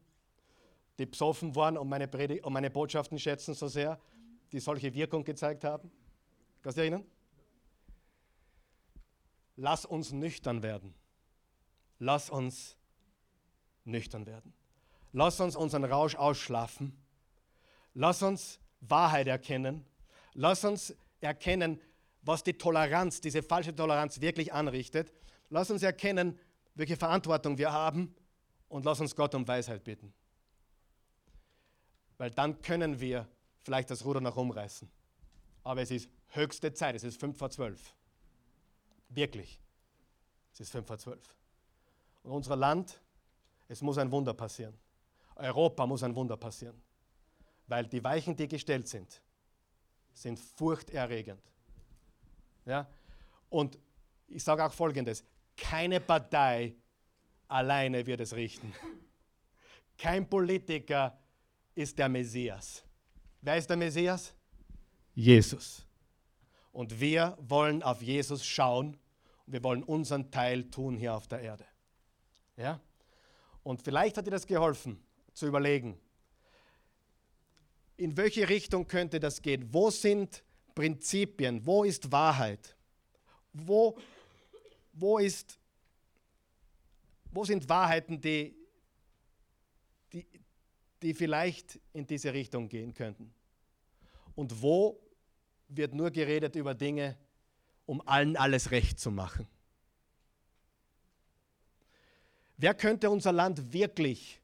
die 1.02 1.08
besoffen 1.08 1.56
waren 1.56 1.78
und 1.78 1.90
meine, 1.90 2.08
Predig 2.08 2.46
und 2.46 2.54
meine 2.54 2.70
Botschaften 2.70 3.18
schätzen 3.18 3.54
so 3.54 3.68
sehr, 3.68 4.00
die 4.52 4.60
solche 4.60 4.94
Wirkung 4.94 5.24
gezeigt 5.24 5.64
haben. 5.64 5.92
Kannst 6.62 6.78
du 6.78 6.82
erinnern? 6.82 7.06
Lass 9.56 9.86
uns 9.86 10.12
nüchtern 10.12 10.64
werden. 10.64 10.94
Lass 12.00 12.30
uns 12.30 12.78
nüchtern 13.84 14.26
werden. 14.26 14.54
Lass 15.12 15.40
uns 15.40 15.56
unseren 15.56 15.84
Rausch 15.84 16.16
ausschlafen. 16.16 16.96
Lass 17.94 18.22
uns 18.22 18.60
Wahrheit 18.80 19.28
erkennen. 19.28 19.86
Lass 20.34 20.64
uns 20.64 20.96
erkennen, 21.20 21.82
was 22.22 22.44
die 22.44 22.54
Toleranz, 22.54 23.22
diese 23.22 23.44
falsche 23.44 23.76
Toleranz 23.76 24.22
wirklich 24.22 24.54
anrichtet. 24.54 25.12
Lass 25.50 25.72
uns 25.72 25.84
erkennen, 25.84 26.40
welche 26.76 26.96
Verantwortung 26.96 27.58
wir 27.58 27.72
haben 27.72 28.16
und 28.70 28.86
lass 28.86 29.02
uns 29.02 29.16
Gott 29.16 29.36
um 29.36 29.48
Weisheit 29.48 29.84
bitten. 29.84 30.14
Weil 32.22 32.30
dann 32.30 32.62
können 32.62 33.00
wir 33.00 33.28
vielleicht 33.64 33.90
das 33.90 34.06
Ruder 34.06 34.22
noch 34.22 34.38
umreißen. 34.38 34.88
Aber 35.64 35.82
es 35.82 35.90
ist 35.90 36.08
höchste 36.28 36.72
Zeit, 36.72 36.94
es 36.94 37.04
ist 37.04 37.20
5 37.20 37.36
vor 37.36 37.50
12. 37.50 37.96
Wirklich. 39.10 39.60
Es 40.54 40.60
ist 40.60 40.72
5 40.72 40.86
vor 40.86 41.00
12. 41.00 41.36
Und 42.22 42.32
unser 42.32 42.56
Land, 42.56 43.02
es 43.68 43.82
muss 43.82 43.98
ein 43.98 44.12
Wunder 44.12 44.36
passieren. 44.36 44.78
Europa 45.36 45.88
muss 45.88 46.04
ein 46.04 46.14
Wunder 46.16 46.38
passieren. 46.38 46.80
Weil 47.66 47.88
die 47.88 48.04
Weichen, 48.04 48.36
die 48.36 48.48
gestellt 48.48 48.88
sind, 48.88 49.20
sind 50.14 50.38
furchterregend. 50.38 51.42
Ja? 52.68 52.88
Und 53.50 53.80
ich 54.28 54.44
sage 54.44 54.64
auch 54.64 54.74
Folgendes, 54.74 55.24
keine 55.58 56.00
Partei 56.00 56.76
alleine 57.48 58.06
wird 58.06 58.20
es 58.20 58.36
richten. 58.36 58.76
Kein 59.98 60.30
Politiker 60.30 61.18
ist 61.76 61.98
der 61.98 62.10
Messias. 62.10 62.84
Wer 63.42 63.58
ist 63.58 63.70
der 63.70 63.78
Messias? 63.78 64.34
Jesus. 65.14 65.86
Und 66.72 67.00
wir 67.00 67.38
wollen 67.42 67.84
auf 67.84 68.02
Jesus 68.02 68.46
schauen 68.46 68.98
und 69.46 69.54
wir 69.54 69.64
wollen 69.64 69.84
unseren 69.84 70.32
Teil 70.32 70.70
tun 70.70 70.98
hier 70.98 71.14
auf 71.14 71.28
der 71.28 71.42
Erde. 71.42 71.66
Ja? 72.56 72.80
Und 73.64 73.82
vielleicht 73.82 74.18
hat 74.18 74.28
dir 74.28 74.32
das 74.32 74.48
geholfen, 74.48 75.02
zu 75.34 75.48
überlegen, 75.48 76.00
in 77.98 78.18
welche 78.18 78.50
Richtung 78.50 78.88
könnte 78.88 79.20
das 79.20 79.42
gehen? 79.42 79.72
Wo 79.72 79.92
sind 79.92 80.44
Prinzipien? 80.74 81.66
Wo 81.66 81.84
ist 81.84 82.12
Wahrheit? 82.12 82.76
Wo, 83.54 83.98
wo, 84.94 85.20
ist, 85.20 85.60
wo 87.32 87.44
sind 87.44 87.68
Wahrheiten, 87.70 88.20
die, 88.20 88.56
die, 88.56 88.61
die 91.02 91.14
vielleicht 91.14 91.80
in 91.94 92.06
diese 92.06 92.34
Richtung 92.34 92.70
gehen 92.70 92.94
könnten? 92.94 93.34
Und 94.36 94.62
wo 94.62 95.00
wird 95.68 95.94
nur 95.94 96.12
geredet 96.12 96.56
über 96.56 96.74
Dinge, 96.74 97.18
um 97.86 98.02
allen 98.08 98.36
alles 98.38 98.72
recht 98.72 99.00
zu 99.00 99.12
machen? 99.12 99.48
Wer 102.58 102.74
könnte 102.76 103.10
unser 103.10 103.32
Land 103.32 103.74
wirklich 103.74 104.40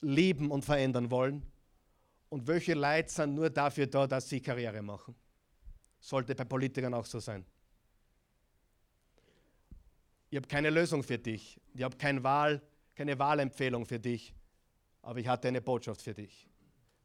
lieben 0.00 0.50
und 0.50 0.64
verändern 0.64 1.10
wollen? 1.10 1.42
Und 2.28 2.46
welche 2.46 2.74
Leute 2.74 3.10
sind 3.10 3.34
nur 3.34 3.50
dafür 3.50 3.88
da, 3.88 4.06
dass 4.06 4.28
sie 4.28 4.40
Karriere 4.40 4.80
machen? 4.80 5.14
Sollte 5.98 6.34
bei 6.34 6.44
Politikern 6.44 6.94
auch 6.94 7.04
so 7.04 7.18
sein. 7.18 7.44
Ich 10.30 10.36
habe 10.36 10.46
keine 10.46 10.70
Lösung 10.70 11.02
für 11.02 11.18
dich. 11.18 11.60
Ich 11.74 11.82
habe 11.82 11.96
keine, 11.96 12.22
Wahl, 12.22 12.62
keine 13.00 13.18
Wahlempfehlung 13.18 13.86
für 13.86 13.98
dich. 13.98 14.34
Aber 15.00 15.18
ich 15.18 15.26
hatte 15.26 15.48
eine 15.48 15.62
Botschaft 15.62 16.02
für 16.02 16.12
dich. 16.12 16.46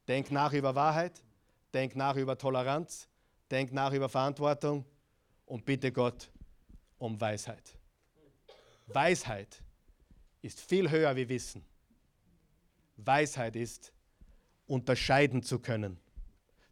Denk 0.09 0.29
nach 0.29 0.51
über 0.51 0.75
Wahrheit, 0.75 1.23
denk 1.73 1.95
nach 1.95 2.17
über 2.17 2.37
Toleranz, 2.37 3.07
denk 3.49 3.71
nach 3.71 3.93
über 3.93 4.09
Verantwortung 4.09 4.83
und 5.45 5.63
bitte 5.63 5.93
Gott 5.93 6.29
um 6.97 7.21
Weisheit. 7.21 7.77
Weisheit 8.87 9.63
ist 10.41 10.59
viel 10.59 10.91
höher 10.91 11.15
wie 11.15 11.29
Wissen. 11.29 11.63
Weisheit 12.97 13.55
ist, 13.55 13.93
unterscheiden 14.67 15.43
zu 15.43 15.59
können 15.59 15.97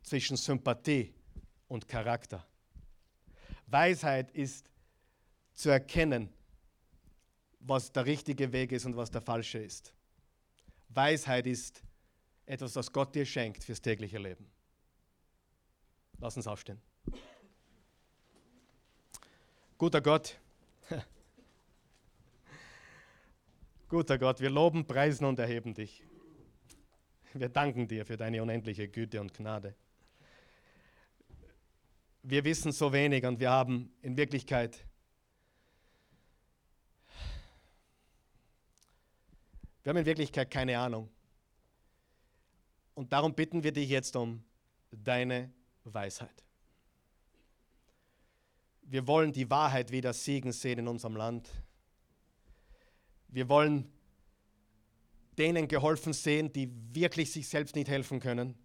zwischen 0.02 0.36
Sympathie 0.36 1.14
und 1.70 1.88
Charakter. 1.88 2.46
Weisheit 3.68 4.32
ist 4.32 4.70
zu 5.54 5.70
erkennen, 5.70 6.28
was 7.66 7.92
der 7.92 8.06
richtige 8.06 8.52
Weg 8.52 8.72
ist 8.72 8.86
und 8.86 8.98
was 8.98 9.10
der 9.10 9.22
falsche 9.22 9.60
ist. 9.60 9.94
Weisheit 10.90 11.48
ist 11.48 11.82
etwas, 12.46 12.74
das 12.74 12.92
Gott 12.92 13.16
dir 13.16 13.26
schenkt 13.26 13.64
fürs 13.64 13.82
tägliche 13.82 14.18
Leben. 14.18 14.46
Lass 16.20 16.36
uns 16.36 16.46
aufstehen. 16.46 16.82
Guter 19.78 20.02
Gott, 20.02 20.40
guter 23.90 24.18
Gott, 24.18 24.40
wir 24.40 24.50
loben, 24.50 24.86
preisen 24.86 25.26
und 25.26 25.40
erheben 25.40 25.74
dich. 25.74 26.04
Wir 27.34 27.50
danken 27.50 27.88
dir 27.88 28.06
für 28.06 28.16
deine 28.16 28.42
unendliche 28.42 28.88
Güte 28.88 29.20
und 29.20 29.34
Gnade. 29.34 29.76
Wir 32.22 32.44
wissen 32.44 32.72
so 32.72 32.94
wenig 32.94 33.26
und 33.26 33.40
wir 33.40 33.50
haben 33.50 33.92
in 34.02 34.16
Wirklichkeit 34.16 34.86
wir 39.84 39.90
haben 39.90 39.98
in 39.98 40.06
Wirklichkeit 40.06 40.50
keine 40.50 40.80
Ahnung. 40.80 41.10
Und 42.96 43.12
darum 43.12 43.34
bitten 43.34 43.64
wir 43.64 43.72
dich 43.72 43.90
jetzt 43.90 44.16
um 44.16 44.44
deine 44.92 45.52
Weisheit. 45.84 46.44
Wir 48.84 49.08
wollen 49.08 49.34
die 49.34 49.50
Wahrheit 49.50 49.92
wieder 49.92 50.14
siegen 50.14 50.52
sehen 50.52 50.80
in 50.80 50.88
unserem 50.88 51.16
Land. 51.16 51.50
Wir 53.28 53.50
wollen 53.50 53.92
denen 55.38 55.68
geholfen 55.68 56.14
sehen, 56.14 56.54
die 56.54 56.72
wirklich 56.94 57.32
sich 57.32 57.48
selbst 57.48 57.76
nicht 57.76 57.90
helfen 57.90 58.20
können, 58.20 58.56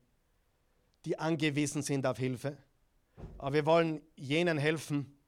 die 1.05 1.19
angewiesen 1.19 1.83
sind 1.83 2.07
auf 2.07 2.19
Hilfe. 2.19 2.59
Aber 3.39 3.55
wir 3.55 3.66
wollen 3.66 4.03
jenen 4.16 4.59
helfen, 4.59 5.19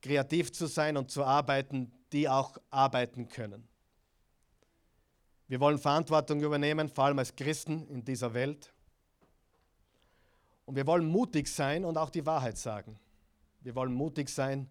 kreativ 0.00 0.52
zu 0.52 0.66
sein 0.66 0.96
und 0.96 1.10
zu 1.10 1.24
arbeiten, 1.24 1.92
die 2.12 2.28
auch 2.28 2.56
arbeiten 2.70 3.28
können. 3.28 3.68
Wir 5.48 5.60
wollen 5.60 5.78
Verantwortung 5.78 6.40
übernehmen, 6.42 6.88
vor 6.88 7.04
allem 7.04 7.18
als 7.18 7.34
Christen 7.34 7.86
in 7.88 8.04
dieser 8.04 8.32
Welt. 8.34 8.72
Und 10.64 10.76
wir 10.76 10.86
wollen 10.86 11.06
mutig 11.06 11.48
sein 11.48 11.84
und 11.84 11.98
auch 11.98 12.10
die 12.10 12.24
Wahrheit 12.24 12.56
sagen. 12.56 12.98
Wir 13.60 13.74
wollen 13.74 13.92
mutig 13.92 14.28
sein 14.28 14.68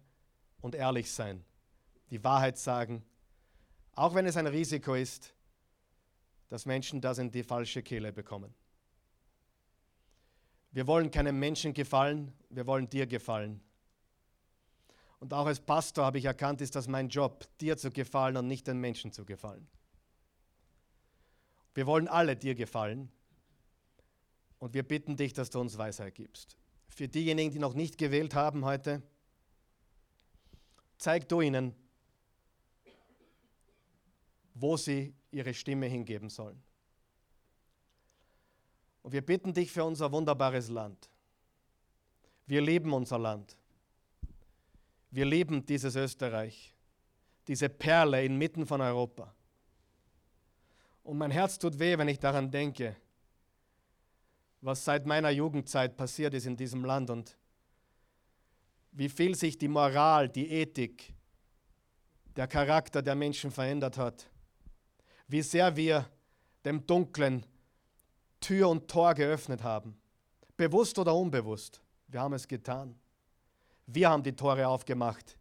und 0.60 0.74
ehrlich 0.74 1.10
sein. 1.12 1.44
Die 2.10 2.22
Wahrheit 2.22 2.58
sagen 2.58 3.04
auch 3.96 4.14
wenn 4.14 4.26
es 4.26 4.36
ein 4.36 4.46
Risiko 4.46 4.94
ist, 4.94 5.32
dass 6.48 6.66
Menschen 6.66 7.00
das 7.00 7.18
in 7.18 7.30
die 7.30 7.42
falsche 7.42 7.82
Kehle 7.82 8.12
bekommen. 8.12 8.54
Wir 10.72 10.86
wollen 10.86 11.10
keinem 11.10 11.38
Menschen 11.38 11.72
gefallen, 11.72 12.32
wir 12.50 12.66
wollen 12.66 12.88
dir 12.88 13.06
gefallen. 13.06 13.60
Und 15.20 15.32
auch 15.32 15.46
als 15.46 15.60
Pastor 15.60 16.04
habe 16.04 16.18
ich 16.18 16.24
erkannt, 16.24 16.60
ist 16.60 16.74
das 16.74 16.88
mein 16.88 17.08
Job, 17.08 17.46
dir 17.60 17.76
zu 17.76 17.90
gefallen 17.90 18.36
und 18.36 18.48
nicht 18.48 18.66
den 18.66 18.78
Menschen 18.78 19.12
zu 19.12 19.24
gefallen. 19.24 19.66
Wir 21.74 21.86
wollen 21.86 22.08
alle 22.08 22.36
dir 22.36 22.54
gefallen 22.54 23.10
und 24.58 24.74
wir 24.74 24.84
bitten 24.84 25.16
dich, 25.16 25.32
dass 25.32 25.50
du 25.50 25.60
uns 25.60 25.76
Weisheit 25.76 26.14
gibst. 26.14 26.56
Für 26.88 27.08
diejenigen, 27.08 27.50
die 27.50 27.58
noch 27.58 27.74
nicht 27.74 27.98
gewählt 27.98 28.34
haben 28.34 28.64
heute, 28.64 29.02
zeig 30.96 31.28
du 31.28 31.40
ihnen, 31.40 31.74
wo 34.54 34.76
sie 34.76 35.12
ihre 35.32 35.52
Stimme 35.52 35.86
hingeben 35.86 36.30
sollen. 36.30 36.62
Und 39.02 39.12
wir 39.12 39.20
bitten 39.20 39.52
dich 39.52 39.72
für 39.72 39.84
unser 39.84 40.12
wunderbares 40.12 40.68
Land. 40.68 41.10
Wir 42.46 42.60
lieben 42.60 42.92
unser 42.92 43.18
Land. 43.18 43.58
Wir 45.10 45.24
lieben 45.24 45.66
dieses 45.66 45.96
Österreich, 45.96 46.74
diese 47.48 47.68
Perle 47.68 48.24
inmitten 48.24 48.66
von 48.66 48.80
Europa. 48.80 49.33
Und 51.04 51.18
mein 51.18 51.30
Herz 51.30 51.58
tut 51.58 51.78
weh, 51.78 51.96
wenn 51.96 52.08
ich 52.08 52.18
daran 52.18 52.50
denke, 52.50 52.96
was 54.60 54.84
seit 54.84 55.06
meiner 55.06 55.30
Jugendzeit 55.30 55.96
passiert 55.96 56.34
ist 56.34 56.46
in 56.46 56.56
diesem 56.56 56.84
Land 56.84 57.10
und 57.10 57.36
wie 58.92 59.08
viel 59.08 59.34
sich 59.34 59.58
die 59.58 59.68
Moral, 59.68 60.28
die 60.28 60.50
Ethik, 60.50 61.14
der 62.36 62.48
Charakter 62.48 63.02
der 63.02 63.14
Menschen 63.14 63.50
verändert 63.50 63.98
hat. 63.98 64.26
Wie 65.28 65.42
sehr 65.42 65.76
wir 65.76 66.08
dem 66.64 66.86
Dunklen 66.86 67.44
Tür 68.40 68.68
und 68.68 68.88
Tor 68.88 69.14
geöffnet 69.14 69.62
haben. 69.62 69.96
Bewusst 70.56 70.98
oder 70.98 71.14
unbewusst. 71.14 71.80
Wir 72.08 72.20
haben 72.20 72.34
es 72.34 72.46
getan. 72.46 72.94
Wir 73.86 74.10
haben 74.10 74.22
die 74.22 74.34
Tore 74.34 74.66
aufgemacht 74.66 75.36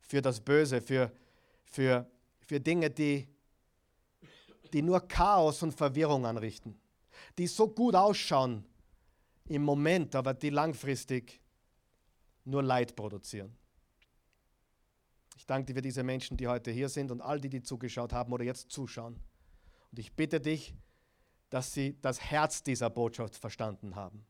für 0.00 0.20
das 0.20 0.40
Böse, 0.40 0.80
für, 0.80 1.10
für, 1.64 2.06
für 2.40 2.60
Dinge, 2.60 2.90
die, 2.90 3.28
die 4.74 4.82
nur 4.82 5.06
Chaos 5.06 5.62
und 5.62 5.72
Verwirrung 5.72 6.26
anrichten, 6.26 6.76
die 7.38 7.46
so 7.46 7.68
gut 7.68 7.94
ausschauen 7.94 8.66
im 9.46 9.62
Moment, 9.62 10.16
aber 10.16 10.34
die 10.34 10.50
langfristig 10.50 11.40
nur 12.44 12.60
Leid 12.60 12.96
produzieren. 12.96 13.56
Ich 15.36 15.46
danke 15.46 15.66
dir 15.66 15.74
für 15.76 15.82
diese 15.82 16.02
Menschen, 16.02 16.36
die 16.36 16.48
heute 16.48 16.72
hier 16.72 16.88
sind 16.88 17.12
und 17.12 17.20
all 17.20 17.40
die, 17.40 17.48
die 17.48 17.62
zugeschaut 17.62 18.12
haben 18.12 18.32
oder 18.32 18.42
jetzt 18.42 18.72
zuschauen. 18.72 19.20
Und 19.92 19.98
ich 20.00 20.12
bitte 20.12 20.40
dich, 20.40 20.74
dass 21.50 21.72
sie 21.72 21.96
das 22.02 22.20
Herz 22.20 22.64
dieser 22.64 22.90
Botschaft 22.90 23.36
verstanden 23.36 23.94
haben 23.94 24.26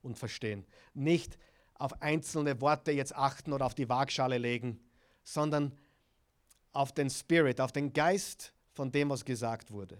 und 0.00 0.18
verstehen. 0.18 0.64
Nicht 0.94 1.36
auf 1.74 2.00
einzelne 2.00 2.62
Worte 2.62 2.92
jetzt 2.92 3.14
achten 3.14 3.52
oder 3.52 3.66
auf 3.66 3.74
die 3.74 3.90
Waagschale 3.90 4.38
legen, 4.38 4.80
sondern 5.22 5.76
auf 6.72 6.92
den 6.92 7.10
Spirit, 7.10 7.60
auf 7.60 7.72
den 7.72 7.92
Geist 7.92 8.54
von 8.72 8.90
dem, 8.90 9.10
was 9.10 9.24
gesagt 9.24 9.70
wurde. 9.70 9.98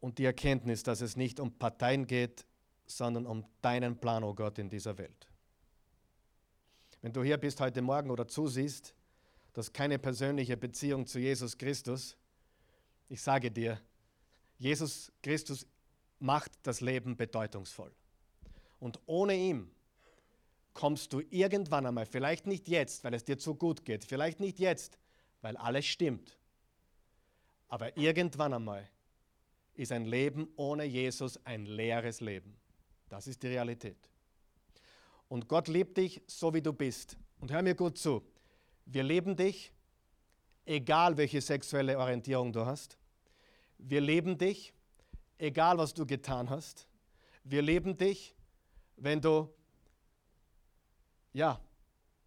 Und 0.00 0.18
die 0.18 0.24
Erkenntnis, 0.24 0.82
dass 0.82 1.00
es 1.00 1.16
nicht 1.16 1.40
um 1.40 1.52
Parteien 1.52 2.06
geht, 2.06 2.46
sondern 2.86 3.26
um 3.26 3.44
deinen 3.62 3.98
Plan, 3.98 4.22
oh 4.24 4.34
Gott, 4.34 4.58
in 4.58 4.68
dieser 4.68 4.96
Welt. 4.98 5.26
Wenn 7.02 7.12
du 7.12 7.22
hier 7.22 7.36
bist 7.36 7.60
heute 7.60 7.82
Morgen 7.82 8.10
oder 8.10 8.26
zusiehst, 8.26 8.94
dass 9.52 9.72
keine 9.72 9.98
persönliche 9.98 10.56
Beziehung 10.56 11.06
zu 11.06 11.18
Jesus 11.18 11.56
Christus, 11.56 12.16
ich 13.08 13.22
sage 13.22 13.50
dir, 13.50 13.80
Jesus 14.58 15.12
Christus 15.22 15.66
macht 16.18 16.52
das 16.62 16.80
Leben 16.80 17.16
bedeutungsvoll. 17.16 17.92
Und 18.80 19.00
ohne 19.06 19.34
ihn 19.34 19.70
kommst 20.76 21.14
du 21.14 21.22
irgendwann 21.30 21.86
einmal, 21.86 22.04
vielleicht 22.04 22.46
nicht 22.46 22.68
jetzt, 22.68 23.02
weil 23.02 23.14
es 23.14 23.24
dir 23.24 23.38
zu 23.38 23.54
gut 23.54 23.84
geht, 23.86 24.04
vielleicht 24.04 24.40
nicht 24.40 24.58
jetzt, 24.58 24.98
weil 25.40 25.56
alles 25.56 25.86
stimmt, 25.86 26.36
aber 27.68 27.96
irgendwann 27.96 28.52
einmal 28.52 28.86
ist 29.74 29.90
ein 29.90 30.04
Leben 30.04 30.48
ohne 30.56 30.84
Jesus 30.84 31.40
ein 31.46 31.64
leeres 31.64 32.20
Leben. 32.20 32.54
Das 33.08 33.26
ist 33.26 33.42
die 33.42 33.48
Realität. 33.48 33.96
Und 35.28 35.48
Gott 35.48 35.68
liebt 35.68 35.96
dich 35.96 36.22
so, 36.26 36.52
wie 36.52 36.62
du 36.62 36.72
bist. 36.72 37.16
Und 37.40 37.50
hör 37.50 37.62
mir 37.62 37.74
gut 37.74 37.96
zu. 37.96 38.22
Wir 38.84 39.02
lieben 39.02 39.34
dich, 39.34 39.72
egal 40.66 41.16
welche 41.16 41.40
sexuelle 41.40 41.98
Orientierung 41.98 42.52
du 42.52 42.66
hast. 42.66 42.98
Wir 43.78 44.02
lieben 44.02 44.36
dich, 44.36 44.74
egal 45.38 45.78
was 45.78 45.94
du 45.94 46.04
getan 46.06 46.50
hast. 46.50 46.86
Wir 47.44 47.62
lieben 47.62 47.96
dich, 47.96 48.34
wenn 48.96 49.20
du 49.22 49.48
ja, 51.36 51.60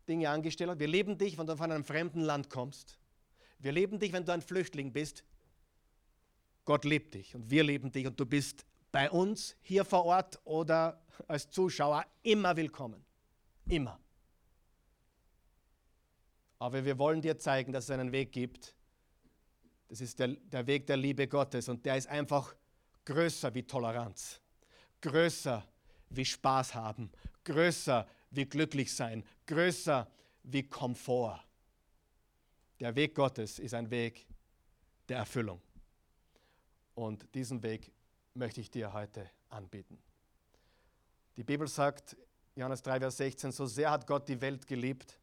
Dinge 0.07 0.29
angestellt 0.29 0.69
hast. 0.69 0.79
Wir 0.79 0.87
lieben 0.87 1.17
dich, 1.17 1.37
wenn 1.37 1.47
du 1.47 1.57
von 1.57 1.71
einem 1.71 1.83
fremden 1.83 2.21
Land 2.21 2.49
kommst. 2.49 2.99
Wir 3.57 3.71
lieben 3.71 3.99
dich, 3.99 4.13
wenn 4.13 4.23
du 4.23 4.31
ein 4.31 4.41
Flüchtling 4.41 4.93
bist. 4.93 5.23
Gott 6.63 6.85
liebt 6.85 7.15
dich 7.15 7.35
und 7.35 7.49
wir 7.49 7.63
lieben 7.63 7.91
dich 7.91 8.05
und 8.05 8.19
du 8.19 8.25
bist 8.25 8.65
bei 8.91 9.09
uns 9.09 9.55
hier 9.61 9.83
vor 9.83 10.05
Ort 10.05 10.39
oder 10.45 11.01
als 11.27 11.49
Zuschauer 11.49 12.05
immer 12.21 12.55
willkommen. 12.55 13.03
Immer. 13.67 13.99
Aber 16.59 16.85
wir 16.85 16.97
wollen 16.99 17.21
dir 17.21 17.37
zeigen, 17.39 17.73
dass 17.73 17.85
es 17.85 17.89
einen 17.89 18.11
Weg 18.11 18.31
gibt. 18.31 18.75
Das 19.87 20.01
ist 20.01 20.19
der, 20.19 20.27
der 20.27 20.67
Weg 20.67 20.85
der 20.85 20.97
Liebe 20.97 21.27
Gottes 21.27 21.67
und 21.67 21.83
der 21.83 21.97
ist 21.97 22.07
einfach 22.07 22.55
größer 23.05 23.53
wie 23.55 23.63
Toleranz, 23.63 24.39
größer 25.01 25.65
wie 26.09 26.25
Spaß 26.25 26.75
haben, 26.75 27.11
größer 27.43 28.07
wie 28.31 28.45
glücklich 28.45 28.93
sein, 28.93 29.23
größer 29.45 30.09
wie 30.43 30.63
Komfort. 30.63 31.39
Der 32.79 32.95
Weg 32.95 33.15
Gottes 33.15 33.59
ist 33.59 33.73
ein 33.73 33.89
Weg 33.89 34.25
der 35.07 35.17
Erfüllung. 35.17 35.61
Und 36.95 37.33
diesen 37.33 37.61
Weg 37.63 37.91
möchte 38.33 38.61
ich 38.61 38.69
dir 38.69 38.93
heute 38.93 39.29
anbieten. 39.49 39.97
Die 41.37 41.43
Bibel 41.43 41.67
sagt, 41.67 42.17
Johannes 42.55 42.81
3, 42.81 42.99
Vers 42.99 43.17
16, 43.17 43.51
so 43.51 43.65
sehr 43.65 43.91
hat 43.91 44.05
Gott 44.05 44.27
die 44.27 44.41
Welt 44.41 44.67
geliebt, 44.67 45.19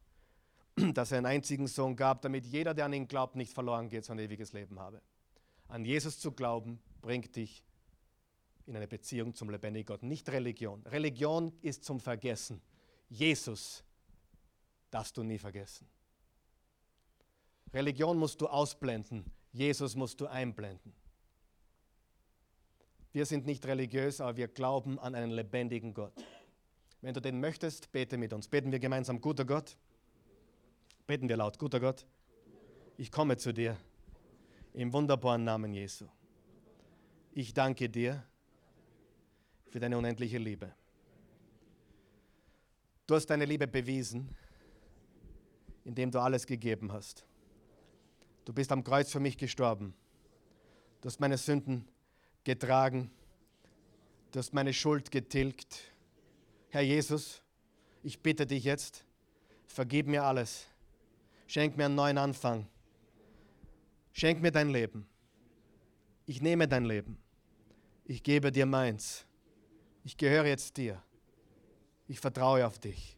dass 0.93 1.11
er 1.11 1.19
einen 1.19 1.27
einzigen 1.27 1.67
Sohn 1.67 1.95
gab, 1.95 2.21
damit 2.21 2.45
jeder, 2.45 2.73
der 2.73 2.85
an 2.85 2.93
ihn 2.93 3.07
glaubt, 3.07 3.35
nicht 3.35 3.53
verloren 3.53 3.89
geht, 3.89 4.05
sondern 4.05 4.25
ewiges 4.25 4.53
Leben 4.53 4.79
habe. 4.79 5.01
An 5.67 5.85
Jesus 5.85 6.19
zu 6.19 6.31
glauben, 6.31 6.79
bringt 7.01 7.35
dich 7.35 7.63
in 8.65 8.75
eine 8.75 8.87
Beziehung 8.87 9.33
zum 9.33 9.49
lebendigen 9.49 9.85
Gott, 9.85 10.03
nicht 10.03 10.29
Religion. 10.29 10.83
Religion 10.87 11.53
ist 11.61 11.83
zum 11.83 11.99
Vergessen. 11.99 12.61
Jesus 13.09 13.83
darfst 14.89 15.15
du 15.17 15.23
nie 15.23 15.37
vergessen. 15.37 15.87
Religion 17.73 18.17
musst 18.17 18.41
du 18.41 18.47
ausblenden, 18.47 19.25
Jesus 19.51 19.95
musst 19.95 20.19
du 20.21 20.27
einblenden. 20.27 20.93
Wir 23.11 23.25
sind 23.25 23.45
nicht 23.45 23.65
religiös, 23.65 24.21
aber 24.21 24.37
wir 24.37 24.47
glauben 24.47 24.99
an 24.99 25.15
einen 25.15 25.31
lebendigen 25.31 25.93
Gott. 25.93 26.13
Wenn 27.01 27.13
du 27.13 27.21
den 27.21 27.39
möchtest, 27.39 27.91
bete 27.91 28.17
mit 28.17 28.33
uns. 28.33 28.47
Beten 28.47 28.71
wir 28.71 28.79
gemeinsam, 28.79 29.21
guter 29.21 29.45
Gott. 29.45 29.77
Beten 31.05 31.29
wir 31.29 31.37
laut, 31.37 31.57
guter 31.57 31.79
Gott. 31.79 32.05
Ich 32.97 33.11
komme 33.11 33.37
zu 33.37 33.53
dir 33.53 33.77
im 34.73 34.93
wunderbaren 34.93 35.43
Namen 35.43 35.73
Jesu. 35.73 36.07
Ich 37.31 37.53
danke 37.53 37.89
dir 37.89 38.23
für 39.69 39.79
deine 39.79 39.97
unendliche 39.97 40.37
Liebe. 40.37 40.73
Du 43.07 43.15
hast 43.15 43.27
deine 43.27 43.45
Liebe 43.45 43.67
bewiesen, 43.67 44.35
indem 45.85 46.11
du 46.11 46.19
alles 46.19 46.45
gegeben 46.45 46.91
hast. 46.91 47.25
Du 48.43 48.51
bist 48.51 48.69
am 48.73 48.83
Kreuz 48.83 49.09
für 49.09 49.21
mich 49.21 49.37
gestorben. 49.37 49.93
Du 50.99 51.07
hast 51.07 51.21
meine 51.21 51.37
Sünden 51.37 51.87
getragen. 52.43 53.09
Du 54.31 54.39
hast 54.39 54.53
meine 54.53 54.73
Schuld 54.73 55.09
getilgt. 55.09 55.93
Herr 56.67 56.81
Jesus, 56.81 57.41
ich 58.03 58.21
bitte 58.21 58.45
dich 58.45 58.65
jetzt, 58.65 59.05
vergib 59.67 60.07
mir 60.07 60.23
alles. 60.23 60.67
Schenk 61.47 61.77
mir 61.77 61.85
einen 61.85 61.95
neuen 61.95 62.17
Anfang. 62.17 62.67
Schenk 64.11 64.41
mir 64.41 64.51
dein 64.51 64.69
Leben. 64.69 65.07
Ich 66.25 66.41
nehme 66.41 66.67
dein 66.67 66.83
Leben. 66.83 67.17
Ich 68.03 68.21
gebe 68.21 68.51
dir 68.51 68.65
meins. 68.65 69.25
Ich 70.03 70.17
gehöre 70.17 70.47
jetzt 70.47 70.75
dir. 70.75 71.01
Ich 72.07 72.19
vertraue 72.19 72.65
auf 72.65 72.79
dich. 72.79 73.17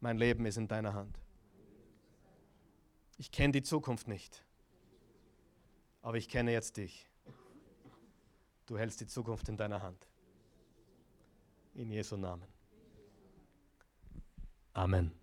Mein 0.00 0.16
Leben 0.16 0.46
ist 0.46 0.56
in 0.56 0.66
deiner 0.66 0.94
Hand. 0.94 1.18
Ich 3.18 3.30
kenne 3.30 3.52
die 3.52 3.62
Zukunft 3.62 4.08
nicht, 4.08 4.42
aber 6.00 6.16
ich 6.16 6.28
kenne 6.28 6.52
jetzt 6.52 6.78
dich. 6.78 7.06
Du 8.64 8.78
hältst 8.78 9.00
die 9.00 9.06
Zukunft 9.06 9.48
in 9.50 9.58
deiner 9.58 9.82
Hand. 9.82 10.06
In 11.74 11.90
Jesu 11.90 12.16
Namen. 12.16 12.46
Amen. 14.72 15.19